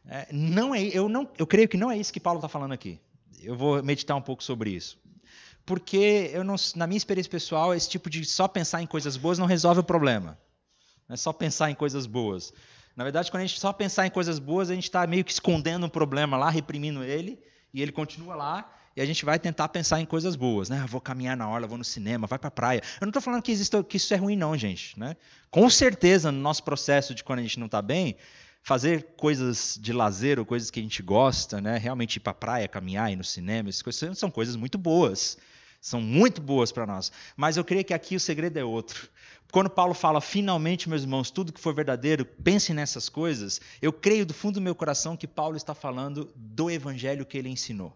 É, 0.06 0.26
não 0.32 0.74
é, 0.74 0.82
eu, 0.82 1.08
não, 1.08 1.30
eu 1.38 1.46
creio 1.46 1.68
que 1.68 1.76
não 1.76 1.90
é 1.90 1.96
isso 1.96 2.12
que 2.12 2.20
Paulo 2.20 2.38
está 2.38 2.48
falando 2.48 2.72
aqui. 2.72 3.00
Eu 3.40 3.56
vou 3.56 3.82
meditar 3.82 4.16
um 4.16 4.22
pouco 4.22 4.42
sobre 4.42 4.70
isso 4.70 5.00
porque 5.64 6.28
eu 6.32 6.42
não, 6.42 6.56
na 6.74 6.88
minha 6.88 6.96
experiência 6.96 7.30
pessoal, 7.30 7.72
esse 7.72 7.88
tipo 7.88 8.10
de 8.10 8.24
só 8.24 8.48
pensar 8.48 8.82
em 8.82 8.86
coisas 8.86 9.16
boas 9.16 9.38
não 9.38 9.46
resolve 9.46 9.78
o 9.78 9.84
problema. 9.84 10.36
Não 11.12 11.14
é 11.14 11.18
só 11.18 11.30
pensar 11.30 11.70
em 11.70 11.74
coisas 11.74 12.06
boas. 12.06 12.54
Na 12.96 13.04
verdade, 13.04 13.30
quando 13.30 13.42
a 13.42 13.46
gente 13.46 13.60
só 13.60 13.70
pensar 13.70 14.06
em 14.06 14.10
coisas 14.10 14.38
boas, 14.38 14.70
a 14.70 14.74
gente 14.74 14.84
está 14.84 15.06
meio 15.06 15.22
que 15.22 15.30
escondendo 15.30 15.84
um 15.84 15.88
problema 15.90 16.38
lá, 16.38 16.48
reprimindo 16.48 17.04
ele, 17.04 17.38
e 17.74 17.82
ele 17.82 17.92
continua 17.92 18.34
lá, 18.34 18.72
e 18.96 19.00
a 19.02 19.04
gente 19.04 19.22
vai 19.22 19.38
tentar 19.38 19.68
pensar 19.68 20.00
em 20.00 20.06
coisas 20.06 20.36
boas, 20.36 20.70
né? 20.70 20.82
Vou 20.88 21.02
caminhar 21.02 21.36
na 21.36 21.46
orla, 21.46 21.66
vou 21.66 21.76
no 21.76 21.84
cinema, 21.84 22.26
vai 22.26 22.38
para 22.38 22.48
a 22.48 22.50
praia. 22.50 22.80
Eu 22.98 23.04
não 23.04 23.10
estou 23.10 23.20
falando 23.20 23.42
que, 23.42 23.54
que 23.86 23.96
isso 23.98 24.14
é 24.14 24.16
ruim, 24.16 24.36
não, 24.36 24.56
gente. 24.56 24.98
Né? 24.98 25.14
Com 25.50 25.68
certeza, 25.68 26.32
no 26.32 26.40
nosso 26.40 26.64
processo 26.64 27.14
de 27.14 27.22
quando 27.22 27.40
a 27.40 27.42
gente 27.42 27.58
não 27.58 27.66
está 27.66 27.82
bem, 27.82 28.16
fazer 28.62 29.08
coisas 29.14 29.78
de 29.78 29.92
lazer 29.92 30.38
ou 30.38 30.46
coisas 30.46 30.70
que 30.70 30.80
a 30.80 30.82
gente 30.82 31.02
gosta, 31.02 31.60
né? 31.60 31.76
realmente 31.76 32.16
ir 32.16 32.20
para 32.20 32.30
a 32.30 32.34
praia, 32.34 32.66
caminhar, 32.66 33.12
ir 33.12 33.16
no 33.16 33.24
cinema, 33.24 33.68
essas 33.68 33.82
coisas 33.82 34.16
são 34.18 34.30
coisas 34.30 34.56
muito 34.56 34.78
boas 34.78 35.36
são 35.82 36.00
muito 36.00 36.40
boas 36.40 36.70
para 36.70 36.86
nós. 36.86 37.10
Mas 37.36 37.56
eu 37.56 37.64
creio 37.64 37.84
que 37.84 37.92
aqui 37.92 38.14
o 38.14 38.20
segredo 38.20 38.56
é 38.56 38.64
outro. 38.64 39.08
Quando 39.52 39.68
Paulo 39.68 39.92
fala, 39.92 40.18
finalmente, 40.18 40.88
meus 40.88 41.02
irmãos, 41.02 41.30
tudo 41.30 41.52
que 41.52 41.60
for 41.60 41.74
verdadeiro, 41.74 42.24
pense 42.24 42.72
nessas 42.72 43.10
coisas, 43.10 43.60
eu 43.82 43.92
creio 43.92 44.24
do 44.24 44.32
fundo 44.32 44.54
do 44.54 44.62
meu 44.62 44.74
coração 44.74 45.14
que 45.14 45.26
Paulo 45.26 45.58
está 45.58 45.74
falando 45.74 46.32
do 46.34 46.70
evangelho 46.70 47.26
que 47.26 47.36
ele 47.36 47.50
ensinou. 47.50 47.94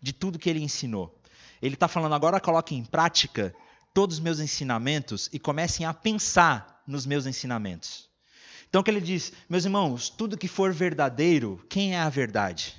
De 0.00 0.14
tudo 0.14 0.38
que 0.38 0.48
ele 0.48 0.62
ensinou. 0.62 1.20
Ele 1.60 1.74
está 1.74 1.86
falando, 1.86 2.14
agora 2.14 2.40
coloquem 2.40 2.78
em 2.78 2.84
prática 2.84 3.54
todos 3.92 4.16
os 4.16 4.22
meus 4.22 4.40
ensinamentos 4.40 5.28
e 5.34 5.38
comecem 5.38 5.84
a 5.84 5.92
pensar 5.92 6.82
nos 6.86 7.04
meus 7.04 7.26
ensinamentos. 7.26 8.08
Então, 8.70 8.82
que 8.82 8.90
ele 8.90 9.02
diz, 9.02 9.34
meus 9.50 9.66
irmãos, 9.66 10.08
tudo 10.08 10.38
que 10.38 10.48
for 10.48 10.72
verdadeiro, 10.72 11.62
quem 11.68 11.94
é 11.94 11.98
a 11.98 12.08
verdade? 12.08 12.74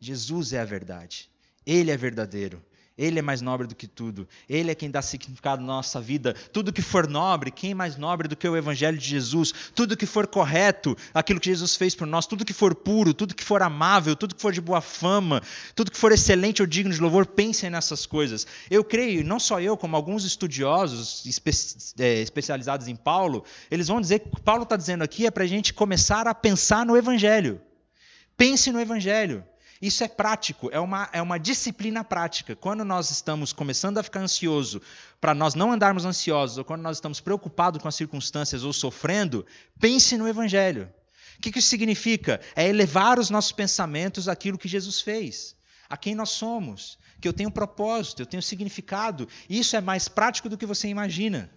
Jesus 0.00 0.52
é 0.52 0.58
a 0.58 0.64
verdade. 0.64 1.30
Ele 1.64 1.92
é 1.92 1.96
verdadeiro. 1.96 2.60
Ele 2.98 3.18
é 3.18 3.22
mais 3.22 3.42
nobre 3.42 3.66
do 3.66 3.74
que 3.74 3.86
tudo. 3.86 4.26
Ele 4.48 4.70
é 4.70 4.74
quem 4.74 4.90
dá 4.90 5.02
significado 5.02 5.62
à 5.62 5.66
nossa 5.66 6.00
vida. 6.00 6.34
Tudo 6.50 6.72
que 6.72 6.80
for 6.80 7.06
nobre, 7.06 7.50
quem 7.50 7.72
é 7.72 7.74
mais 7.74 7.98
nobre 7.98 8.26
do 8.26 8.34
que 8.34 8.48
o 8.48 8.56
Evangelho 8.56 8.96
de 8.96 9.06
Jesus? 9.06 9.52
Tudo 9.74 9.96
que 9.96 10.06
for 10.06 10.26
correto, 10.26 10.96
aquilo 11.12 11.38
que 11.38 11.50
Jesus 11.50 11.76
fez 11.76 11.94
por 11.94 12.06
nós. 12.06 12.26
Tudo 12.26 12.42
que 12.42 12.54
for 12.54 12.74
puro, 12.74 13.12
tudo 13.12 13.34
que 13.34 13.44
for 13.44 13.62
amável, 13.62 14.16
tudo 14.16 14.34
que 14.34 14.40
for 14.40 14.50
de 14.50 14.62
boa 14.62 14.80
fama, 14.80 15.42
tudo 15.74 15.90
que 15.90 15.98
for 15.98 16.10
excelente 16.10 16.62
ou 16.62 16.66
digno 16.66 16.92
de 16.92 17.00
louvor, 17.00 17.26
pensem 17.26 17.68
nessas 17.68 18.06
coisas. 18.06 18.46
Eu 18.70 18.82
creio, 18.82 19.22
não 19.22 19.38
só 19.38 19.60
eu, 19.60 19.76
como 19.76 19.94
alguns 19.94 20.24
estudiosos 20.24 21.26
espe 21.26 21.50
é, 21.98 22.22
especializados 22.22 22.88
em 22.88 22.96
Paulo, 22.96 23.44
eles 23.70 23.88
vão 23.88 24.00
dizer 24.00 24.20
que 24.20 24.28
o 24.28 24.36
que 24.36 24.40
Paulo 24.40 24.62
está 24.62 24.74
dizendo 24.76 25.04
aqui 25.04 25.26
é 25.26 25.30
para 25.30 25.44
a 25.44 25.46
gente 25.46 25.74
começar 25.74 26.26
a 26.26 26.34
pensar 26.34 26.86
no 26.86 26.96
Evangelho. 26.96 27.60
Pense 28.38 28.72
no 28.72 28.80
Evangelho. 28.80 29.44
Isso 29.80 30.02
é 30.02 30.08
prático, 30.08 30.70
é 30.72 30.80
uma, 30.80 31.08
é 31.12 31.20
uma 31.20 31.38
disciplina 31.38 32.02
prática. 32.02 32.56
Quando 32.56 32.84
nós 32.84 33.10
estamos 33.10 33.52
começando 33.52 33.98
a 33.98 34.02
ficar 34.02 34.20
ansioso, 34.20 34.80
para 35.20 35.34
nós 35.34 35.54
não 35.54 35.72
andarmos 35.72 36.04
ansiosos, 36.04 36.58
ou 36.58 36.64
quando 36.64 36.82
nós 36.82 36.96
estamos 36.96 37.20
preocupados 37.20 37.80
com 37.82 37.88
as 37.88 37.94
circunstâncias 37.94 38.64
ou 38.64 38.72
sofrendo, 38.72 39.44
pense 39.78 40.16
no 40.16 40.26
Evangelho. 40.26 40.90
O 41.38 41.40
que 41.40 41.58
isso 41.58 41.68
significa? 41.68 42.40
É 42.54 42.66
elevar 42.66 43.18
os 43.18 43.28
nossos 43.28 43.52
pensamentos 43.52 44.28
àquilo 44.28 44.56
que 44.56 44.68
Jesus 44.68 45.00
fez, 45.00 45.54
a 45.88 45.96
quem 45.96 46.14
nós 46.14 46.30
somos, 46.30 46.98
que 47.20 47.28
eu 47.28 47.32
tenho 47.32 47.50
propósito, 47.50 48.22
eu 48.22 48.26
tenho 48.26 48.42
significado. 48.42 49.28
Isso 49.48 49.76
é 49.76 49.80
mais 49.80 50.08
prático 50.08 50.48
do 50.48 50.56
que 50.56 50.64
você 50.64 50.88
imagina. 50.88 51.50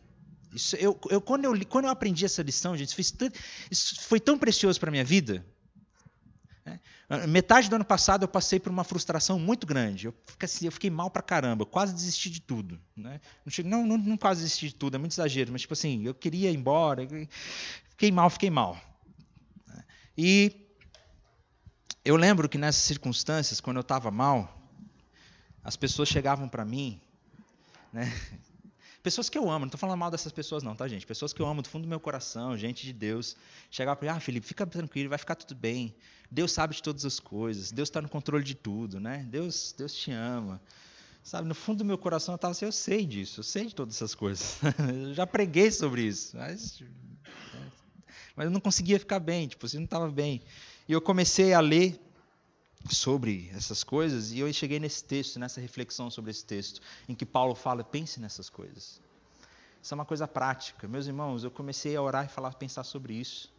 Isso, 0.54 0.76
eu, 0.76 1.00
eu, 1.10 1.22
quando, 1.22 1.46
eu, 1.46 1.66
quando 1.68 1.86
eu 1.86 1.92
aprendi 1.92 2.26
essa 2.26 2.42
lição, 2.42 2.76
gente, 2.76 3.00
isso, 3.00 3.18
isso 3.70 4.02
foi 4.02 4.20
tão 4.20 4.38
precioso 4.38 4.80
para 4.80 4.90
a 4.90 4.92
minha 4.92 5.06
vida. 5.06 5.46
Né? 7.10 7.26
Metade 7.26 7.70
do 7.70 7.76
ano 7.76 7.86
passado 7.86 8.24
eu 8.24 8.28
passei 8.28 8.60
por 8.60 8.70
uma 8.70 8.84
frustração 8.84 9.40
muito 9.40 9.66
grande. 9.66 10.06
Eu 10.06 10.14
fiquei, 10.28 10.46
assim, 10.46 10.66
eu 10.66 10.72
fiquei 10.72 10.90
mal 10.90 11.10
pra 11.10 11.22
caramba, 11.22 11.66
quase 11.66 11.94
desisti 11.94 12.30
de 12.30 12.40
tudo. 12.40 12.80
Né? 12.96 13.20
Não, 13.66 13.86
não, 13.86 13.98
não, 13.98 14.18
quase 14.18 14.44
desisti 14.44 14.68
de 14.68 14.76
tudo, 14.76 14.96
é 14.96 14.98
muito 14.98 15.14
exagero, 15.14 15.52
mas 15.52 15.62
tipo 15.62 15.74
assim, 15.74 16.06
eu 16.06 16.14
queria 16.14 16.52
ir 16.52 16.56
embora. 16.56 17.06
Fiquei 17.90 18.12
mal, 18.12 18.30
fiquei 18.30 18.50
mal. 18.50 18.80
E 20.16 20.54
eu 22.06 22.16
lembro 22.16 22.48
que 22.48 22.58
nessas 22.58 22.84
circunstâncias, 22.84 23.60
quando 23.60 23.78
eu 23.78 23.82
estava 23.82 24.12
mal, 24.12 24.58
as 25.64 25.76
pessoas 25.76 26.10
chegavam 26.10 26.48
para 26.48 26.64
mim, 26.64 27.02
né? 27.92 28.12
Pessoas 29.02 29.30
que 29.30 29.38
eu 29.38 29.50
amo, 29.50 29.60
não 29.60 29.68
estou 29.68 29.80
falando 29.80 29.98
mal 29.98 30.12
dessas 30.12 30.32
pessoas, 30.32 30.62
não, 30.62 30.76
tá, 30.76 30.88
gente? 30.88 31.06
Pessoas 31.06 31.32
que 31.32 31.42
eu 31.42 31.46
amo 31.46 31.62
do 31.62 31.70
fundo 31.70 31.84
do 31.84 31.88
meu 31.88 32.00
coração, 32.00 32.58
gente 32.58 32.86
de 32.86 32.92
Deus. 32.92 33.36
Chegar 33.72 33.96
para 33.96 34.14
ah, 34.14 34.20
Felipe, 34.20 34.46
fica 34.46 34.66
tranquilo, 34.68 35.10
vai 35.10 35.18
ficar 35.18 35.36
tudo 35.36 35.56
bem. 35.56 35.96
Deus 36.30 36.52
sabe 36.52 36.76
de 36.76 36.84
todas 36.84 37.06
as 37.06 37.20
coisas, 37.20 37.72
Deus 37.72 37.88
está 37.88 38.02
no 38.02 38.10
controle 38.10 38.44
de 38.44 38.56
tudo, 38.56 39.00
né? 39.00 39.26
Deus, 39.30 39.74
Deus 39.78 39.96
te 39.96 40.12
ama. 40.12 40.62
Sabe, 41.24 41.48
no 41.48 41.56
fundo 41.56 41.80
do 41.80 41.86
meu 41.86 41.98
coração 41.98 42.34
eu 42.34 42.38
estava 42.38 42.52
assim, 42.52 42.66
eu 42.66 42.72
sei 42.72 43.06
disso, 43.06 43.40
eu 43.40 43.44
sei 43.44 43.68
de 43.68 43.76
todas 43.76 43.96
essas 43.96 44.14
coisas. 44.14 44.60
eu 45.08 45.14
já 45.14 45.26
preguei 45.26 45.72
sobre 45.72 46.04
isso, 46.04 46.36
mas, 46.36 46.84
mas 48.36 48.46
eu 48.46 48.52
não 48.52 48.60
conseguia 48.60 49.00
ficar 49.00 49.20
bem, 49.20 49.48
tipo, 49.48 49.66
assim, 49.66 49.78
não 49.78 49.86
estava 49.86 50.10
bem. 50.12 50.42
E 50.88 50.92
eu 50.94 51.02
comecei 51.02 51.54
a 51.54 51.60
ler 51.60 52.00
sobre 52.88 53.50
essas 53.54 53.84
coisas 53.84 54.32
e 54.32 54.40
eu 54.40 54.52
cheguei 54.54 54.80
nesse 54.80 55.04
texto, 55.04 55.40
nessa 55.40 55.60
reflexão 55.60 56.10
sobre 56.10 56.32
esse 56.32 56.46
texto, 56.46 56.82
em 57.08 57.16
que 57.16 57.26
Paulo 57.26 57.56
fala: 57.56 57.84
pense 57.84 58.20
nessas 58.20 58.50
coisas. 58.50 59.02
Isso 59.82 59.94
é 59.94 59.96
uma 59.96 60.06
coisa 60.06 60.28
prática. 60.28 60.88
Meus 60.88 61.08
irmãos, 61.08 61.44
eu 61.44 61.52
comecei 61.52 61.96
a 61.96 62.02
orar 62.02 62.26
e 62.26 62.30
falar, 62.30 62.54
pensar 62.54 62.84
sobre 62.84 63.14
isso. 63.14 63.52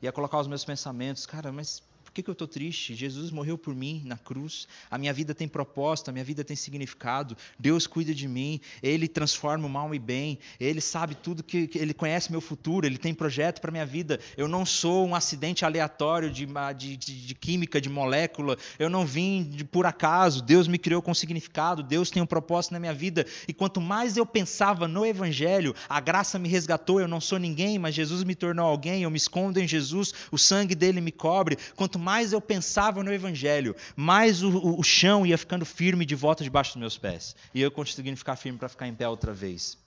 E 0.00 0.06
a 0.06 0.12
colocar 0.12 0.38
os 0.38 0.46
meus 0.46 0.64
pensamentos, 0.64 1.26
cara, 1.26 1.50
mas 1.50 1.82
que, 2.14 2.22
que 2.22 2.30
eu 2.30 2.32
estou 2.32 2.46
triste? 2.46 2.94
Jesus 2.94 3.32
morreu 3.32 3.58
por 3.58 3.74
mim 3.74 4.02
na 4.04 4.16
cruz. 4.16 4.68
A 4.88 4.96
minha 4.96 5.12
vida 5.12 5.34
tem 5.34 5.48
propósito, 5.48 6.08
a 6.08 6.12
minha 6.12 6.24
vida 6.24 6.44
tem 6.44 6.54
significado. 6.54 7.36
Deus 7.58 7.86
cuida 7.88 8.14
de 8.14 8.28
mim. 8.28 8.60
Ele 8.80 9.08
transforma 9.08 9.66
o 9.66 9.68
mal 9.68 9.92
em 9.92 10.00
bem. 10.00 10.38
Ele 10.60 10.80
sabe 10.80 11.16
tudo 11.16 11.42
que, 11.42 11.66
que 11.66 11.78
ele 11.78 11.92
conhece 11.92 12.30
meu 12.30 12.40
futuro. 12.40 12.86
Ele 12.86 12.98
tem 12.98 13.12
projeto 13.12 13.60
para 13.60 13.72
minha 13.72 13.84
vida. 13.84 14.20
Eu 14.36 14.46
não 14.46 14.64
sou 14.64 15.04
um 15.04 15.14
acidente 15.14 15.64
aleatório 15.64 16.30
de, 16.30 16.46
de, 16.76 16.96
de, 16.96 17.26
de 17.26 17.34
química, 17.34 17.80
de 17.80 17.88
molécula. 17.88 18.56
Eu 18.78 18.88
não 18.88 19.04
vim 19.04 19.42
de 19.42 19.64
por 19.64 19.84
acaso. 19.84 20.40
Deus 20.40 20.68
me 20.68 20.78
criou 20.78 21.02
com 21.02 21.12
significado. 21.12 21.82
Deus 21.82 22.10
tem 22.10 22.22
um 22.22 22.26
propósito 22.26 22.72
na 22.72 22.80
minha 22.80 22.94
vida. 22.94 23.26
E 23.48 23.52
quanto 23.52 23.80
mais 23.80 24.16
eu 24.16 24.24
pensava 24.24 24.86
no 24.86 25.04
Evangelho, 25.04 25.74
a 25.88 25.98
graça 25.98 26.38
me 26.38 26.48
resgatou. 26.48 27.00
Eu 27.00 27.08
não 27.08 27.20
sou 27.20 27.40
ninguém, 27.40 27.76
mas 27.76 27.92
Jesus 27.92 28.22
me 28.22 28.36
tornou 28.36 28.66
alguém. 28.66 29.02
Eu 29.02 29.10
me 29.10 29.16
escondo 29.16 29.58
em 29.58 29.66
Jesus. 29.66 30.14
O 30.30 30.38
sangue 30.38 30.76
dele 30.76 31.00
me 31.00 31.10
cobre. 31.10 31.58
Quanto 31.74 31.98
mais 32.04 32.34
eu 32.34 32.40
pensava 32.40 33.02
no 33.02 33.10
Evangelho, 33.10 33.74
mais 33.96 34.42
o, 34.42 34.78
o, 34.78 34.82
chão 34.82 35.24
ia 35.24 35.38
ficando 35.38 35.64
firme 35.64 36.04
de 36.04 36.14
volta 36.14 36.44
debaixo 36.44 36.72
dos 36.72 36.80
meus 36.80 36.98
pés. 36.98 37.34
E 37.54 37.62
eu 37.62 37.70
conseguindo 37.70 38.18
ficar 38.18 38.36
firme 38.36 38.58
para 38.58 38.68
ficar 38.68 38.86
em 38.86 38.94
pé 38.94 39.08
outra 39.08 39.32
vez. 39.32 39.78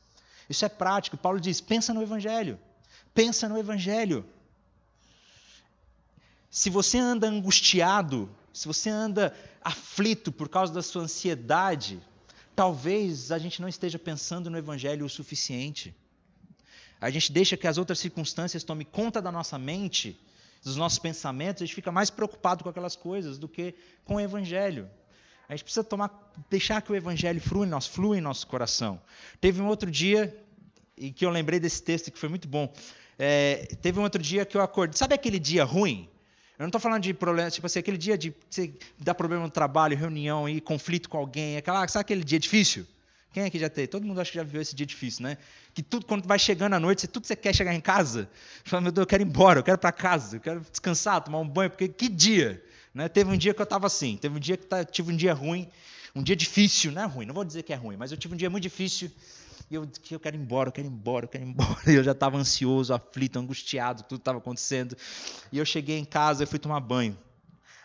Isso 0.50 0.66
é 0.66 0.70
prático. 0.70 1.16
Paulo 1.16 1.40
diz: 1.40 1.62
pensa 1.62 1.94
no 1.94 2.02
Evangelho. 2.02 2.60
Pensa 3.14 3.48
no 3.48 3.58
Evangelho. 3.58 4.26
Se 6.50 6.72
você 6.72 6.98
anda 6.98 7.28
angustiado, 7.28 8.28
se 8.52 8.68
você 8.68 8.90
anda 8.90 9.36
aflito 9.62 10.32
por 10.32 10.50
causa 10.50 10.74
da 10.74 10.82
sua 10.82 11.04
ansiedade, 11.04 12.02
talvez 12.56 13.32
a 13.32 13.38
gente 13.38 13.62
não 13.62 13.70
esteja 13.70 14.00
pensando 14.00 14.50
no 14.50 14.58
Evangelho 14.58 15.06
o 15.06 15.10
suficiente. 15.10 15.96
A 17.00 17.12
gente 17.12 17.32
deixa 17.32 17.56
que 17.56 17.68
as 17.68 17.78
outras 17.78 18.00
circunstâncias 18.00 18.64
tomem 18.64 18.88
conta 18.90 19.22
da 19.22 19.32
nossa 19.32 19.60
mente 19.60 20.20
dos 20.68 20.76
nossos 20.76 21.00
pensamentos, 21.00 21.62
a 21.62 21.66
gente 21.66 21.76
fica 21.76 21.92
mais 21.92 22.10
preocupado 22.10 22.64
com 22.64 22.70
aquelas 22.70 22.96
coisas 22.96 23.38
do 23.38 23.48
que 23.48 23.74
com 24.06 24.16
o 24.16 24.20
Evangelho. 24.20 24.90
A 25.48 25.54
gente 25.54 25.64
precisa 25.64 25.84
tomar, 25.84 26.34
deixar 26.50 26.82
que 26.82 26.92
o 26.92 26.96
Evangelho 26.96 27.40
flua 27.40 27.66
em, 27.66 27.70
nós, 27.70 27.88
flua 27.88 28.18
em 28.18 28.22
nosso 28.22 28.46
coração. 28.48 29.02
Teve 29.40 29.62
um 29.62 29.68
outro 29.68 29.90
dia, 29.90 30.38
e 30.98 31.12
que 31.12 31.26
eu 31.26 31.30
lembrei 31.30 31.60
desse 31.60 31.82
texto 31.82 32.12
que 32.12 32.20
foi 32.20 32.28
muito 32.28 32.48
bom. 32.48 32.72
É, 33.18 33.68
teve 33.82 34.00
um 34.00 34.04
outro 34.04 34.22
dia 34.22 34.46
que 34.46 34.58
eu 34.58 34.62
acordei. 34.62 34.98
Sabe 34.98 35.16
aquele 35.16 35.40
dia 35.40 35.64
ruim? 35.64 36.10
Eu 36.60 36.64
não 36.64 36.68
estou 36.68 36.82
falando 36.82 37.04
de 37.04 37.14
problema, 37.14 37.50
tipo 37.50 37.66
assim, 37.66 37.80
aquele 37.80 37.98
dia 37.98 38.18
de 38.18 38.34
dar 38.98 39.14
problema 39.14 39.44
no 39.44 39.50
trabalho, 39.50 39.96
reunião 39.96 40.50
e 40.50 40.60
conflito 40.60 41.08
com 41.08 41.18
alguém, 41.18 41.56
aquela, 41.56 41.88
sabe 41.88 42.02
aquele 42.02 42.24
dia 42.24 42.40
difícil? 42.40 42.86
Quem 43.34 43.44
aqui 43.44 43.60
já 43.60 43.70
teve? 43.70 43.88
Todo 43.88 44.06
mundo 44.06 44.20
acho 44.20 44.32
que 44.32 44.38
já 44.38 44.44
viveu 44.44 44.62
esse 44.62 44.76
dia 44.76 44.86
difícil, 44.86 45.24
né? 45.24 45.38
Que 45.74 45.84
tudo, 45.84 46.06
quando 46.06 46.26
vai 46.26 46.40
chegando 46.40 46.74
à 46.74 46.80
noite, 46.80 47.02
você, 47.02 47.08
tudo 47.08 47.28
você 47.28 47.36
quer 47.36 47.54
chegar 47.54 47.74
em 47.74 47.82
casa. 47.82 48.30
Você 48.64 48.70
fala, 48.70 48.82
meu 48.82 48.92
Deus, 48.92 49.04
eu 49.04 49.08
quero 49.08 49.24
ir 49.24 49.28
embora, 49.28 49.60
eu 49.60 49.64
quero 49.64 49.76
ir 49.76 49.80
para 49.80 49.92
casa, 49.92 50.38
eu 50.38 50.42
quero 50.42 50.62
descansar, 50.62 51.24
tomar 51.24 51.40
um 51.40 51.48
banho, 51.48 51.70
porque 51.70 51.88
que 51.88 52.10
dia? 52.10 52.64
Né? 52.94 53.08
Teve 53.08 53.32
um 53.32 53.38
dia 53.38 53.54
que 53.54 53.62
eu 53.62 53.64
estava 53.66 53.86
assim, 53.86 54.18
teve 54.18 54.36
um 54.36 54.40
dia 54.40 54.58
que 54.58 54.66
tá, 54.66 54.84
tive 54.84 55.12
um 55.12 55.16
dia 55.16 55.34
ruim, 55.34 55.70
um 56.16 56.24
dia 56.24 56.36
difícil, 56.36 56.92
não 56.92 57.04
é 57.04 57.06
ruim, 57.06 57.26
não 57.26 57.34
vou 57.34 57.46
dizer 57.46 57.64
que 57.64 57.72
é 57.72 57.76
ruim, 57.76 57.96
mas 57.96 58.12
eu 58.12 58.18
tive 58.18 58.34
um 58.34 58.38
dia 58.38 58.50
muito 58.50 58.64
difícil 58.64 59.12
e 59.70 59.76
eu 59.76 59.86
que 59.86 60.16
eu 60.16 60.20
quero 60.20 60.36
ir 60.36 60.40
embora, 60.40 60.70
eu 60.70 60.74
quero 60.74 60.88
ir 60.88 60.92
embora, 60.92 61.26
eu 61.26 61.30
quero 61.30 61.44
ir 61.44 61.48
embora. 61.48 61.78
E 61.88 61.96
eu 61.96 62.04
já 62.04 62.14
estava 62.14 62.38
ansioso, 62.38 62.94
aflito, 62.94 63.38
angustiado, 63.38 64.04
tudo 64.04 64.20
estava 64.20 64.38
acontecendo. 64.38 64.96
E 65.52 65.58
eu 65.58 65.66
cheguei 65.66 65.98
em 65.98 66.06
casa 66.06 66.44
e 66.44 66.48
fui 66.48 66.58
tomar 66.58 66.80
banho. 66.80 67.18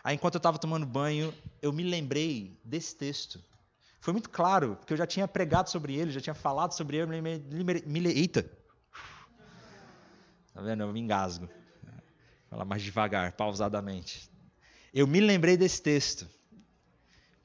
Aí 0.03 0.15
enquanto 0.15 0.35
eu 0.35 0.39
estava 0.39 0.57
tomando 0.57 0.85
banho, 0.85 1.33
eu 1.61 1.73
me 1.73 1.83
lembrei 1.83 2.57
desse 2.63 2.95
texto. 2.95 3.39
Foi 4.03 4.11
muito 4.11 4.29
claro, 4.29 4.75
porque 4.75 4.91
eu 4.91 4.97
já 4.97 5.07
tinha 5.07 5.25
pregado 5.25 5.69
sobre 5.69 5.95
ele, 5.95 6.11
já 6.11 6.19
tinha 6.19 6.33
falado 6.33 6.73
sobre 6.73 6.97
ele, 6.97 7.05
me 7.05 7.21
lembrei, 7.47 7.83
me, 7.87 8.05
eita. 8.09 8.43
Tá 10.53 10.61
vendo? 10.61 10.83
Eu 10.83 10.91
me 10.91 10.99
engasgo. 10.99 11.47
Falar 12.49 12.65
mais 12.65 12.81
devagar, 12.81 13.31
pausadamente. 13.31 14.29
Eu 14.93 15.07
me 15.07 15.21
lembrei 15.21 15.55
desse 15.55 15.81
texto. 15.81 16.27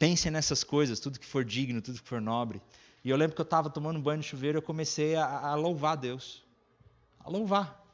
Pensem 0.01 0.33
nessas 0.33 0.65
coisas, 0.65 0.99
tudo 0.99 1.21
que 1.21 1.27
for 1.27 1.45
digno, 1.45 1.81
tudo 1.81 2.03
que 2.03 2.09
for 2.09 2.21
nobre. 2.21 2.61
E 3.05 3.11
eu 3.11 3.17
lembro 3.17 3.37
que 3.37 3.41
eu 3.41 3.45
estava 3.45 3.71
tomando 3.71 4.01
banho 4.01 4.17
no 4.17 4.25
chuveiro, 4.25 4.59
eu 4.59 4.63
comecei 4.63 5.15
a, 5.15 5.27
a 5.27 5.55
louvar 5.55 5.97
Deus. 5.97 6.45
A 7.21 7.31
louvar. 7.31 7.88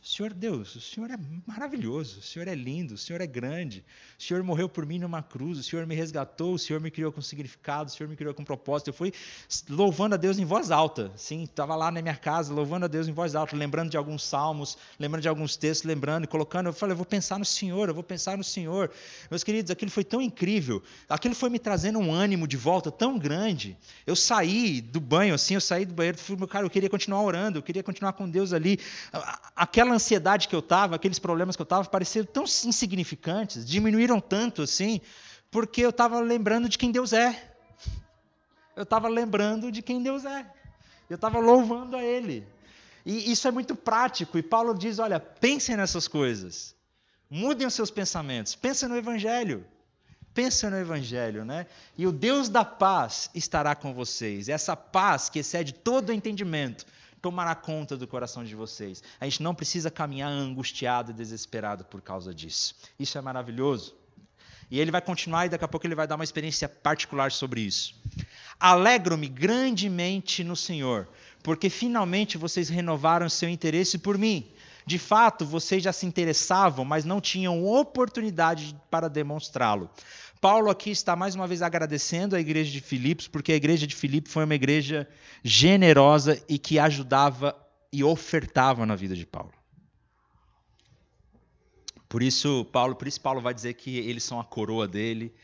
Senhor 0.00 0.32
Deus, 0.32 0.76
o 0.76 0.80
Senhor 0.80 1.10
é 1.10 1.16
maravilhoso, 1.44 2.20
o 2.20 2.22
Senhor 2.22 2.46
é 2.46 2.54
lindo, 2.54 2.94
o 2.94 2.98
Senhor 2.98 3.20
é 3.20 3.26
grande, 3.26 3.84
o 4.18 4.22
Senhor 4.22 4.42
morreu 4.44 4.68
por 4.68 4.86
mim 4.86 4.98
numa 4.98 5.22
cruz, 5.22 5.58
o 5.58 5.62
Senhor 5.62 5.84
me 5.86 5.94
resgatou, 5.94 6.54
o 6.54 6.58
Senhor 6.58 6.80
me 6.80 6.88
criou 6.88 7.10
com 7.10 7.20
significado, 7.20 7.90
o 7.90 7.92
Senhor 7.92 8.08
me 8.08 8.14
criou 8.14 8.32
com 8.32 8.44
propósito. 8.44 8.88
Eu 8.88 8.94
fui 8.94 9.12
louvando 9.68 10.14
a 10.14 10.18
Deus 10.18 10.38
em 10.38 10.44
voz 10.44 10.70
alta, 10.70 11.12
sim, 11.16 11.42
estava 11.42 11.74
lá 11.74 11.90
na 11.90 12.00
minha 12.00 12.14
casa 12.14 12.54
louvando 12.54 12.84
a 12.84 12.88
Deus 12.88 13.08
em 13.08 13.12
voz 13.12 13.34
alta, 13.34 13.56
lembrando 13.56 13.90
de 13.90 13.96
alguns 13.96 14.22
salmos, 14.22 14.78
lembrando 15.00 15.22
de 15.22 15.28
alguns 15.28 15.56
textos, 15.56 15.86
lembrando 15.86 16.24
e 16.24 16.26
colocando. 16.28 16.68
Eu 16.68 16.72
falei, 16.72 16.92
eu 16.92 16.96
vou 16.96 17.06
pensar 17.06 17.38
no 17.38 17.44
Senhor, 17.44 17.88
eu 17.88 17.94
vou 17.94 18.04
pensar 18.04 18.38
no 18.38 18.44
Senhor. 18.44 18.92
Meus 19.28 19.42
queridos, 19.42 19.70
aquilo 19.70 19.90
foi 19.90 20.04
tão 20.04 20.22
incrível, 20.22 20.80
aquilo 21.08 21.34
foi 21.34 21.50
me 21.50 21.58
trazendo 21.58 21.98
um 21.98 22.12
ânimo 22.12 22.46
de 22.46 22.56
volta 22.56 22.90
tão 22.90 23.18
grande. 23.18 23.76
Eu 24.06 24.14
saí 24.14 24.80
do 24.80 25.00
banho, 25.00 25.34
assim, 25.34 25.54
eu 25.54 25.60
saí 25.60 25.84
do 25.84 25.92
banheiro, 25.92 26.16
falei, 26.16 26.46
cara, 26.46 26.64
eu 26.64 26.70
queria 26.70 26.88
continuar 26.88 27.20
orando, 27.22 27.58
eu 27.58 27.62
queria 27.62 27.82
continuar 27.82 28.12
com 28.12 28.30
Deus 28.30 28.52
ali. 28.52 28.78
Aquela 29.56 29.87
ansiedade 29.94 30.48
que 30.48 30.54
eu 30.54 30.60
estava, 30.60 30.96
aqueles 30.96 31.18
problemas 31.18 31.56
que 31.56 31.62
eu 31.62 31.64
estava, 31.64 31.88
pareciam 31.88 32.24
tão 32.24 32.44
insignificantes, 32.44 33.66
diminuíram 33.66 34.20
tanto 34.20 34.62
assim, 34.62 35.00
porque 35.50 35.80
eu 35.80 35.90
estava 35.90 36.20
lembrando 36.20 36.68
de 36.68 36.78
quem 36.78 36.90
Deus 36.90 37.12
é. 37.12 37.54
Eu 38.76 38.84
estava 38.84 39.08
lembrando 39.08 39.72
de 39.72 39.82
quem 39.82 40.02
Deus 40.02 40.24
é. 40.24 40.46
Eu 41.10 41.16
estava 41.16 41.38
louvando 41.38 41.96
a 41.96 42.02
Ele. 42.02 42.46
E 43.04 43.32
isso 43.32 43.48
é 43.48 43.50
muito 43.50 43.74
prático. 43.74 44.38
E 44.38 44.42
Paulo 44.42 44.74
diz: 44.74 44.98
olha, 44.98 45.18
pensem 45.18 45.76
nessas 45.76 46.06
coisas. 46.06 46.76
Mudem 47.30 47.66
os 47.66 47.74
seus 47.74 47.90
pensamentos. 47.90 48.54
Pensem 48.54 48.88
no 48.88 48.96
Evangelho. 48.96 49.66
Pensem 50.34 50.70
no 50.70 50.76
Evangelho, 50.76 51.44
né? 51.44 51.66
E 51.96 52.06
o 52.06 52.12
Deus 52.12 52.48
da 52.48 52.64
paz 52.64 53.30
estará 53.34 53.74
com 53.74 53.92
vocês. 53.92 54.48
Essa 54.48 54.76
paz 54.76 55.28
que 55.28 55.40
excede 55.40 55.72
todo 55.72 56.10
o 56.10 56.12
entendimento 56.12 56.86
tomará 57.20 57.54
conta 57.54 57.96
do 57.96 58.06
coração 58.06 58.44
de 58.44 58.54
vocês. 58.54 59.02
A 59.20 59.24
gente 59.24 59.42
não 59.42 59.54
precisa 59.54 59.90
caminhar 59.90 60.30
angustiado 60.30 61.10
e 61.10 61.14
desesperado 61.14 61.84
por 61.84 62.00
causa 62.00 62.34
disso. 62.34 62.74
Isso 62.98 63.18
é 63.18 63.20
maravilhoso. 63.20 63.94
E 64.70 64.78
ele 64.78 64.90
vai 64.90 65.00
continuar 65.00 65.46
e 65.46 65.48
daqui 65.48 65.64
a 65.64 65.68
pouco 65.68 65.86
ele 65.86 65.94
vai 65.94 66.06
dar 66.06 66.16
uma 66.16 66.24
experiência 66.24 66.68
particular 66.68 67.32
sobre 67.32 67.62
isso. 67.62 67.94
Alegro-me 68.60 69.28
grandemente 69.28 70.44
no 70.44 70.54
Senhor, 70.54 71.08
porque 71.42 71.70
finalmente 71.70 72.36
vocês 72.36 72.68
renovaram 72.68 73.28
seu 73.28 73.48
interesse 73.48 73.98
por 73.98 74.18
mim. 74.18 74.46
De 74.88 74.98
fato, 74.98 75.44
vocês 75.44 75.82
já 75.82 75.92
se 75.92 76.06
interessavam, 76.06 76.82
mas 76.82 77.04
não 77.04 77.20
tinham 77.20 77.62
oportunidade 77.62 78.74
para 78.90 79.06
demonstrá-lo. 79.06 79.90
Paulo 80.40 80.70
aqui 80.70 80.88
está 80.88 81.14
mais 81.14 81.34
uma 81.34 81.46
vez 81.46 81.60
agradecendo 81.60 82.34
a 82.34 82.40
igreja 82.40 82.72
de 82.72 82.80
Filipos, 82.80 83.28
porque 83.28 83.52
a 83.52 83.54
igreja 83.54 83.86
de 83.86 83.94
Filipos 83.94 84.32
foi 84.32 84.44
uma 84.44 84.54
igreja 84.54 85.06
generosa 85.44 86.42
e 86.48 86.58
que 86.58 86.78
ajudava 86.78 87.54
e 87.92 88.02
ofertava 88.02 88.86
na 88.86 88.96
vida 88.96 89.14
de 89.14 89.26
Paulo. 89.26 89.52
Por 92.08 92.22
isso, 92.22 92.64
Paulo, 92.72 92.96
por 92.96 93.06
isso 93.06 93.20
Paulo 93.20 93.42
vai 93.42 93.52
dizer 93.52 93.74
que 93.74 93.98
eles 93.98 94.24
são 94.24 94.40
a 94.40 94.44
coroa 94.44 94.88
dele. 94.88 95.34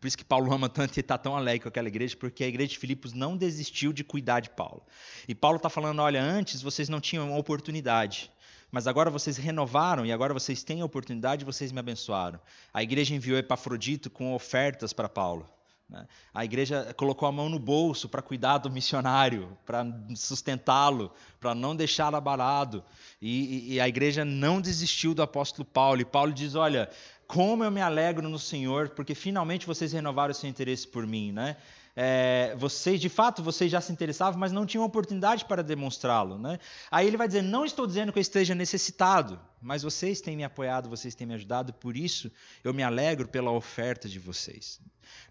Por 0.00 0.08
isso 0.08 0.16
que 0.16 0.24
Paulo 0.24 0.50
ama 0.50 0.70
tanto 0.70 0.96
e 0.96 1.00
está 1.00 1.18
tão 1.18 1.36
alegre 1.36 1.60
com 1.60 1.68
aquela 1.68 1.88
igreja, 1.88 2.16
porque 2.16 2.42
a 2.42 2.48
igreja 2.48 2.70
de 2.70 2.78
Filipos 2.78 3.12
não 3.12 3.36
desistiu 3.36 3.92
de 3.92 4.02
cuidar 4.02 4.40
de 4.40 4.48
Paulo. 4.48 4.82
E 5.28 5.34
Paulo 5.34 5.58
está 5.58 5.68
falando: 5.68 6.00
olha, 6.00 6.22
antes 6.22 6.62
vocês 6.62 6.88
não 6.88 7.02
tinham 7.02 7.36
oportunidade 7.36 8.32
mas 8.74 8.88
agora 8.88 9.08
vocês 9.08 9.36
renovaram 9.36 10.04
e 10.04 10.10
agora 10.10 10.34
vocês 10.34 10.64
têm 10.64 10.80
a 10.80 10.84
oportunidade, 10.84 11.44
vocês 11.44 11.70
me 11.70 11.78
abençoaram. 11.78 12.40
A 12.72 12.82
igreja 12.82 13.14
enviou 13.14 13.38
Epafrodito 13.38 14.10
com 14.10 14.34
ofertas 14.34 14.92
para 14.92 15.08
Paulo. 15.08 15.48
Né? 15.88 16.04
A 16.34 16.44
igreja 16.44 16.92
colocou 16.96 17.28
a 17.28 17.30
mão 17.30 17.48
no 17.48 17.60
bolso 17.60 18.08
para 18.08 18.20
cuidar 18.20 18.58
do 18.58 18.68
missionário, 18.68 19.56
para 19.64 19.86
sustentá-lo, 20.16 21.12
para 21.38 21.54
não 21.54 21.76
deixá-lo 21.76 22.16
abalado. 22.16 22.82
E, 23.22 23.74
e, 23.74 23.80
a 23.80 23.86
igreja 23.86 24.24
não 24.24 24.60
desistiu 24.60 25.14
do 25.14 25.22
apóstolo 25.22 25.64
Paulo. 25.64 26.00
E 26.00 26.04
Paulo 26.04 26.32
diz: 26.32 26.56
Olha, 26.56 26.90
como 27.28 27.62
eu 27.62 27.70
me 27.70 27.80
alegro 27.80 28.28
no 28.28 28.40
Senhor, 28.40 28.88
porque 28.88 29.14
finalmente 29.14 29.68
vocês 29.68 29.92
renovaram 29.92 30.32
o 30.32 30.34
seu 30.34 30.50
interesse 30.50 30.88
por 30.88 31.06
mim. 31.06 31.30
Né? 31.30 31.56
É, 31.96 32.56
vocês, 32.56 33.00
de 33.00 33.08
fato, 33.08 33.42
vocês 33.42 33.70
já 33.70 33.80
se 33.80 33.92
interessavam, 33.92 34.38
mas 34.38 34.50
não 34.50 34.66
tinham 34.66 34.84
oportunidade 34.84 35.44
para 35.44 35.62
demonstrá-lo. 35.62 36.38
Né? 36.38 36.58
Aí 36.90 37.06
ele 37.06 37.16
vai 37.16 37.28
dizer: 37.28 37.42
Não 37.42 37.64
estou 37.64 37.86
dizendo 37.86 38.12
que 38.12 38.18
eu 38.18 38.22
esteja 38.22 38.54
necessitado, 38.54 39.40
mas 39.62 39.82
vocês 39.82 40.20
têm 40.20 40.36
me 40.36 40.42
apoiado, 40.42 40.88
vocês 40.88 41.14
têm 41.14 41.26
me 41.26 41.34
ajudado, 41.34 41.72
por 41.72 41.96
isso 41.96 42.30
eu 42.64 42.74
me 42.74 42.82
alegro 42.82 43.28
pela 43.28 43.50
oferta 43.52 44.08
de 44.08 44.18
vocês. 44.18 44.80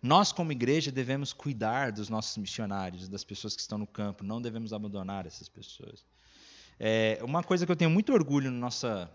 Nós, 0.01 0.32
como 0.32 0.51
igreja, 0.51 0.91
devemos 0.91 1.34
cuidar 1.34 1.91
dos 1.91 2.07
nossos 2.07 2.38
missionários, 2.38 3.09
das 3.09 3.24
pessoas 3.24 3.55
que 3.55 3.61
estão 3.61 3.78
no 3.78 3.88
campo, 3.88 4.24
não 4.24 4.41
devemos 4.41 4.72
abandonar 4.72 5.26
essas 5.26 5.49
pessoas. 5.49 6.05
É, 6.80 7.20
uma 7.24 7.43
coisa 7.43 7.66
que 7.66 7.72
eu 7.72 7.76
tenho 7.76 7.91
muito 7.91 8.14
orgulho 8.14 8.49
na 8.49 8.57
nossa. 8.57 9.11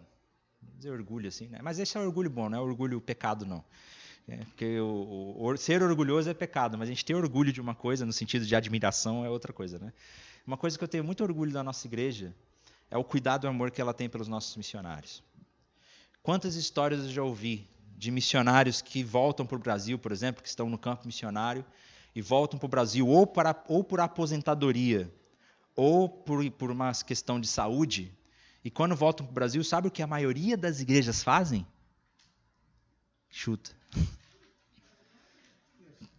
dizer 0.61 0.91
orgulho 0.91 1.29
assim, 1.29 1.49
né? 1.49 1.61
mas 1.63 1.79
esse 1.79 1.97
é 1.97 2.01
orgulho 2.01 2.29
bom, 2.29 2.49
não 2.49 2.59
é 2.59 2.61
orgulho 2.61 3.01
pecado, 3.01 3.47
não. 3.47 3.65
É, 4.29 4.37
porque 4.45 4.79
o, 4.79 5.37
o, 5.39 5.57
ser 5.57 5.83
orgulhoso 5.83 6.29
é 6.29 6.35
pecado, 6.35 6.77
mas 6.77 6.87
a 6.87 6.93
gente 6.93 7.03
ter 7.03 7.15
orgulho 7.15 7.51
de 7.51 7.63
uma 7.63 7.75
coisa, 7.75 8.05
no 8.05 8.13
sentido 8.13 8.45
de 8.45 8.55
admiração, 8.55 9.25
é 9.25 9.31
outra 9.31 9.55
coisa. 9.55 9.79
Né? 9.79 9.91
Uma 10.47 10.59
coisa 10.59 10.77
que 10.77 10.85
eu 10.85 10.89
tenho 10.89 11.03
muito 11.03 11.23
orgulho 11.25 11.51
da 11.51 11.65
nossa 11.65 11.87
igreja 11.87 12.35
é 12.91 12.99
o 12.99 13.03
cuidado 13.03 13.47
e 13.47 13.47
o 13.47 13.51
amor 13.51 13.71
que 13.71 13.81
ela 13.81 13.95
tem 13.95 14.07
pelos 14.07 14.29
nossos 14.29 14.55
missionários. 14.55 15.23
Quantas 16.23 16.57
histórias 16.57 17.05
eu 17.05 17.11
já 17.11 17.23
ouvi 17.23 17.67
de 17.97 18.11
missionários 18.11 18.83
que 18.83 19.03
voltam 19.03 19.47
para 19.47 19.57
o 19.57 19.61
Brasil, 19.61 19.99
por 19.99 20.13
exemplo, 20.13 20.43
que 20.43 20.49
estão 20.49 20.69
no 20.69 20.77
campo 20.77 21.07
missionário, 21.07 21.65
e 22.15 22.21
voltam 22.21 22.59
para 22.59 22.67
o 22.67 22.69
Brasil 22.69 23.09
ou, 23.09 23.27
para, 23.27 23.65
ou 23.67 23.83
por 23.83 23.99
aposentadoria, 23.99 25.11
ou 25.75 26.07
por, 26.07 26.49
por 26.51 26.71
uma 26.71 26.93
questão 26.93 27.41
de 27.41 27.47
saúde, 27.47 28.15
e 28.63 28.71
quando 28.71 28.95
voltam 28.95 29.25
para 29.25 29.33
o 29.33 29.35
Brasil, 29.35 29.65
sabe 29.65 29.89
o 29.89 29.91
que 29.91 30.03
a 30.03 30.07
maioria 30.07 30.57
das 30.57 30.81
igrejas 30.81 31.23
fazem? 31.23 31.67
Chuta 33.31 33.78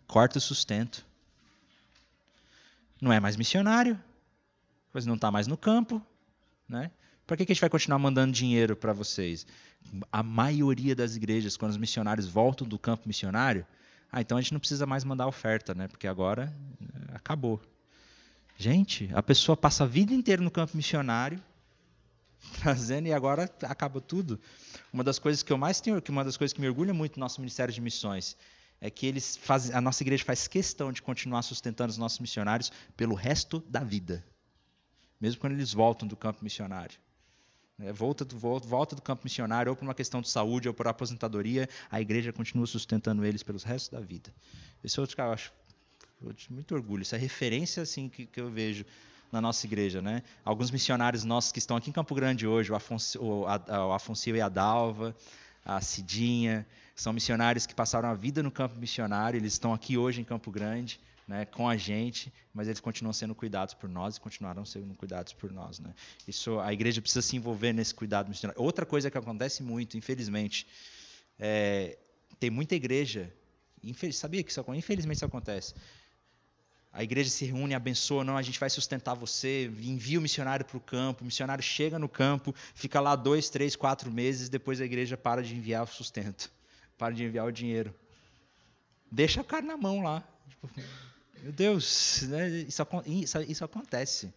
corta 0.09 0.39
o 0.39 0.41
sustento. 0.41 1.05
Não 2.99 3.13
é 3.13 3.19
mais 3.19 3.37
missionário, 3.37 3.97
pois 4.91 5.05
não 5.05 5.13
está 5.13 5.31
mais 5.31 5.45
no 5.45 5.55
campo. 5.55 6.01
Né? 6.67 6.89
Para 7.27 7.37
que, 7.37 7.45
que 7.45 7.51
a 7.51 7.53
gente 7.53 7.61
vai 7.61 7.69
continuar 7.69 7.99
mandando 7.99 8.33
dinheiro 8.33 8.75
para 8.75 8.91
vocês? 8.91 9.45
A 10.11 10.23
maioria 10.23 10.95
das 10.95 11.15
igrejas, 11.15 11.55
quando 11.55 11.71
os 11.71 11.77
missionários 11.77 12.27
voltam 12.27 12.67
do 12.67 12.79
campo 12.79 13.07
missionário, 13.07 13.65
ah, 14.11 14.19
então 14.19 14.37
a 14.37 14.41
gente 14.41 14.51
não 14.51 14.59
precisa 14.59 14.87
mais 14.87 15.03
mandar 15.03 15.27
oferta, 15.27 15.75
né? 15.75 15.87
porque 15.87 16.07
agora 16.07 16.51
eh, 16.81 17.13
acabou. 17.13 17.61
Gente, 18.57 19.09
a 19.13 19.21
pessoa 19.21 19.55
passa 19.55 19.83
a 19.83 19.87
vida 19.87 20.11
inteira 20.11 20.41
no 20.41 20.49
campo 20.49 20.75
missionário, 20.75 21.39
trazendo 22.59 23.07
e 23.07 23.13
agora 23.13 23.43
acaba 23.61 24.01
tudo. 24.01 24.39
Uma 24.91 25.03
das 25.03 25.19
coisas 25.19 25.43
que 25.43 25.53
eu 25.53 25.57
mais 25.57 25.79
tenho, 25.79 26.01
que 26.01 26.09
uma 26.09 26.25
das 26.25 26.35
coisas 26.35 26.51
que 26.51 26.59
me 26.59 26.67
orgulha 26.67 26.95
muito 26.95 27.17
no 27.17 27.19
nosso 27.19 27.39
ministério 27.39 27.71
de 27.71 27.79
missões 27.79 28.35
é 28.81 28.89
que 28.89 29.05
eles 29.05 29.35
fazem, 29.37 29.75
a 29.75 29.81
nossa 29.81 30.03
igreja 30.03 30.23
faz 30.23 30.47
questão 30.47 30.91
de 30.91 31.01
continuar 31.01 31.41
sustentando 31.41 31.91
os 31.91 31.97
nossos 31.97 32.19
missionários 32.19 32.71
pelo 32.95 33.15
resto 33.15 33.59
da 33.67 33.81
vida, 33.81 34.25
mesmo 35.19 35.41
quando 35.41 35.53
eles 35.53 35.73
voltam 35.73 36.07
do 36.07 36.15
campo 36.15 36.43
missionário. 36.43 36.97
É, 37.81 37.93
volta, 37.93 38.25
do, 38.25 38.37
volta 38.37 38.93
do 38.93 39.01
campo 39.01 39.21
missionário, 39.23 39.69
ou 39.69 39.75
por 39.75 39.85
uma 39.85 39.93
questão 39.93 40.21
de 40.21 40.29
saúde, 40.29 40.67
ou 40.67 40.73
por 40.73 40.87
aposentadoria, 40.87 41.67
a 41.89 42.01
igreja 42.01 42.33
continua 42.33 42.67
sustentando 42.67 43.23
eles 43.23 43.41
pelos 43.41 43.63
restos 43.63 43.89
da 43.89 44.01
vida. 44.01 44.33
Esse 44.83 44.99
é 44.99 45.01
outro 45.01 45.15
que 45.15 45.21
eu 45.21 45.31
acho 45.31 45.53
muito 46.49 46.75
orgulho. 46.75 47.01
Essa 47.01 47.15
é 47.15 47.19
referência 47.19 47.81
assim 47.81 48.09
que, 48.09 48.25
que 48.25 48.41
eu 48.41 48.49
vejo 48.49 48.85
na 49.31 49.39
nossa 49.39 49.65
igreja, 49.65 50.01
né? 50.01 50.23
Alguns 50.43 50.71
missionários 50.71 51.23
nossos 51.23 51.51
que 51.51 51.59
estão 51.59 51.77
aqui 51.77 51.89
em 51.89 51.93
Campo 51.93 52.13
Grande 52.15 52.45
hoje, 52.45 52.71
o 52.71 52.75
Afonso, 52.75 53.21
o, 53.21 53.47
a, 53.47 53.87
o 53.87 53.93
Afonso 53.93 54.29
e 54.29 54.41
a 54.41 54.49
Dalva, 54.49 55.15
a 55.75 55.81
Cidinha, 55.81 56.65
são 56.95 57.13
missionários 57.13 57.65
que 57.65 57.75
passaram 57.75 58.09
a 58.09 58.13
vida 58.15 58.41
no 58.41 58.51
campo 58.51 58.79
missionário, 58.79 59.37
eles 59.37 59.53
estão 59.53 59.71
aqui 59.73 59.97
hoje 59.97 60.19
em 60.19 60.23
Campo 60.23 60.49
Grande, 60.49 60.99
né, 61.27 61.45
com 61.45 61.69
a 61.69 61.77
gente, 61.77 62.33
mas 62.51 62.67
eles 62.67 62.79
continuam 62.79 63.13
sendo 63.13 63.35
cuidados 63.35 63.75
por 63.75 63.87
nós 63.87 64.17
e 64.17 64.19
continuarão 64.19 64.65
sendo 64.65 64.95
cuidados 64.95 65.31
por 65.31 65.51
nós. 65.51 65.79
Né? 65.79 65.93
Isso, 66.27 66.59
a 66.59 66.73
igreja 66.73 67.01
precisa 67.01 67.21
se 67.21 67.35
envolver 67.35 67.71
nesse 67.71 67.93
cuidado 67.93 68.29
missionário. 68.29 68.59
Outra 68.59 68.83
coisa 68.83 69.11
que 69.11 69.17
acontece 69.17 69.61
muito, 69.61 69.95
infelizmente, 69.95 70.65
é, 71.37 71.99
tem 72.39 72.49
muita 72.49 72.73
igreja, 72.73 73.31
infeliz, 73.83 74.17
sabia 74.17 74.43
que 74.43 74.51
isso, 74.51 74.65
infelizmente 74.73 75.17
isso 75.17 75.25
acontece, 75.25 75.75
a 76.91 77.03
igreja 77.03 77.29
se 77.29 77.45
reúne, 77.45 77.75
abençoa, 77.75 78.23
não, 78.23 78.35
a 78.35 78.41
gente 78.41 78.59
vai 78.59 78.69
sustentar 78.69 79.13
você, 79.13 79.65
envia 79.65 80.17
o 80.17 80.21
missionário 80.21 80.65
para 80.65 80.77
o 80.77 80.79
campo, 80.79 81.21
o 81.21 81.25
missionário 81.25 81.63
chega 81.63 81.99
no 81.99 82.09
campo, 82.09 82.53
fica 82.73 82.99
lá 82.99 83.15
dois, 83.15 83.49
três, 83.49 83.75
quatro 83.75 84.11
meses, 84.11 84.49
depois 84.49 84.81
a 84.81 84.85
igreja 84.85 85.15
para 85.15 85.43
de 85.43 85.55
enviar 85.55 85.83
o 85.83 85.87
sustento, 85.87 86.51
para 86.97 87.13
de 87.13 87.23
enviar 87.23 87.45
o 87.45 87.51
dinheiro. 87.51 87.93
Deixa 89.11 89.41
o 89.41 89.43
cara 89.43 89.65
na 89.65 89.77
mão 89.77 90.01
lá. 90.01 90.23
Tipo, 90.49 90.69
meu 91.43 91.51
Deus, 91.51 92.23
né? 92.23 92.49
isso, 92.49 92.83
isso, 93.05 93.41
isso, 93.41 93.63
acontece. 93.63 94.33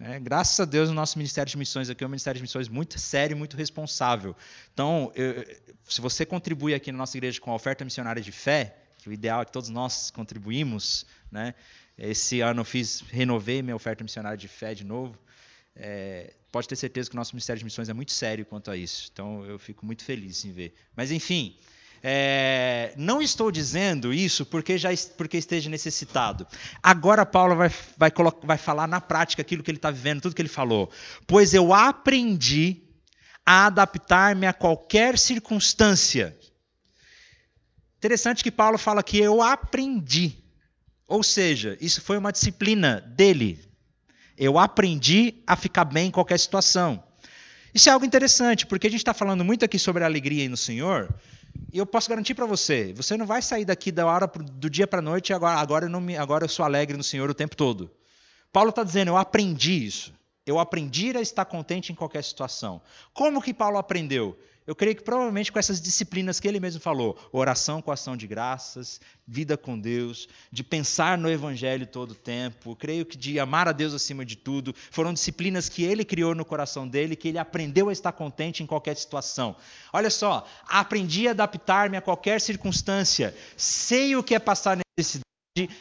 É, 0.00 0.18
graças 0.18 0.58
a 0.58 0.64
Deus, 0.64 0.88
o 0.90 0.94
nosso 0.94 1.16
Ministério 1.18 1.50
de 1.50 1.56
Missões 1.56 1.88
aqui 1.88 2.02
é 2.02 2.06
um 2.06 2.10
Ministério 2.10 2.38
de 2.38 2.42
Missões 2.42 2.68
muito 2.68 2.98
sério, 2.98 3.36
muito 3.36 3.56
responsável. 3.56 4.34
Então, 4.72 5.12
eu, 5.14 5.44
se 5.84 6.00
você 6.00 6.26
contribui 6.26 6.74
aqui 6.74 6.90
na 6.90 6.98
nossa 6.98 7.16
igreja 7.16 7.40
com 7.40 7.52
a 7.52 7.54
oferta 7.54 7.84
missionária 7.84 8.20
de 8.20 8.32
fé, 8.32 8.83
que 9.04 9.10
o 9.10 9.12
ideal 9.12 9.42
é 9.42 9.44
que 9.44 9.52
todos 9.52 9.68
nós 9.68 10.10
contribuímos, 10.10 11.04
né? 11.30 11.54
Esse 11.96 12.40
ano 12.40 12.62
eu 12.62 12.64
fiz, 12.64 13.02
renovei 13.10 13.60
minha 13.62 13.76
oferta 13.76 14.02
missionária 14.02 14.38
de 14.38 14.48
fé 14.48 14.74
de 14.74 14.82
novo. 14.82 15.16
É, 15.76 16.32
pode 16.50 16.66
ter 16.66 16.74
certeza 16.74 17.10
que 17.10 17.14
o 17.14 17.18
nosso 17.18 17.34
Ministério 17.34 17.58
de 17.58 17.66
Missões 17.66 17.90
é 17.90 17.92
muito 17.92 18.12
sério 18.12 18.46
quanto 18.46 18.70
a 18.70 18.76
isso. 18.76 19.10
Então 19.12 19.44
eu 19.44 19.58
fico 19.58 19.84
muito 19.84 20.02
feliz 20.02 20.42
em 20.46 20.52
ver. 20.52 20.74
Mas 20.96 21.10
enfim, 21.12 21.54
é, 22.02 22.94
não 22.96 23.20
estou 23.20 23.52
dizendo 23.52 24.12
isso 24.12 24.46
porque 24.46 24.78
já 24.78 24.88
porque 25.18 25.36
esteja 25.36 25.68
necessitado. 25.68 26.46
Agora 26.82 27.26
Paulo 27.26 27.54
vai, 27.56 27.70
vai, 27.98 28.10
vai 28.42 28.56
falar 28.56 28.86
na 28.86 29.02
prática 29.02 29.42
aquilo 29.42 29.62
que 29.62 29.70
ele 29.70 29.76
está 29.78 29.90
vivendo, 29.90 30.22
tudo 30.22 30.34
que 30.34 30.40
ele 30.40 30.48
falou. 30.48 30.90
Pois 31.26 31.52
eu 31.52 31.74
aprendi 31.74 32.82
a 33.44 33.66
adaptar-me 33.66 34.46
a 34.46 34.54
qualquer 34.54 35.18
circunstância. 35.18 36.34
Interessante 38.04 38.44
que 38.44 38.50
Paulo 38.50 38.76
fala 38.76 39.02
que 39.02 39.18
eu 39.18 39.40
aprendi. 39.40 40.36
Ou 41.08 41.22
seja, 41.22 41.78
isso 41.80 42.02
foi 42.02 42.18
uma 42.18 42.30
disciplina 42.30 43.00
dele. 43.00 43.58
Eu 44.36 44.58
aprendi 44.58 45.42
a 45.46 45.56
ficar 45.56 45.86
bem 45.86 46.08
em 46.08 46.10
qualquer 46.10 46.38
situação. 46.38 47.02
Isso 47.72 47.88
é 47.88 47.92
algo 47.92 48.04
interessante, 48.04 48.66
porque 48.66 48.88
a 48.88 48.90
gente 48.90 49.00
está 49.00 49.14
falando 49.14 49.42
muito 49.42 49.64
aqui 49.64 49.78
sobre 49.78 50.02
a 50.02 50.06
alegria 50.06 50.46
no 50.50 50.56
Senhor, 50.56 51.14
e 51.72 51.78
eu 51.78 51.86
posso 51.86 52.10
garantir 52.10 52.34
para 52.34 52.44
você, 52.44 52.92
você 52.92 53.16
não 53.16 53.24
vai 53.24 53.40
sair 53.40 53.64
daqui 53.64 53.90
da 53.90 54.04
hora 54.04 54.26
do 54.26 54.68
dia 54.68 54.86
para 54.86 54.98
a 54.98 55.02
noite 55.02 55.30
e 55.30 55.32
agora, 55.32 55.58
agora, 55.58 55.86
eu 55.86 55.90
não 55.90 56.02
me, 56.02 56.14
agora 56.14 56.44
eu 56.44 56.48
sou 56.50 56.62
alegre 56.62 56.98
no 56.98 57.02
Senhor 57.02 57.30
o 57.30 57.34
tempo 57.34 57.56
todo. 57.56 57.90
Paulo 58.52 58.68
está 58.68 58.84
dizendo, 58.84 59.08
eu 59.08 59.16
aprendi 59.16 59.86
isso. 59.86 60.12
Eu 60.44 60.58
aprendi 60.58 61.16
a 61.16 61.22
estar 61.22 61.46
contente 61.46 61.90
em 61.90 61.94
qualquer 61.94 62.22
situação. 62.22 62.82
Como 63.14 63.40
que 63.40 63.54
Paulo 63.54 63.78
aprendeu? 63.78 64.38
Eu 64.66 64.74
creio 64.74 64.96
que 64.96 65.02
provavelmente 65.02 65.52
com 65.52 65.58
essas 65.58 65.80
disciplinas 65.80 66.40
que 66.40 66.48
ele 66.48 66.58
mesmo 66.58 66.80
falou: 66.80 67.18
oração 67.30 67.82
com 67.82 67.92
ação 67.92 68.16
de 68.16 68.26
graças, 68.26 69.00
vida 69.26 69.58
com 69.58 69.78
Deus, 69.78 70.26
de 70.50 70.64
pensar 70.64 71.18
no 71.18 71.30
Evangelho 71.30 71.86
todo 71.86 72.12
o 72.12 72.14
tempo, 72.14 72.74
creio 72.74 73.04
que 73.04 73.16
de 73.16 73.38
amar 73.38 73.68
a 73.68 73.72
Deus 73.72 73.92
acima 73.92 74.24
de 74.24 74.36
tudo, 74.36 74.74
foram 74.90 75.12
disciplinas 75.12 75.68
que 75.68 75.84
ele 75.84 76.04
criou 76.04 76.34
no 76.34 76.44
coração 76.44 76.88
dele, 76.88 77.14
que 77.14 77.28
ele 77.28 77.38
aprendeu 77.38 77.90
a 77.90 77.92
estar 77.92 78.12
contente 78.12 78.62
em 78.62 78.66
qualquer 78.66 78.96
situação. 78.96 79.54
Olha 79.92 80.08
só, 80.08 80.46
aprendi 80.66 81.28
a 81.28 81.32
adaptar-me 81.32 81.98
a 81.98 82.00
qualquer 82.00 82.40
circunstância, 82.40 83.34
sei 83.56 84.16
o 84.16 84.22
que 84.22 84.34
é 84.34 84.38
passar 84.38 84.78
necessidade. 84.96 85.24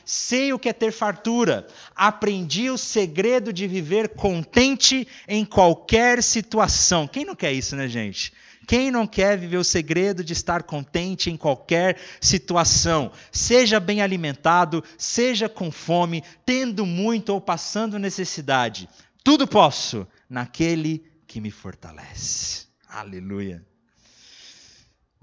Sei 0.05 0.53
o 0.53 0.59
que 0.59 0.69
é 0.69 0.73
ter 0.73 0.91
fartura. 0.91 1.65
Aprendi 1.95 2.69
o 2.69 2.77
segredo 2.77 3.51
de 3.51 3.67
viver 3.67 4.09
contente 4.09 5.07
em 5.27 5.43
qualquer 5.43 6.21
situação. 6.21 7.07
Quem 7.07 7.25
não 7.25 7.35
quer 7.35 7.53
isso, 7.53 7.75
né, 7.75 7.87
gente? 7.87 8.31
Quem 8.67 8.91
não 8.91 9.05
quer 9.05 9.37
viver 9.37 9.57
o 9.57 9.63
segredo 9.63 10.23
de 10.23 10.33
estar 10.33 10.63
contente 10.63 11.29
em 11.29 11.37
qualquer 11.37 11.97
situação? 12.21 13.11
Seja 13.31 13.79
bem 13.79 14.01
alimentado, 14.01 14.83
seja 14.97 15.49
com 15.49 15.71
fome, 15.71 16.23
tendo 16.45 16.85
muito 16.85 17.29
ou 17.29 17.41
passando 17.41 17.99
necessidade. 17.99 18.87
Tudo 19.23 19.47
posso 19.47 20.07
naquele 20.29 21.03
que 21.27 21.41
me 21.41 21.51
fortalece. 21.51 22.67
Aleluia. 22.87 23.65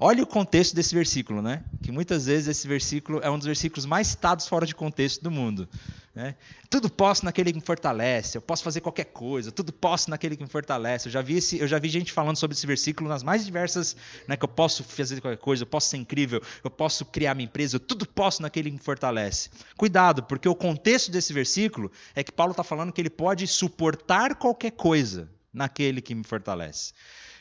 Olha 0.02 0.22
o 0.22 0.26
contexto 0.26 0.74
desse 0.74 0.94
versículo, 0.94 1.42
né? 1.42 1.62
Que 1.82 1.92
muitas 1.92 2.24
vezes 2.24 2.48
esse 2.48 2.66
versículo 2.66 3.20
é 3.22 3.30
um 3.30 3.36
dos 3.36 3.46
versículos 3.46 3.84
mais 3.84 4.06
citados 4.06 4.48
fora 4.48 4.64
de 4.64 4.74
contexto 4.74 5.22
do 5.22 5.30
mundo. 5.30 5.68
Né? 6.14 6.36
Tudo 6.70 6.88
posso 6.88 7.22
naquele 7.22 7.52
que 7.52 7.58
me 7.58 7.64
fortalece, 7.64 8.38
eu 8.38 8.40
posso 8.40 8.64
fazer 8.64 8.80
qualquer 8.80 9.04
coisa, 9.04 9.52
tudo 9.52 9.74
posso 9.74 10.08
naquele 10.08 10.38
que 10.38 10.42
me 10.42 10.48
fortalece. 10.48 11.08
Eu 11.08 11.12
já 11.12 11.20
vi, 11.20 11.36
esse, 11.36 11.58
eu 11.58 11.68
já 11.68 11.78
vi 11.78 11.90
gente 11.90 12.14
falando 12.14 12.38
sobre 12.38 12.56
esse 12.56 12.66
versículo 12.66 13.10
nas 13.10 13.22
mais 13.22 13.44
diversas, 13.44 13.94
né, 14.26 14.38
que 14.38 14.44
eu 14.44 14.48
posso 14.48 14.82
fazer 14.82 15.20
qualquer 15.20 15.36
coisa, 15.36 15.64
eu 15.64 15.66
posso 15.66 15.90
ser 15.90 15.98
incrível, 15.98 16.42
eu 16.64 16.70
posso 16.70 17.04
criar 17.04 17.34
minha 17.34 17.44
empresa, 17.44 17.76
eu 17.76 17.80
tudo 17.80 18.08
posso 18.08 18.40
naquele 18.40 18.70
que 18.70 18.76
me 18.78 18.82
fortalece. 18.82 19.50
Cuidado, 19.76 20.22
porque 20.22 20.48
o 20.48 20.54
contexto 20.54 21.10
desse 21.10 21.34
versículo 21.34 21.92
é 22.14 22.24
que 22.24 22.32
Paulo 22.32 22.52
está 22.52 22.64
falando 22.64 22.90
que 22.90 23.02
ele 23.02 23.10
pode 23.10 23.46
suportar 23.46 24.36
qualquer 24.36 24.70
coisa 24.70 25.28
naquele 25.52 26.00
que 26.00 26.14
me 26.14 26.24
fortalece. 26.24 26.94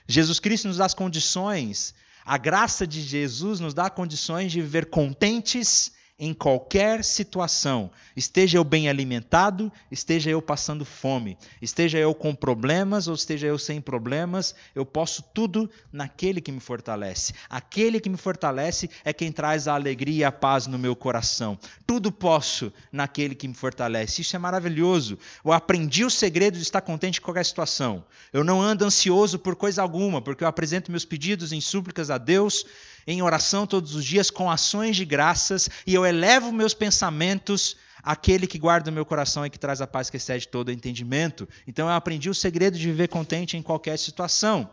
Jesus 0.05 0.41
Cristo 0.41 0.68
nos 0.68 0.76
dá 0.76 0.86
as 0.86 0.93
condições 0.93 1.95
a 2.30 2.38
graça 2.38 2.86
de 2.86 3.01
Jesus 3.01 3.59
nos 3.59 3.73
dá 3.73 3.89
condições 3.89 4.51
de 4.51 4.61
viver 4.61 4.86
contentes 4.86 5.91
em 6.20 6.34
qualquer 6.34 7.03
situação. 7.03 7.89
Esteja 8.15 8.57
eu 8.57 8.63
bem 8.63 8.89
alimentado, 8.89 9.72
esteja 9.89 10.30
eu 10.30 10.41
passando 10.41 10.84
fome, 10.84 11.38
esteja 11.61 11.97
eu 11.97 12.13
com 12.13 12.36
problemas 12.36 13.07
ou 13.07 13.15
esteja 13.15 13.47
eu 13.47 13.57
sem 13.57 13.80
problemas, 13.80 14.53
eu 14.76 14.86
posso 14.86 15.24
tudo 15.34 15.70
naquele 15.91 16.41
que 16.41 16.51
me 16.51 16.59
fortalece. 16.59 17.34
Aquele 17.49 17.99
que 17.99 18.09
me 18.09 18.17
fortalece 18.17 18.89
é 19.05 19.13
quem 19.13 19.32
traz 19.32 19.67
a 19.67 19.76
alegria 19.76 20.20
e 20.20 20.24
a 20.26 20.32
paz 20.32 20.67
no 20.67 20.78
meu 20.78 20.95
coração. 20.95 21.57
Tudo 21.88 22.11
posso 22.11 22.74
naquele 22.91 23.34
que 23.34 23.47
me 23.47 23.53
fortalece. 23.53 24.22
Isso 24.22 24.36
é 24.36 24.39
maravilhoso. 24.39 25.17
Eu 25.45 25.53
aprendi 25.53 26.03
o 26.03 26.09
segredo 26.09 26.57
de 26.57 26.63
estar 26.63 26.82
contente 26.82 27.20
em 27.20 27.24
qualquer 27.24 27.45
situação. 27.45 28.03
Eu 28.34 28.43
não 28.43 28.61
ando 28.61 28.84
ansioso 28.84 29.39
por 29.39 29.55
coisa 29.55 29.82
alguma, 29.82 30.22
porque 30.22 30.43
eu 30.43 30.47
apresento 30.47 30.91
meus 30.91 31.05
pedidos 31.05 31.53
em 31.53 31.61
súplicas 31.61 32.09
a 32.09 32.17
Deus 32.17 32.65
em 33.10 33.24
oração 33.24 33.66
todos 33.66 33.95
os 33.95 34.05
dias 34.05 34.30
com 34.30 34.51
ações 34.51 34.95
de 34.95 35.03
graças 35.03 35.68
e 35.86 35.95
eu 35.95 36.05
elevo 36.05 36.51
meus 36.51 36.76
pensamentos 36.76 37.76
àquele 38.03 38.45
que 38.45 38.60
guarda 38.60 38.91
o 38.91 38.93
meu 38.93 39.03
coração 39.03 39.43
e 39.43 39.49
que 39.49 39.57
traz 39.57 39.82
a 39.82 39.88
paz 39.88 40.12
que 40.12 40.18
excede 40.18 40.47
todo 40.47 40.72
entendimento. 40.72 41.49
Então 41.66 41.88
eu 41.88 41.95
aprendi 41.95 42.30
o 42.30 42.36
segredo 42.36 42.78
de 42.78 42.86
viver 42.86 43.07
contente 43.07 43.57
em 43.57 43.64
qualquer 43.64 43.97
situação. 43.97 44.70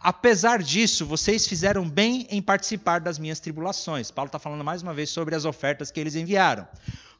Apesar 0.00 0.62
disso, 0.62 1.06
vocês 1.06 1.48
fizeram 1.48 1.88
bem 1.88 2.26
em 2.30 2.42
participar 2.42 3.00
das 3.00 3.18
minhas 3.18 3.40
tribulações. 3.40 4.10
Paulo 4.10 4.28
está 4.28 4.38
falando 4.38 4.62
mais 4.62 4.82
uma 4.82 4.92
vez 4.92 5.08
sobre 5.08 5.34
as 5.34 5.46
ofertas 5.46 5.90
que 5.90 5.98
eles 5.98 6.14
enviaram. 6.14 6.68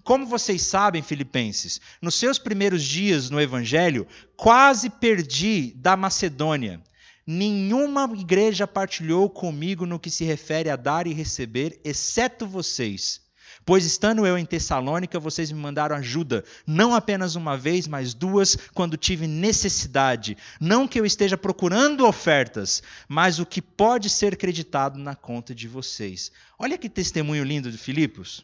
Como 0.04 0.26
vocês 0.26 0.60
sabem, 0.60 1.02
filipenses, 1.02 1.80
nos 2.00 2.14
seus 2.14 2.38
primeiros 2.38 2.84
dias 2.84 3.30
no 3.30 3.40
Evangelho, 3.40 4.06
quase 4.36 4.90
perdi 4.90 5.72
da 5.76 5.96
Macedônia 5.96 6.82
Nenhuma 7.30 8.10
igreja 8.14 8.66
partilhou 8.66 9.28
comigo 9.28 9.84
no 9.84 10.00
que 10.00 10.08
se 10.08 10.24
refere 10.24 10.70
a 10.70 10.76
dar 10.76 11.06
e 11.06 11.12
receber, 11.12 11.78
exceto 11.84 12.46
vocês. 12.46 13.20
Pois 13.66 13.84
estando 13.84 14.26
eu 14.26 14.38
em 14.38 14.46
Tessalônica, 14.46 15.20
vocês 15.20 15.52
me 15.52 15.60
mandaram 15.60 15.94
ajuda, 15.94 16.42
não 16.66 16.94
apenas 16.94 17.34
uma 17.34 17.54
vez, 17.54 17.86
mas 17.86 18.14
duas, 18.14 18.56
quando 18.72 18.96
tive 18.96 19.26
necessidade. 19.26 20.38
Não 20.58 20.88
que 20.88 20.98
eu 20.98 21.04
esteja 21.04 21.36
procurando 21.36 22.06
ofertas, 22.06 22.82
mas 23.06 23.38
o 23.38 23.44
que 23.44 23.60
pode 23.60 24.08
ser 24.08 24.34
creditado 24.34 24.98
na 24.98 25.14
conta 25.14 25.54
de 25.54 25.68
vocês. 25.68 26.32
Olha 26.58 26.78
que 26.78 26.88
testemunho 26.88 27.44
lindo 27.44 27.70
de 27.70 27.76
Filipos. 27.76 28.42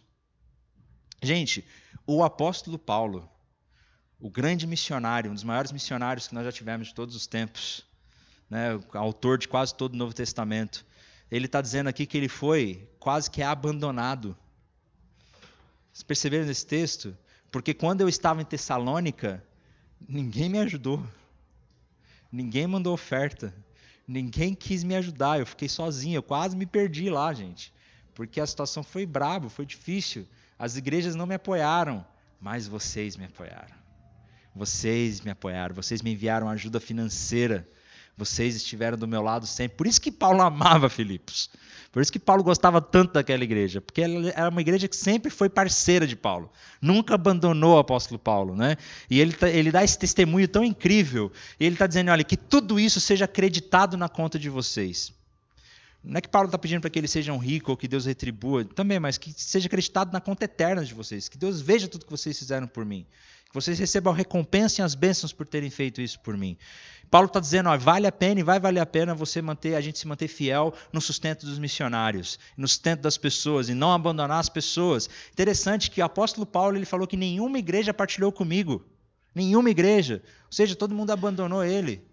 Gente, 1.23 1.65
o 2.07 2.23
apóstolo 2.23 2.79
Paulo, 2.79 3.27
o 4.21 4.29
grande 4.29 4.67
missionário, 4.67 5.31
um 5.31 5.35
dos 5.35 5.43
maiores 5.43 5.73
missionários 5.73 6.29
que 6.29 6.35
nós 6.35 6.45
já 6.45 6.53
tivemos 6.53 6.89
de 6.89 6.95
todos 6.95 7.17
os 7.17 7.27
tempos, 7.27 7.83
né, 8.55 8.81
autor 8.93 9.37
de 9.37 9.49
quase 9.49 9.75
todo 9.75 9.95
o 9.95 9.97
Novo 9.97 10.15
Testamento, 10.15 10.87
ele 11.29 11.47
está 11.47 11.61
dizendo 11.61 11.89
aqui 11.89 12.07
que 12.07 12.17
ele 12.17 12.29
foi 12.29 12.89
quase 13.01 13.29
que 13.29 13.43
abandonado. 13.43 14.37
Vocês 15.93 16.05
perceberam 16.05 16.47
nesse 16.47 16.65
texto? 16.65 17.19
Porque 17.51 17.75
quando 17.75 18.03
eu 18.03 18.09
estava 18.09 18.41
em 18.41 18.45
Tessalônica, 18.45 19.43
ninguém 20.09 20.49
me 20.49 20.61
ajudou. 20.61 21.05
Ninguém 22.31 22.69
mandou 22.69 22.95
oferta. 22.95 23.53
Ninguém 24.07 24.55
quis 24.55 24.85
me 24.85 24.95
ajudar. 24.95 25.41
Eu 25.41 25.47
fiquei 25.47 25.69
sozinho. 25.69 26.19
Eu 26.19 26.23
quase 26.23 26.57
me 26.57 26.65
perdi 26.65 27.11
lá, 27.11 27.35
gente. 27.35 27.75
Porque 28.15 28.41
a 28.41 28.47
situação 28.47 28.85
foi 28.85 29.05
braba, 29.05 29.49
foi 29.49 29.67
difícil. 29.67 30.29
As 30.57 30.77
igrejas 30.77 31.17
não 31.17 31.27
me 31.27 31.35
apoiaram, 31.35 32.07
mas 32.41 32.69
vocês 32.69 33.17
me 33.17 33.25
apoiaram. 33.25 33.75
Vocês 34.55 35.21
me 35.23 35.33
apoiaram. 35.33 35.75
Vocês 35.75 36.03
me 36.03 36.13
enviaram 36.13 36.49
ajuda 36.49 36.79
financeira 36.79 37.69
Vocês 38.17 38.55
estiveram 38.55 38.97
do 38.97 39.09
meu 39.09 39.23
lado 39.23 39.47
sempre. 39.47 39.77
Por 39.77 39.87
isso 39.87 40.01
que 40.01 40.11
Paulo 40.13 40.41
amava 40.43 40.89
Filipos. 40.89 41.51
Por 41.95 42.03
isso 42.03 42.13
que 42.13 42.19
Paulo 42.19 42.43
gostava 42.43 42.81
tanto 42.81 43.13
daquela 43.13 43.45
igreja, 43.45 43.81
porque 43.81 44.03
ela 44.03 44.29
era 44.31 44.49
uma 44.49 44.61
igreja 44.61 44.89
que 44.89 44.97
sempre 44.97 45.31
foi 45.31 45.49
parceira 45.49 46.09
de 46.09 46.17
Paulo, 46.17 46.51
nunca 46.83 47.15
abandonou 47.15 47.77
o 47.77 47.79
apóstolo 47.79 48.19
Paulo, 48.19 48.57
né? 48.57 48.77
E 49.09 49.21
ele, 49.21 49.33
tá, 49.33 49.49
ele 49.49 49.71
dá 49.71 49.85
esse 49.85 49.97
testemunho 49.97 50.49
tão 50.49 50.65
incrível, 50.65 51.31
e 51.59 51.65
ele 51.65 51.77
está 51.77 51.87
dizendo, 51.87 52.11
olha, 52.11 52.25
que 52.25 52.37
tudo 52.37 52.81
isso 52.81 53.01
seja 53.01 53.27
acreditado 53.27 53.97
na 53.97 54.09
conta 54.09 54.41
de 54.41 54.51
vocês. 54.51 55.13
Não 56.03 56.19
é 56.19 56.21
que 56.21 56.29
Paulo 56.29 56.47
está 56.47 56.59
pedindo 56.59 56.81
para 56.81 56.91
que 56.91 56.99
eles 56.99 57.13
sejam 57.13 57.39
ricos 57.39 57.71
ou 57.71 57.77
que 57.77 57.87
Deus 57.87 58.07
retribua, 58.07 58.65
também, 58.65 58.99
mas 58.99 59.17
que 59.17 59.33
seja 59.33 59.69
acreditado 59.69 60.13
na 60.13 60.21
conta 60.21 60.47
eterna 60.47 60.85
de 60.85 60.95
vocês, 60.95 61.29
que 61.29 61.39
Deus 61.39 61.61
veja 61.61 61.87
tudo 61.87 62.07
que 62.07 62.11
vocês 62.11 62.37
fizeram 62.37 62.67
por 62.67 62.85
mim, 62.85 63.07
vocês 63.55 63.79
recebam 63.79 64.13
recompensa 64.13 64.83
e 64.83 64.85
as 64.85 64.97
bênçãos 64.97 65.33
por 65.33 65.47
terem 65.47 65.71
feito 65.71 66.01
isso 66.03 66.19
por 66.19 66.37
mim. 66.37 66.59
Paulo 67.09 67.29
está 67.29 67.39
dizendo, 67.39 67.69
ó, 67.69 67.79
vale 67.79 68.05
a 68.05 68.11
pena 68.11 68.41
e 68.41 68.43
vai 68.43 68.59
valer 68.59 68.81
a 68.81 68.87
pena 68.87 69.15
você 69.15 69.41
manter, 69.41 69.77
a 69.77 69.81
gente 69.81 69.97
se 69.97 70.09
manter 70.09 70.27
fiel 70.27 70.75
no 70.93 71.01
sustento 71.01 71.47
dos 71.47 71.57
missionários, 71.57 72.37
no 72.57 72.67
sustento 72.67 73.03
das 73.03 73.17
pessoas 73.17 73.69
e 73.69 73.75
não 73.75 73.93
abandonar 73.93 74.41
as 74.41 74.49
pessoas. 74.49 75.09
Interessante 75.33 75.89
que 75.89 76.01
o 76.03 76.05
apóstolo 76.05 76.45
Paulo 76.45 76.77
ele 76.77 76.85
falou 76.85 77.07
que 77.07 77.17
nenhuma 77.17 77.57
igreja 77.57 77.95
partilhou 77.95 78.33
comigo, 78.33 78.85
nenhuma 79.33 79.71
igreja, 79.71 80.21
ou 80.47 80.53
seja, 80.53 80.75
todo 80.75 80.93
mundo 80.93 81.13
abandonou 81.13 81.65
ele. 81.65 82.05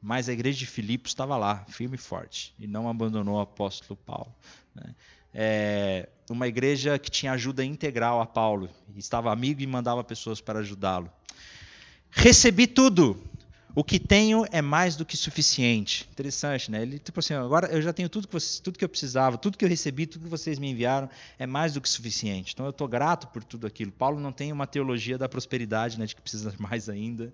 Mas 0.00 0.28
a 0.28 0.32
igreja 0.32 0.60
de 0.60 0.66
Filipos 0.66 1.10
estava 1.10 1.36
lá, 1.36 1.64
firme 1.68 1.96
e 1.96 1.98
forte, 1.98 2.54
e 2.56 2.68
não 2.68 2.88
abandonou 2.88 3.36
o 3.36 3.40
apóstolo 3.40 3.96
Paulo. 3.96 4.32
Né? 4.76 4.94
É 5.34 6.08
uma 6.32 6.48
igreja 6.48 6.98
que 6.98 7.10
tinha 7.10 7.32
ajuda 7.32 7.64
integral 7.64 8.20
a 8.20 8.26
Paulo, 8.26 8.68
estava 8.96 9.32
amigo 9.32 9.60
e 9.62 9.66
mandava 9.66 10.02
pessoas 10.02 10.40
para 10.40 10.60
ajudá-lo. 10.60 11.10
Recebi 12.10 12.66
tudo, 12.66 13.22
o 13.74 13.82
que 13.82 13.98
tenho 13.98 14.44
é 14.52 14.60
mais 14.60 14.96
do 14.96 15.04
que 15.04 15.16
suficiente. 15.16 16.06
Interessante, 16.12 16.70
né? 16.70 16.82
Ele, 16.82 16.98
tipo 16.98 17.20
assim, 17.20 17.32
agora 17.32 17.68
eu 17.68 17.80
já 17.80 17.92
tenho 17.92 18.08
tudo 18.08 18.26
que, 18.26 18.32
vocês, 18.34 18.60
tudo 18.60 18.78
que 18.78 18.84
eu 18.84 18.88
precisava, 18.88 19.38
tudo 19.38 19.56
que 19.56 19.64
eu 19.64 19.68
recebi, 19.68 20.06
tudo 20.06 20.24
que 20.24 20.28
vocês 20.28 20.58
me 20.58 20.70
enviaram 20.70 21.08
é 21.38 21.46
mais 21.46 21.72
do 21.72 21.80
que 21.80 21.88
suficiente. 21.88 22.52
Então 22.52 22.66
eu 22.66 22.70
estou 22.70 22.86
grato 22.86 23.28
por 23.28 23.42
tudo 23.42 23.66
aquilo. 23.66 23.90
Paulo 23.90 24.20
não 24.20 24.30
tem 24.30 24.52
uma 24.52 24.66
teologia 24.66 25.16
da 25.16 25.28
prosperidade, 25.28 25.98
né, 25.98 26.04
de 26.04 26.14
que 26.14 26.20
precisa 26.20 26.54
mais 26.60 26.88
ainda, 26.88 27.32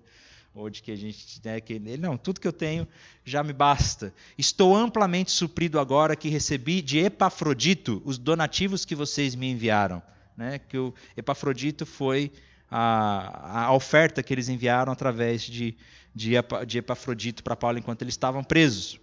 ou 0.59 0.69
de 0.69 0.81
que 0.81 0.91
a 0.91 0.95
gente, 0.95 1.41
né, 1.43 1.59
que 1.59 1.73
ele 1.73 1.97
não, 1.97 2.17
tudo 2.17 2.39
que 2.39 2.47
eu 2.47 2.53
tenho 2.53 2.87
já 3.23 3.43
me 3.43 3.53
basta. 3.53 4.13
Estou 4.37 4.75
amplamente 4.75 5.31
suprido 5.31 5.79
agora 5.79 6.15
que 6.15 6.29
recebi 6.29 6.81
de 6.81 6.99
Epafrodito 6.99 8.01
os 8.05 8.17
donativos 8.17 8.85
que 8.85 8.95
vocês 8.95 9.35
me 9.35 9.49
enviaram, 9.49 10.01
né? 10.35 10.59
Que 10.59 10.77
o 10.77 10.93
Epafrodito 11.15 11.85
foi 11.85 12.31
a, 12.69 13.65
a 13.65 13.73
oferta 13.73 14.21
que 14.21 14.33
eles 14.33 14.49
enviaram 14.49 14.91
através 14.91 15.41
de 15.41 15.77
de, 16.13 16.31
de 16.67 16.77
Epafrodito 16.79 17.43
para 17.43 17.55
Paulo 17.55 17.77
enquanto 17.77 18.01
eles 18.01 18.13
estavam 18.13 18.43
presos. 18.43 18.99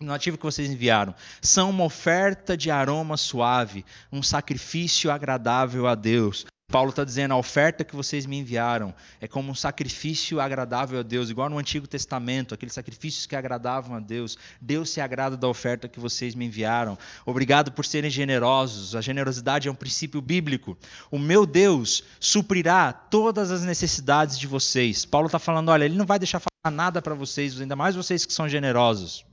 O 0.00 0.04
nativo 0.04 0.38
que 0.38 0.44
vocês 0.44 0.70
enviaram 0.70 1.14
são 1.42 1.70
uma 1.70 1.84
oferta 1.84 2.56
de 2.56 2.70
aroma 2.70 3.16
suave, 3.16 3.84
um 4.12 4.22
sacrifício 4.22 5.10
agradável 5.10 5.86
a 5.86 5.94
Deus. 5.94 6.46
Paulo 6.70 6.90
está 6.90 7.02
dizendo: 7.02 7.32
a 7.32 7.36
oferta 7.38 7.82
que 7.82 7.96
vocês 7.96 8.26
me 8.26 8.36
enviaram 8.36 8.94
é 9.22 9.26
como 9.26 9.50
um 9.50 9.54
sacrifício 9.54 10.38
agradável 10.38 11.00
a 11.00 11.02
Deus, 11.02 11.30
igual 11.30 11.48
no 11.48 11.56
Antigo 11.56 11.86
Testamento, 11.86 12.52
aqueles 12.52 12.74
sacrifícios 12.74 13.24
que 13.24 13.34
agradavam 13.34 13.96
a 13.96 14.00
Deus. 14.00 14.36
Deus 14.60 14.90
se 14.90 15.00
agrada 15.00 15.34
da 15.34 15.48
oferta 15.48 15.88
que 15.88 15.98
vocês 15.98 16.34
me 16.34 16.44
enviaram. 16.44 16.98
Obrigado 17.24 17.72
por 17.72 17.86
serem 17.86 18.10
generosos. 18.10 18.94
A 18.94 19.00
generosidade 19.00 19.66
é 19.66 19.70
um 19.70 19.74
princípio 19.74 20.20
bíblico. 20.20 20.76
O 21.10 21.18
meu 21.18 21.46
Deus 21.46 22.04
suprirá 22.20 22.92
todas 22.92 23.50
as 23.50 23.62
necessidades 23.62 24.38
de 24.38 24.46
vocês. 24.46 25.06
Paulo 25.06 25.28
está 25.28 25.38
falando: 25.38 25.70
olha, 25.70 25.86
ele 25.86 25.96
não 25.96 26.04
vai 26.04 26.18
deixar 26.18 26.38
falar 26.38 26.70
nada 26.70 27.00
para 27.00 27.14
vocês, 27.14 27.58
ainda 27.58 27.76
mais 27.76 27.96
vocês 27.96 28.26
que 28.26 28.32
são 28.34 28.46
generosos, 28.46 29.24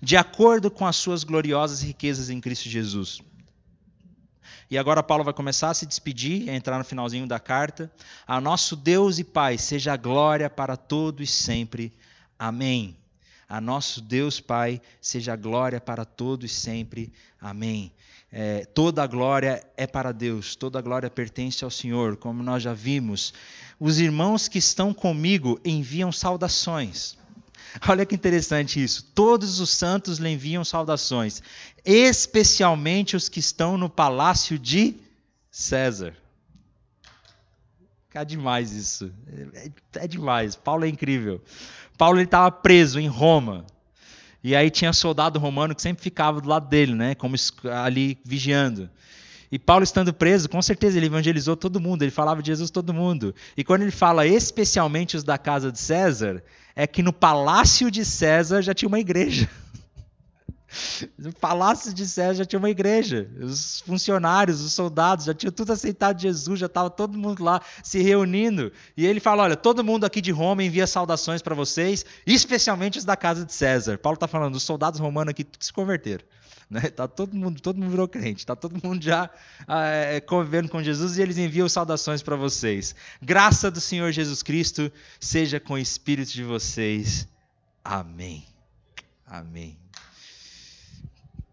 de 0.00 0.16
acordo 0.16 0.70
com 0.70 0.86
as 0.86 0.94
suas 0.94 1.24
gloriosas 1.24 1.82
riquezas 1.82 2.30
em 2.30 2.40
Cristo 2.40 2.68
Jesus. 2.68 3.20
E 4.70 4.76
agora 4.76 5.02
Paulo 5.02 5.24
vai 5.24 5.32
começar 5.32 5.70
a 5.70 5.74
se 5.74 5.86
despedir, 5.86 6.48
a 6.50 6.54
entrar 6.54 6.78
no 6.78 6.84
finalzinho 6.84 7.26
da 7.26 7.40
carta. 7.40 7.90
A 8.26 8.40
nosso 8.40 8.76
Deus 8.76 9.18
e 9.18 9.24
Pai 9.24 9.56
seja 9.56 9.94
a 9.94 9.96
glória 9.96 10.50
para 10.50 10.76
todo 10.76 11.22
e 11.22 11.26
sempre. 11.26 11.92
Amém. 12.38 12.96
A 13.48 13.62
nosso 13.62 14.02
Deus 14.02 14.40
Pai 14.40 14.80
seja 15.00 15.32
a 15.32 15.36
glória 15.36 15.80
para 15.80 16.04
todo 16.04 16.44
e 16.44 16.48
sempre. 16.48 17.10
Amém. 17.40 17.90
É, 18.30 18.66
toda 18.66 19.02
a 19.02 19.06
glória 19.06 19.66
é 19.74 19.86
para 19.86 20.12
Deus, 20.12 20.54
toda 20.54 20.78
a 20.78 20.82
glória 20.82 21.08
pertence 21.08 21.64
ao 21.64 21.70
Senhor, 21.70 22.18
como 22.18 22.42
nós 22.42 22.62
já 22.62 22.74
vimos. 22.74 23.32
Os 23.80 23.98
irmãos 23.98 24.48
que 24.48 24.58
estão 24.58 24.92
comigo 24.92 25.58
enviam 25.64 26.12
saudações. 26.12 27.16
Olha 27.88 28.06
que 28.06 28.14
interessante 28.14 28.82
isso. 28.82 29.04
Todos 29.14 29.60
os 29.60 29.70
santos 29.70 30.18
lhe 30.18 30.28
enviam 30.28 30.64
saudações, 30.64 31.42
especialmente 31.84 33.16
os 33.16 33.28
que 33.28 33.40
estão 33.40 33.76
no 33.76 33.88
palácio 33.88 34.58
de 34.58 34.96
César. 35.50 36.14
É 38.14 38.24
demais 38.24 38.72
isso. 38.72 39.12
É, 39.54 39.70
é 40.04 40.08
demais. 40.08 40.56
Paulo 40.56 40.84
é 40.84 40.88
incrível. 40.88 41.40
Paulo 41.96 42.20
estava 42.20 42.50
preso 42.50 42.98
em 42.98 43.06
Roma. 43.06 43.64
E 44.42 44.56
aí 44.56 44.70
tinha 44.70 44.92
soldado 44.92 45.38
romano 45.38 45.74
que 45.74 45.82
sempre 45.82 46.02
ficava 46.02 46.40
do 46.40 46.48
lado 46.48 46.68
dele, 46.68 46.94
né? 46.94 47.14
Como 47.14 47.36
ali 47.84 48.18
vigiando. 48.24 48.90
E 49.50 49.58
Paulo 49.58 49.82
estando 49.82 50.12
preso, 50.12 50.48
com 50.48 50.60
certeza 50.60 50.98
ele 50.98 51.06
evangelizou 51.06 51.56
todo 51.56 51.80
mundo, 51.80 52.02
ele 52.02 52.10
falava 52.10 52.42
de 52.42 52.48
Jesus 52.48 52.70
todo 52.70 52.92
mundo. 52.92 53.34
E 53.56 53.64
quando 53.64 53.82
ele 53.82 53.90
fala 53.90 54.26
especialmente 54.26 55.16
os 55.16 55.24
da 55.24 55.38
casa 55.38 55.72
de 55.72 55.78
César, 55.78 56.42
é 56.78 56.86
que 56.86 57.02
no 57.02 57.12
palácio 57.12 57.90
de 57.90 58.04
César 58.04 58.62
já 58.62 58.72
tinha 58.72 58.88
uma 58.88 59.00
igreja. 59.00 59.50
No 61.16 61.32
palácio 61.32 61.94
de 61.94 62.06
César 62.06 62.34
já 62.34 62.44
tinha 62.44 62.58
uma 62.58 62.68
igreja. 62.68 63.26
Os 63.40 63.80
funcionários, 63.80 64.60
os 64.60 64.74
soldados 64.74 65.24
já 65.24 65.32
tinham 65.32 65.50
tudo 65.50 65.72
aceitado 65.72 66.20
Jesus, 66.20 66.60
já 66.60 66.66
estava 66.66 66.90
todo 66.90 67.16
mundo 67.16 67.42
lá 67.42 67.62
se 67.82 68.02
reunindo. 68.02 68.70
E 68.94 69.06
ele 69.06 69.18
fala: 69.18 69.44
Olha, 69.44 69.56
todo 69.56 69.82
mundo 69.82 70.04
aqui 70.04 70.20
de 70.20 70.30
Roma 70.30 70.62
envia 70.62 70.86
saudações 70.86 71.40
para 71.40 71.54
vocês, 71.54 72.04
especialmente 72.26 72.98
os 72.98 73.04
da 73.06 73.16
casa 73.16 73.46
de 73.46 73.52
César. 73.54 73.96
Paulo 73.96 74.16
está 74.16 74.28
falando: 74.28 74.56
os 74.56 74.62
soldados 74.62 75.00
romanos 75.00 75.30
aqui 75.30 75.46
se 75.58 75.72
converteram. 75.72 76.22
Né? 76.70 76.82
Tá 76.82 77.08
todo 77.08 77.34
mundo, 77.34 77.62
todo 77.62 77.78
mundo 77.78 77.90
virou 77.90 78.06
crente, 78.06 78.44
tá 78.44 78.54
todo 78.54 78.78
mundo 78.86 79.02
já 79.02 79.30
é, 79.66 80.20
convivendo 80.20 80.68
com 80.68 80.82
Jesus 80.82 81.16
e 81.16 81.22
eles 81.22 81.38
enviam 81.38 81.66
saudações 81.66 82.22
para 82.22 82.36
vocês. 82.36 82.94
Graça 83.22 83.70
do 83.70 83.80
Senhor 83.80 84.12
Jesus 84.12 84.42
Cristo 84.42 84.92
seja 85.18 85.58
com 85.58 85.74
o 85.74 85.78
espírito 85.78 86.30
de 86.30 86.44
vocês. 86.44 87.26
Amém. 87.82 88.44
Amém. 89.26 89.78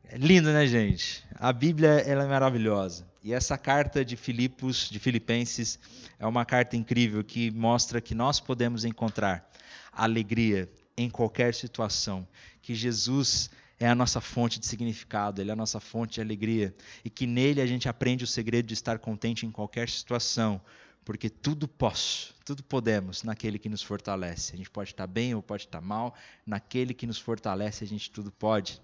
É 0.09 0.17
lindo, 0.17 0.51
né, 0.51 0.67
gente? 0.67 1.23
A 1.35 1.53
Bíblia 1.53 1.91
ela 2.01 2.25
é 2.25 2.27
maravilhosa. 2.27 3.05
E 3.23 3.33
essa 3.33 3.57
carta 3.57 4.03
de 4.03 4.15
Filipos, 4.15 4.89
de 4.89 4.99
Filipenses, 4.99 5.79
é 6.19 6.27
uma 6.27 6.45
carta 6.45 6.75
incrível 6.75 7.23
que 7.23 7.51
mostra 7.51 7.99
que 7.99 8.13
nós 8.13 8.39
podemos 8.39 8.85
encontrar 8.85 9.49
alegria 9.91 10.69
em 10.97 11.09
qualquer 11.09 11.53
situação, 11.53 12.27
que 12.61 12.75
Jesus 12.75 13.49
é 13.79 13.87
a 13.87 13.95
nossa 13.95 14.21
fonte 14.21 14.59
de 14.59 14.65
significado, 14.65 15.41
ele 15.41 15.49
é 15.49 15.53
a 15.53 15.55
nossa 15.55 15.79
fonte 15.79 16.15
de 16.15 16.21
alegria. 16.21 16.75
E 17.03 17.09
que 17.09 17.27
nele 17.27 17.61
a 17.61 17.65
gente 17.65 17.89
aprende 17.89 18.23
o 18.23 18.27
segredo 18.27 18.67
de 18.67 18.73
estar 18.73 18.99
contente 18.99 19.45
em 19.45 19.51
qualquer 19.51 19.89
situação, 19.89 20.61
porque 21.03 21.29
tudo 21.29 21.67
posso, 21.67 22.33
tudo 22.45 22.63
podemos 22.63 23.23
naquele 23.23 23.59
que 23.59 23.69
nos 23.69 23.83
fortalece. 23.83 24.53
A 24.53 24.57
gente 24.57 24.69
pode 24.69 24.91
estar 24.91 25.07
bem 25.07 25.35
ou 25.35 25.43
pode 25.43 25.63
estar 25.63 25.81
mal, 25.81 26.15
naquele 26.45 26.93
que 26.93 27.05
nos 27.05 27.19
fortalece 27.19 27.83
a 27.83 27.87
gente 27.87 28.09
tudo 28.09 28.31
pode. 28.31 28.81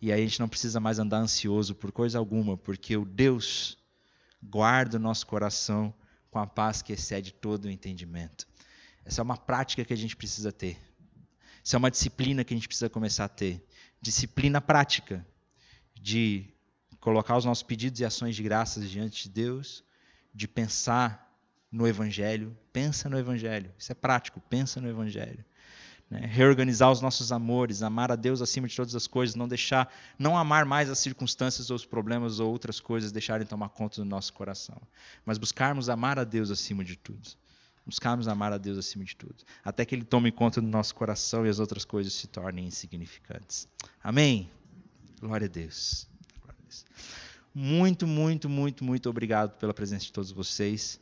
E 0.00 0.12
aí 0.12 0.20
a 0.20 0.24
gente 0.24 0.40
não 0.40 0.48
precisa 0.48 0.80
mais 0.80 0.98
andar 0.98 1.18
ansioso 1.18 1.74
por 1.74 1.90
coisa 1.90 2.18
alguma, 2.18 2.56
porque 2.56 2.96
o 2.96 3.04
Deus 3.04 3.76
guarda 4.42 4.96
o 4.96 5.00
nosso 5.00 5.26
coração 5.26 5.94
com 6.30 6.38
a 6.38 6.46
paz 6.46 6.82
que 6.82 6.92
excede 6.92 7.32
todo 7.32 7.64
o 7.64 7.70
entendimento. 7.70 8.46
Essa 9.04 9.20
é 9.20 9.24
uma 9.24 9.36
prática 9.36 9.84
que 9.84 9.92
a 9.92 9.96
gente 9.96 10.16
precisa 10.16 10.52
ter. 10.52 10.78
Isso 11.62 11.74
é 11.74 11.78
uma 11.78 11.90
disciplina 11.90 12.44
que 12.44 12.52
a 12.52 12.56
gente 12.56 12.68
precisa 12.68 12.90
começar 12.90 13.24
a 13.24 13.28
ter 13.28 13.64
disciplina 14.04 14.60
prática 14.60 15.26
de 15.94 16.44
colocar 17.00 17.38
os 17.38 17.44
nossos 17.46 17.62
pedidos 17.62 18.00
e 18.00 18.04
ações 18.04 18.36
de 18.36 18.42
graças 18.42 18.90
diante 18.90 19.24
de 19.24 19.30
Deus, 19.30 19.82
de 20.34 20.46
pensar 20.46 21.34
no 21.72 21.88
Evangelho. 21.88 22.54
Pensa 22.70 23.08
no 23.08 23.18
Evangelho. 23.18 23.72
Isso 23.78 23.90
é 23.90 23.94
prático. 23.94 24.42
Pensa 24.50 24.78
no 24.78 24.90
Evangelho. 24.90 25.42
Né? 26.10 26.20
Reorganizar 26.26 26.92
os 26.92 27.00
nossos 27.00 27.32
amores, 27.32 27.82
amar 27.82 28.12
a 28.12 28.16
Deus 28.16 28.42
acima 28.42 28.68
de 28.68 28.76
todas 28.76 28.94
as 28.94 29.06
coisas, 29.06 29.34
não 29.34 29.48
deixar, 29.48 29.90
não 30.18 30.36
amar 30.36 30.66
mais 30.66 30.90
as 30.90 30.98
circunstâncias 30.98 31.70
ou 31.70 31.76
os 31.76 31.86
problemas 31.86 32.40
ou 32.40 32.50
outras 32.50 32.78
coisas 32.80 33.10
deixarem 33.10 33.46
tomar 33.46 33.70
conta 33.70 34.02
do 34.02 34.04
nosso 34.04 34.34
coração, 34.34 34.80
mas 35.24 35.38
buscarmos 35.38 35.88
amar 35.88 36.18
a 36.18 36.24
Deus 36.24 36.50
acima 36.50 36.84
de 36.84 36.96
tudo. 36.96 37.26
Buscarmos 37.86 38.28
amar 38.28 38.52
a 38.52 38.58
Deus 38.58 38.78
acima 38.78 39.04
de 39.04 39.14
tudo, 39.14 39.36
até 39.62 39.84
que 39.84 39.94
Ele 39.94 40.04
tome 40.04 40.32
conta 40.32 40.60
do 40.60 40.66
nosso 40.66 40.94
coração 40.94 41.44
e 41.44 41.50
as 41.50 41.58
outras 41.58 41.84
coisas 41.84 42.14
se 42.14 42.26
tornem 42.26 42.66
insignificantes. 42.66 43.68
Amém? 44.02 44.50
Glória 45.20 45.46
a 45.46 45.50
Deus. 45.50 46.08
Glória 46.40 46.58
a 46.58 46.62
Deus. 46.62 46.84
Muito, 47.54 48.06
muito, 48.06 48.48
muito, 48.48 48.84
muito 48.84 49.10
obrigado 49.10 49.58
pela 49.58 49.74
presença 49.74 50.06
de 50.06 50.12
todos 50.12 50.32
vocês 50.32 50.98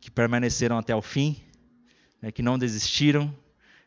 que 0.00 0.10
permaneceram 0.10 0.76
até 0.76 0.94
o 0.94 1.00
fim, 1.00 1.42
né, 2.20 2.30
que 2.30 2.42
não 2.42 2.58
desistiram, 2.58 3.34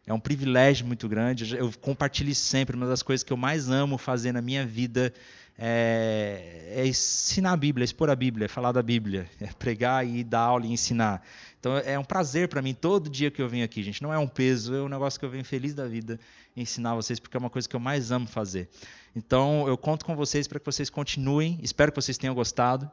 É 0.06 0.14
um 0.14 0.20
privilégio 0.20 0.88
muito 0.88 1.08
grande. 1.08 1.56
Eu 1.56 1.72
compartilho 1.82 2.34
sempre. 2.34 2.76
Uma 2.76 2.88
das 2.88 3.04
coisas 3.04 3.24
que 3.24 3.32
eu 3.32 3.38
mais 3.38 3.70
amo 3.70 3.98
fazer 3.98 4.32
na 4.32 4.42
minha 4.42 4.66
vida 4.66 5.14
é, 5.62 6.72
é 6.78 6.88
ensinar 6.88 7.52
a 7.52 7.58
Bíblia, 7.58 7.84
expor 7.84 8.10
a 8.10 8.16
Bíblia, 8.16 8.48
falar 8.48 8.72
da 8.72 8.82
Bíblia, 8.82 9.30
é 9.42 9.48
pregar 9.48 10.08
e 10.08 10.24
dar 10.24 10.40
aula 10.40 10.66
e 10.66 10.72
ensinar. 10.72 11.22
Então 11.60 11.78
é 11.78 12.00
um 12.00 12.04
prazer 12.04 12.48
para 12.48 12.62
mim 12.62 12.74
todo 12.74 13.10
dia 13.10 13.30
que 13.30 13.42
eu 13.42 13.50
venho 13.50 13.66
aqui, 13.66 13.84
gente. 13.84 14.02
Não 14.02 14.14
é 14.14 14.18
um 14.18 14.28
peso, 14.28 14.74
é 14.74 14.82
um 14.82 14.88
negócio 14.88 15.20
que 15.20 15.26
eu 15.26 15.30
venho 15.30 15.44
feliz 15.44 15.74
da 15.74 15.86
vida 15.86 16.18
ensinar 16.56 16.96
vocês, 16.96 17.20
porque 17.20 17.36
é 17.36 17.40
uma 17.40 17.50
coisa 17.50 17.68
que 17.68 17.76
eu 17.76 17.80
mais 17.80 18.10
amo 18.10 18.26
fazer. 18.26 18.70
Então 19.14 19.68
eu 19.68 19.78
conto 19.78 20.06
com 20.06 20.16
vocês 20.16 20.48
para 20.48 20.60
que 20.60 20.66
vocês 20.66 20.90
continuem. 20.90 21.60
Espero 21.62 21.92
que 21.92 22.02
vocês 22.02 22.18
tenham 22.18 22.34
gostado. 22.34 22.90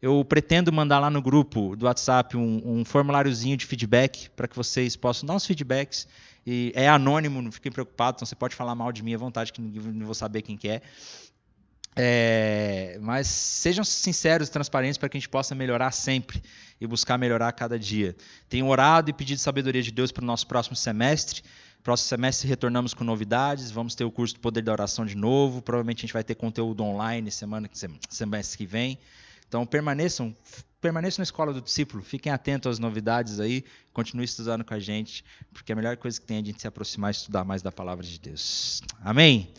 Eu 0.00 0.24
pretendo 0.24 0.72
mandar 0.72 1.00
lá 1.00 1.10
no 1.10 1.20
grupo 1.20 1.74
do 1.74 1.86
WhatsApp 1.86 2.36
um, 2.36 2.62
um 2.64 2.84
formuláriozinho 2.84 3.56
de 3.56 3.66
feedback 3.66 4.28
para 4.30 4.46
que 4.46 4.54
vocês 4.54 4.94
possam 4.94 5.26
dar 5.26 5.34
os 5.34 5.44
feedbacks. 5.44 6.06
E 6.46 6.72
é 6.76 6.88
anônimo, 6.88 7.42
não 7.42 7.50
fiquem 7.50 7.72
preocupados, 7.72 8.18
então 8.18 8.26
você 8.26 8.36
pode 8.36 8.54
falar 8.54 8.74
mal 8.74 8.92
de 8.92 9.02
mim 9.02 9.12
à 9.14 9.18
vontade, 9.18 9.52
que 9.52 9.60
não 9.60 10.06
vou 10.06 10.14
saber 10.14 10.42
quem 10.42 10.56
que 10.56 10.68
é. 10.68 10.80
É, 11.98 12.98
mas 13.00 13.26
sejam 13.26 13.82
sinceros 13.82 14.48
e 14.48 14.50
transparentes 14.52 14.98
para 14.98 15.08
que 15.08 15.16
a 15.16 15.20
gente 15.20 15.30
possa 15.30 15.54
melhorar 15.54 15.90
sempre 15.92 16.42
e 16.78 16.86
buscar 16.86 17.16
melhorar 17.16 17.50
cada 17.52 17.78
dia. 17.78 18.14
Tenho 18.50 18.66
orado 18.66 19.08
e 19.08 19.14
pedido 19.14 19.40
sabedoria 19.40 19.82
de 19.82 19.90
Deus 19.90 20.12
para 20.12 20.22
o 20.22 20.26
nosso 20.26 20.46
próximo 20.46 20.76
semestre. 20.76 21.42
Próximo 21.82 22.08
semestre 22.08 22.48
retornamos 22.48 22.92
com 22.92 23.02
novidades. 23.02 23.70
Vamos 23.70 23.94
ter 23.94 24.04
o 24.04 24.10
curso 24.10 24.34
do 24.34 24.40
Poder 24.40 24.60
da 24.60 24.72
Oração 24.72 25.06
de 25.06 25.16
novo. 25.16 25.62
Provavelmente 25.62 26.00
a 26.00 26.02
gente 26.02 26.12
vai 26.12 26.22
ter 26.22 26.34
conteúdo 26.34 26.84
online 26.84 27.30
semana 27.30 27.68
semestre 28.10 28.58
que 28.58 28.66
vem. 28.66 28.98
Então 29.48 29.64
permaneçam, 29.64 30.36
permaneçam 30.86 31.20
na 31.20 31.24
escola 31.24 31.52
do 31.52 31.60
discípulo. 31.60 32.02
Fiquem 32.02 32.30
atentos 32.32 32.70
às 32.70 32.78
novidades 32.78 33.40
aí. 33.40 33.64
Continue 33.92 34.24
estudando 34.24 34.64
com 34.64 34.72
a 34.72 34.78
gente, 34.78 35.24
porque 35.52 35.72
a 35.72 35.76
melhor 35.76 35.96
coisa 35.96 36.20
que 36.20 36.26
tem 36.26 36.36
é 36.36 36.40
a 36.40 36.44
gente 36.44 36.60
se 36.60 36.68
aproximar 36.68 37.10
e 37.10 37.16
estudar 37.16 37.44
mais 37.44 37.60
da 37.60 37.72
palavra 37.72 38.06
de 38.06 38.20
Deus. 38.20 38.82
Amém. 39.02 39.48